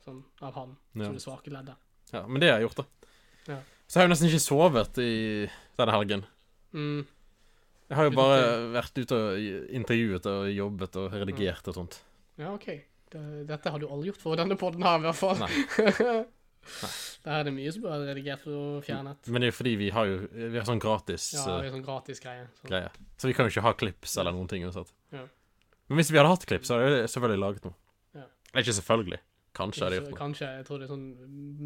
Sånn, 0.07 0.23
av 0.47 0.55
han, 0.55 0.77
som 0.95 1.17
det 1.19 1.23
svake 1.25 1.51
leddet. 1.51 1.75
Ja, 2.15 2.21
men 2.31 2.39
det 2.41 2.53
har 2.53 2.61
jeg 2.61 2.69
gjort, 2.69 2.79
da. 2.85 3.11
Ja. 3.51 3.57
Så 3.91 3.99
har 3.99 4.07
jeg 4.07 4.13
nesten 4.15 4.29
ikke 4.31 4.43
sovet 4.45 4.99
i 5.03 5.13
denne 5.79 5.95
helgen. 5.97 6.23
Mm, 6.77 7.01
Jeg 7.91 7.97
har 7.99 8.07
jo 8.09 8.15
bare 8.17 8.39
vært 8.75 8.97
ute 8.99 9.19
og 9.19 9.71
intervjuet 9.81 10.25
og 10.31 10.47
jobbet 10.51 10.97
og 11.03 11.13
redigert 11.15 11.69
og 11.71 11.75
sånt. 11.81 11.99
ja, 12.39 12.53
OK. 12.55 12.71
Dette 13.47 13.71
har 13.71 13.79
du 13.81 13.87
aldri 13.87 14.11
gjort 14.11 14.21
for 14.21 14.37
denne 14.37 14.57
podden 14.59 14.83
her, 14.83 14.99
i 14.99 15.07
hvert 15.07 15.21
fall. 15.21 15.39
Nei. 15.39 16.25
Der 17.23 17.31
er 17.41 17.45
det 17.47 17.53
mye 17.55 17.71
som 17.73 17.85
bør 17.85 17.93
være 17.95 18.09
redigert 18.11 18.47
og 18.51 18.81
fjernet. 18.87 19.29
Men 19.31 19.43
det 19.43 19.47
er 19.49 19.53
jo 19.53 19.57
fordi 19.61 19.75
vi 19.79 19.91
har 19.95 20.09
jo 20.11 20.17
Vi 20.35 20.59
har 20.59 20.67
sånn 20.67 20.81
gratis 20.83 21.29
Ja, 21.37 21.45
vi 21.47 21.63
det 21.63 21.69
er 21.71 21.75
sånn 21.77 21.85
gratis 21.87 22.21
greie. 22.23 22.49
Så. 22.59 22.67
greie. 22.71 22.89
Så 23.23 23.31
vi 23.31 23.37
kan 23.39 23.47
jo 23.47 23.53
ikke 23.55 23.63
ha 23.69 23.73
klips 23.79 24.17
eller 24.19 24.35
noen 24.35 24.49
ting 24.51 24.65
uansett. 24.67 24.91
Ja. 25.15 25.23
Men 25.87 26.01
hvis 26.01 26.11
vi 26.11 26.19
hadde 26.19 26.33
hatt 26.35 26.47
klips, 26.51 26.67
så 26.67 26.81
hadde 26.81 26.99
jeg 27.05 27.13
selvfølgelig 27.15 27.43
laget 27.45 27.69
noe. 27.69 27.77
Ja. 28.19 28.27
Ikke 28.59 28.75
selvfølgelig. 28.75 29.21
Kanskje 29.57 29.87
hadde 29.87 29.99
gjort 30.01 30.11
noe. 30.13 30.19
Kanskje, 30.21 30.49
jeg 30.59 30.67
tror 30.69 30.79
det 30.81 30.87
er 30.87 30.93
sånn 30.93 31.07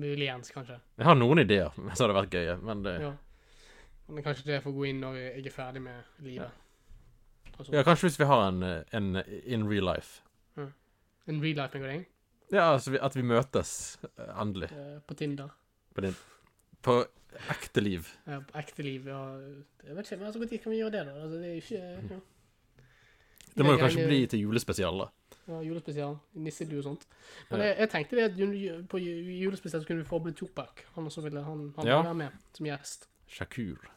muligens, 0.00 0.52
kanskje. 0.54 0.78
Jeg 1.00 1.08
har 1.08 1.18
noen 1.18 1.42
ideer 1.42 1.70
som 1.96 2.04
hadde 2.06 2.16
vært 2.20 2.36
gøye, 2.38 2.56
men 2.62 2.86
det 2.86 2.96
Ja. 3.02 3.12
Men 4.10 4.18
det 4.18 4.24
kanskje 4.26 4.46
det 4.48 4.62
får 4.64 4.74
gå 4.74 4.86
inn 4.88 5.00
når 5.04 5.16
jeg 5.20 5.46
er 5.46 5.54
ferdig 5.54 5.80
med 5.84 6.24
livet. 6.26 6.50
Altså, 7.58 7.72
Ja, 7.74 7.82
kanskje 7.86 8.08
hvis 8.08 8.18
vi 8.18 8.26
har 8.26 8.48
en, 8.48 8.62
en 8.64 9.22
in 9.44 9.68
real 9.70 9.86
life. 9.86 10.22
En 11.28 11.38
real 11.42 11.60
life 11.60 11.78
med 11.78 11.90
deg, 11.90 12.06
Ja, 12.50 12.72
altså 12.72 12.90
vi, 12.90 12.98
at 12.98 13.14
vi 13.14 13.22
møtes 13.22 13.72
eh, 14.02 14.32
endelig. 14.42 14.70
eh, 14.72 14.98
på 15.06 15.14
Tinder. 15.14 15.52
På, 15.94 16.02
din, 16.02 16.16
på 16.82 16.96
ekte 17.54 17.84
liv. 17.84 18.08
Ja, 18.26 18.40
på 18.40 18.58
ekte 18.58 18.82
liv, 18.82 19.06
ja. 19.06 19.20
Jeg 19.86 19.94
vet 19.96 20.08
ikke, 20.08 20.16
men 20.18 20.26
altså, 20.26 20.40
når 20.42 20.62
kan 20.64 20.72
vi 20.72 20.80
gjøre 20.80 20.90
det, 20.96 21.04
da? 21.06 21.14
Altså, 21.20 21.36
det 21.38 21.46
er 21.46 21.54
jo 21.54 21.62
ikke 21.62 22.14
ja. 22.16 22.20
Det 23.54 23.66
må 23.66 23.72
jo 23.76 23.78
kanskje 23.84 24.06
bli 24.06 24.20
til 24.30 24.42
julespesial, 24.46 24.98
da. 25.04 25.08
Ja, 25.50 25.58
julespesial. 25.66 26.14
Nisselue 26.38 26.78
og 26.78 26.84
sånt. 26.86 27.06
Men 27.50 27.60
jeg, 27.64 27.76
jeg 27.80 27.90
tenkte 27.90 28.16
det 28.20 28.26
at 28.28 28.88
på 28.92 29.00
julespesial 29.02 29.82
så 29.82 29.88
kunne 29.88 30.04
vi 30.04 30.08
få 30.08 30.20
med 30.22 30.36
Tupac. 30.38 30.84
Han 30.94 31.08
også 31.10 31.24
ville 31.24 31.42
han, 31.42 31.72
han 31.76 31.86
Ja. 31.88 32.00
være 32.06 32.14
med 32.14 32.36
som 32.54 32.66
gjest. 32.68 33.08
Shakur. 33.28 33.88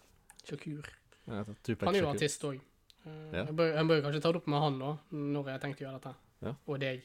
Shakur. 0.47 0.89
Ja, 1.27 1.43
Tupac 1.63 1.85
Han 1.87 1.95
er 1.95 2.01
jo 2.01 2.09
artist 2.09 2.43
òg. 2.49 2.59
Ja. 3.05 3.43
Jeg, 3.43 3.55
bør, 3.55 3.73
jeg 3.75 3.87
bør 3.87 4.01
kanskje 4.05 4.21
ta 4.23 4.31
det 4.31 4.39
opp 4.41 4.47
med 4.47 4.59
han 4.63 4.79
da, 4.79 4.91
når 5.11 5.49
jeg 5.53 5.61
tenkte 5.61 5.83
å 5.83 5.85
gjøre 5.87 5.99
dette. 5.99 6.15
Ja. 6.47 6.53
Og 6.67 6.79
deg. 6.79 7.03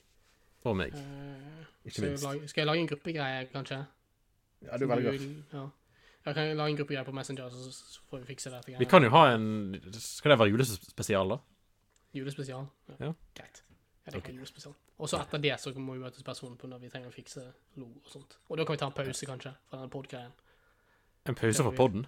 Og 0.64 0.76
meg, 0.76 0.94
Eh, 0.94 1.66
ikke 1.86 2.02
jeg 2.02 2.10
minst. 2.10 2.24
lage, 2.24 2.48
skal 2.50 2.60
jeg 2.62 2.66
lage 2.70 2.80
en 2.82 2.88
gruppegreie, 2.90 3.44
kanskje? 3.52 3.78
Ja, 4.66 4.76
du 4.78 4.86
velger. 4.90 5.18
Ja. 5.52 5.66
Jeg 6.26 6.34
kan 6.34 6.56
lage 6.56 6.70
en 6.72 6.76
gruppegreie 6.80 7.04
på 7.06 7.14
Messenger, 7.14 7.48
så, 7.50 7.70
så 7.72 8.00
får 8.10 8.20
vi 8.24 8.26
fikse 8.34 8.50
dette. 8.50 8.78
Vi 8.78 8.84
kan 8.90 9.02
jo 9.02 9.10
ha 9.10 9.26
en 9.34 9.78
Skal 9.92 10.30
det 10.34 10.38
være 10.38 10.50
julespesial, 10.50 11.28
da? 11.28 11.38
Julespesial. 12.14 12.66
Ja. 12.88 12.94
Ja. 13.06 13.12
Greit. 13.38 13.62
Ja, 14.08 14.14
det 14.16 14.24
kan 14.24 14.36
noe 14.40 14.48
spesielt. 14.48 14.76
Og 14.96 15.08
så 15.10 15.18
etter 15.20 15.40
det 15.44 15.56
så 15.60 15.70
må 15.76 15.94
vi 15.94 16.00
møtes 16.00 16.24
personen 16.24 16.56
på 16.56 16.68
når 16.70 16.80
vi 16.80 16.88
trenger 16.92 17.10
å 17.10 17.14
fikse 17.14 17.42
logo 17.76 18.00
og 18.00 18.12
sånt. 18.12 18.38
Og 18.48 18.56
da 18.56 18.64
kan 18.64 18.76
vi 18.76 18.80
ta 18.80 18.86
en 18.88 18.94
pause, 18.96 19.26
kanskje, 19.28 19.52
fra 19.68 19.80
denne 19.82 19.92
pod-greien. 19.92 20.32
En 21.28 21.36
pause 21.36 21.66
fra 21.66 21.72
podden? 21.76 22.06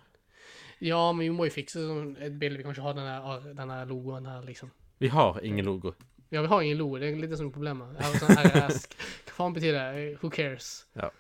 Ja, 0.81 1.01
men 1.13 1.27
vi 1.27 1.33
må 1.37 1.45
jo 1.45 1.53
fikse 1.53 1.83
sånn 1.85 2.15
et 2.17 2.39
bilde. 2.41 2.57
Vi 2.57 2.65
kan 2.65 2.73
ikke 2.73 2.87
ha 2.87 2.95
denne, 2.97 3.55
denne 3.59 3.77
logoen 3.91 4.29
her, 4.31 4.41
liksom. 4.49 4.71
Vi 5.05 5.11
har 5.13 5.41
ingen 5.45 5.69
logo. 5.69 5.93
Ja, 6.33 6.41
vi 6.41 6.49
har 6.49 6.63
ingen 6.65 6.79
logo. 6.81 6.97
Det 7.03 7.11
er 7.11 7.21
litt 7.21 7.33
det 7.35 7.39
som 7.41 7.51
er 7.51 7.55
problemet. 7.55 7.93
Jeg 7.99 8.07
har 8.07 8.23
sånn 8.23 8.41
RS. 8.49 8.87
Hva 9.29 9.37
faen 9.37 9.57
betyr 9.57 9.77
det? 9.77 10.05
Who 10.23 10.31
cares? 10.33 10.71
Ja. 10.97 11.11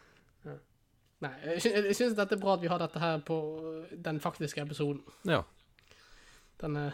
Ja. 0.46 0.54
Nei, 1.26 1.32
jeg, 1.44 1.64
sy 1.66 1.74
jeg 1.76 1.96
syns 1.98 2.16
dette 2.16 2.38
er 2.38 2.40
bra 2.40 2.54
at 2.56 2.64
vi 2.64 2.70
har 2.72 2.80
dette 2.80 3.02
her 3.02 3.20
på 3.26 3.36
den 4.08 4.20
faktiske 4.24 4.64
episoden. 4.64 5.04
Ja. 5.28 5.42
Denne 6.62 6.86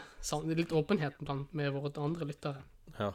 litt 0.51 0.75
åpenheten 0.75 1.27
blant 1.29 1.55
med 1.55 1.71
våre 1.77 1.95
andre 2.03 2.27
lyttere. 2.33 2.67
ja. 2.99 3.13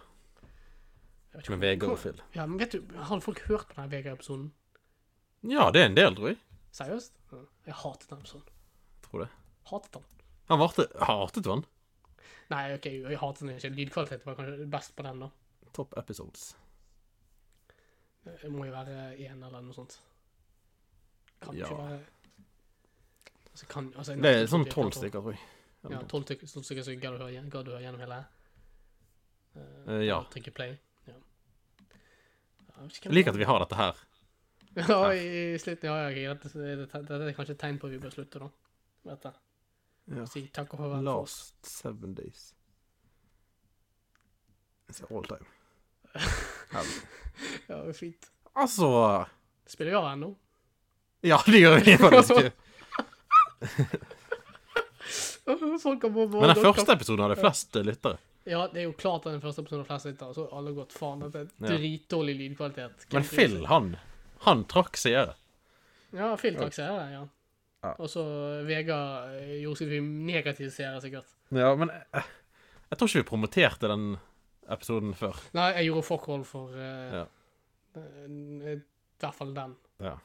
Med 1.31 1.61
Vegard 1.63 1.93
og 1.95 1.99
Phil. 2.01 2.21
Ja, 2.35 2.45
men 2.45 2.59
vet 2.59 2.73
du, 2.75 2.81
Har 2.97 3.19
folk 3.23 3.39
hørt 3.47 3.69
på 3.69 3.77
denne 3.77 3.91
Vegard-episoden? 3.91 4.49
Ja, 5.47 5.69
det 5.71 5.81
er 5.81 5.85
en 5.89 5.95
del, 5.97 6.15
tror 6.15 6.27
jeg. 6.33 6.39
Seriøst? 6.75 7.15
Jeg 7.65 7.77
hatet 7.81 8.09
den 8.09 8.19
episoden. 8.19 8.49
Tror 9.05 9.23
det. 9.23 9.29
Hatet 9.71 9.93
den. 9.95 10.03
Han 10.51 10.59
varte 10.59 10.87
Hatet 10.99 11.45
du 11.45 11.49
han? 11.53 11.63
Nei, 12.51 12.65
OK, 12.75 12.85
jeg 12.91 13.19
hatet 13.21 13.45
den 13.45 13.53
ikke. 13.55 13.71
Lydkvalitet 13.77 14.25
var 14.27 14.35
kanskje 14.35 14.67
best 14.71 14.95
på 14.97 15.05
den, 15.07 15.23
da. 15.23 15.29
Top 15.73 15.95
episodes. 15.97 16.49
Det 18.25 18.51
må 18.51 18.67
jo 18.67 18.73
være 18.75 19.15
én 19.15 19.39
eller 19.39 19.63
noe 19.63 19.73
sånt. 19.73 20.01
Kan 21.41 21.55
Ja. 21.57 21.65
ikke 21.65 21.77
være 21.77 21.99
altså, 23.51 23.65
kan, 23.67 23.93
altså, 23.97 24.15
Det 24.15 24.25
er 24.35 24.45
sånn 24.47 24.65
tolv 24.69 24.91
stykker, 24.93 25.21
tror 25.21 25.31
jeg. 25.31 25.41
Ja, 25.89 26.01
tolv 26.07 26.23
stykker, 26.27 26.47
som 26.47 26.63
gadd 27.01 27.65
du 27.65 27.71
høre, 27.71 27.81
gjennom 27.81 27.99
hele? 27.99 28.25
Uh, 29.55 30.05
ja. 30.05 30.21
Trykke 30.31 30.51
play. 30.51 30.77
Ja. 31.07 31.13
Ja, 31.13 31.17
vet 31.17 32.69
ikke 32.69 32.70
Jeg 32.89 33.13
liker 33.13 33.31
at 33.35 33.39
vi 33.41 33.47
har 33.49 33.59
dette 33.63 33.75
her. 33.79 33.95
Ja, 34.75 35.13
i 35.13 35.57
slutten, 35.59 35.89
ja, 35.89 36.09
ja, 36.15 36.33
dette, 36.33 36.49
dette, 36.55 37.01
dette 37.03 37.27
er 37.27 37.33
kanskje 37.35 37.53
et 37.57 37.61
tegn 37.61 37.77
på 37.81 37.87
at 37.89 37.93
vi 37.95 37.99
bør 38.01 38.11
slutte, 38.13 38.39
da. 38.39 38.47
Vet. 39.09 39.25
Ja. 40.11 40.25
Si 40.29 40.41
takk 40.53 40.73
og 40.75 40.79
farvel 40.83 41.05
for 41.05 41.13
oss. 41.25 41.35
Last 41.51 41.65
seven 41.71 42.11
days. 42.17 42.39
It's 44.91 45.01
all 45.09 45.25
time. 45.27 45.47
Ja, 46.71 46.79
det 47.67 47.89
er 47.89 47.93
fint. 47.95 48.29
Altså 48.55 48.87
Spiller 49.67 49.91
vi 49.91 49.97
av 49.97 50.05
ennå? 50.13 50.29
Ja, 51.27 51.37
det 51.47 51.59
gjør 51.59 51.79
vi 51.83 51.97
faktisk. 51.99 52.31
Folk 55.81 56.03
har 56.03 56.09
Men 56.11 56.53
den 56.53 56.63
første 56.63 56.91
episoden 56.95 57.23
hadde 57.25 57.35
flest 57.39 57.75
eh, 57.75 57.83
lyttere. 57.85 58.17
Ja, 58.49 58.63
det 58.71 58.81
er 58.81 58.87
jo 58.87 58.93
klart 58.97 59.27
at 59.27 59.35
den 59.35 59.41
første 59.43 59.61
episoden 59.61 59.83
har 59.83 59.89
flest 59.91 60.07
lyttere, 60.09 60.33
så 60.33 60.47
har 60.47 60.57
alle 60.57 60.73
gått 60.73 60.95
faen. 60.97 61.21
Det 61.29 61.43
er 61.43 61.51
dritdårlig 61.61 62.33
lydkvalitet. 62.39 63.05
Men 63.13 63.27
Phil, 63.27 63.59
han 63.69 63.91
Han 64.47 64.63
trakk 64.65 64.97
seere. 64.97 65.35
Ja, 66.15 66.31
Phil 66.41 66.57
trakk 66.57 66.73
seere, 66.73 67.03
ja. 67.13 67.21
Ja. 67.81 67.91
Og 67.97 68.09
så 68.09 68.23
Vegard 68.67 69.35
eh, 69.39 69.55
gjorde 69.61 69.81
sitt 69.81 69.93
negative 70.05 70.69
seere, 70.73 70.99
sikkert. 71.01 71.29
Ja, 71.53 71.71
men 71.77 71.89
jeg, 71.93 72.23
jeg 72.91 72.97
tror 72.97 73.09
ikke 73.09 73.21
vi 73.21 73.29
promoterte 73.29 73.89
den 73.89 74.03
episoden 74.71 75.15
før. 75.17 75.37
Nei, 75.57 75.69
jeg 75.79 75.89
gjorde 75.89 76.05
fuck 76.05 76.27
all 76.33 76.43
for 76.45 76.73
uh, 76.77 77.15
Ja. 77.21 77.23
eh, 77.97 78.75
I 78.75 78.75
hvert 79.21 79.37
fall 79.37 79.55
den. 79.57 79.73
Ja. 80.01 80.17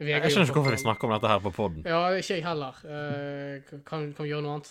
Vegard 0.00 0.26
Jeg 0.26 0.34
skjønner 0.34 0.48
ikke 0.48 0.60
hvorfor 0.60 0.76
vi 0.78 0.82
snakker 0.84 1.08
om 1.10 1.16
dette 1.16 1.32
her 1.32 1.42
på 1.44 1.52
poden. 1.54 1.82
Ja, 1.86 2.04
ikke 2.18 2.38
jeg 2.38 2.46
heller. 2.46 2.78
Uh, 2.86 3.80
kan, 3.86 4.10
kan 4.14 4.24
vi 4.24 4.30
gjøre 4.30 4.46
noe 4.46 4.58
annet? 4.58 4.70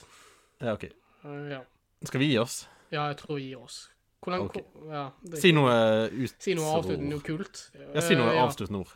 Ja, 0.59 0.73
ok. 0.75 0.87
Uh, 1.23 1.43
ja. 1.51 1.61
Skal 2.07 2.21
vi 2.23 2.31
gi 2.31 2.37
oss? 2.39 2.61
ja, 2.89 3.05
jeg 3.11 3.17
tror 3.19 3.37
vi 3.37 3.49
gir 3.49 3.59
oss. 3.61 3.89
Hvordan 4.23 4.47
okay. 4.47 4.63
ja, 4.91 5.03
Si 5.39 5.51
noe 5.55 5.73
ut... 6.11 6.33
Si 6.43 6.55
noe 6.57 6.71
avsluttende, 6.75 7.11
noe 7.13 7.23
kult. 7.23 7.61
Ja, 7.77 8.01
si 8.03 8.17
noe 8.19 8.31
uh, 8.31 8.35
ja. 8.35 8.47
avsluttende 8.47 8.81
ord. 8.81 8.95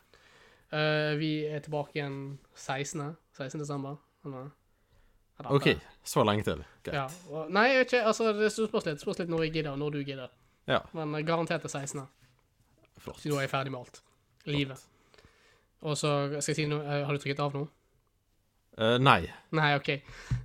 Uh, 0.73 1.13
vi 1.19 1.31
er 1.47 1.63
tilbake 1.63 1.99
igjen 1.99 2.17
16. 2.55 3.13
16. 3.37 3.61
desember. 3.61 4.01
Eller- 4.25 4.51
eller 5.39 5.51
OK, 5.55 5.67
så 6.03 6.23
lenge 6.23 6.43
til. 6.45 6.63
Greit. 6.85 6.95
Ja. 6.95 7.45
Nei, 7.49 7.67
jeg 7.71 7.79
vet 7.79 7.93
ikke, 7.93 8.01
altså, 8.11 8.33
det 8.37 8.51
spørs 8.53 8.85
litt, 8.85 9.01
spørs 9.01 9.21
litt 9.21 9.31
når 9.33 9.47
jeg 9.47 9.53
gidder, 9.57 9.71
og 9.71 9.79
når 9.81 9.95
du 9.95 10.03
gidder. 10.05 10.33
Ja. 10.69 10.79
Men 10.93 11.15
eh, 11.17 11.23
garantert 11.25 11.63
det 11.65 11.71
16. 11.71 12.03
Flott. 13.01 13.19
Så 13.19 13.31
da 13.31 13.39
er 13.39 13.47
jeg 13.47 13.51
ferdig 13.51 13.73
med 13.73 13.81
alt. 13.81 14.03
Livet. 14.45 14.83
Og 15.83 15.97
så 15.97 16.11
skal 16.37 16.51
jeg 16.51 16.57
si 16.59 16.65
noe 16.67 16.99
Har 17.07 17.15
du 17.15 17.19
trykket 17.19 17.41
av 17.43 17.55
nå? 17.55 17.63
Eh, 18.77 18.97
nei. 18.97 19.27
Nei, 19.53 19.75
OK. 19.77 19.89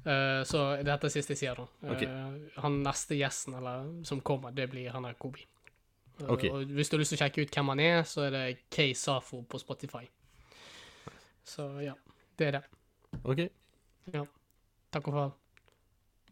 Uh, 0.04 0.42
så 0.44 0.64
dette 0.84 1.08
er 1.08 1.12
siste 1.12 1.32
jeg 1.32 1.40
sier, 1.40 1.56
da. 1.56 1.64
Eh, 1.88 1.92
Ok. 1.94 2.02
han 2.62 2.82
neste 2.84 3.16
gjesten 3.16 3.54
eller, 3.56 3.86
som 4.04 4.20
kommer, 4.20 4.52
det 4.54 4.68
blir 4.70 4.90
han 4.92 5.02
der 5.08 5.14
Kobi. 5.14 5.46
Eh, 6.20 6.26
Ok. 6.28 6.44
Og 6.52 6.64
hvis 6.76 6.90
du 6.90 6.96
har 6.96 7.00
lyst 7.00 7.14
til 7.14 7.18
å 7.18 7.22
sjekke 7.24 7.42
ut 7.46 7.50
hvem 7.56 7.68
han 7.72 7.80
er, 7.80 8.02
så 8.04 8.26
er 8.26 8.30
det 8.30 8.58
Kay 8.70 8.92
Safo 8.94 9.42
på 9.48 9.58
Spotify. 9.58 10.04
Så 11.44 11.80
ja, 11.80 11.94
det 12.36 12.46
er 12.48 12.58
det. 12.58 12.64
OK. 13.24 13.48
Ja. 14.12 14.26
Takk 14.92 15.08
og 15.08 15.14
farvel. 15.14 15.32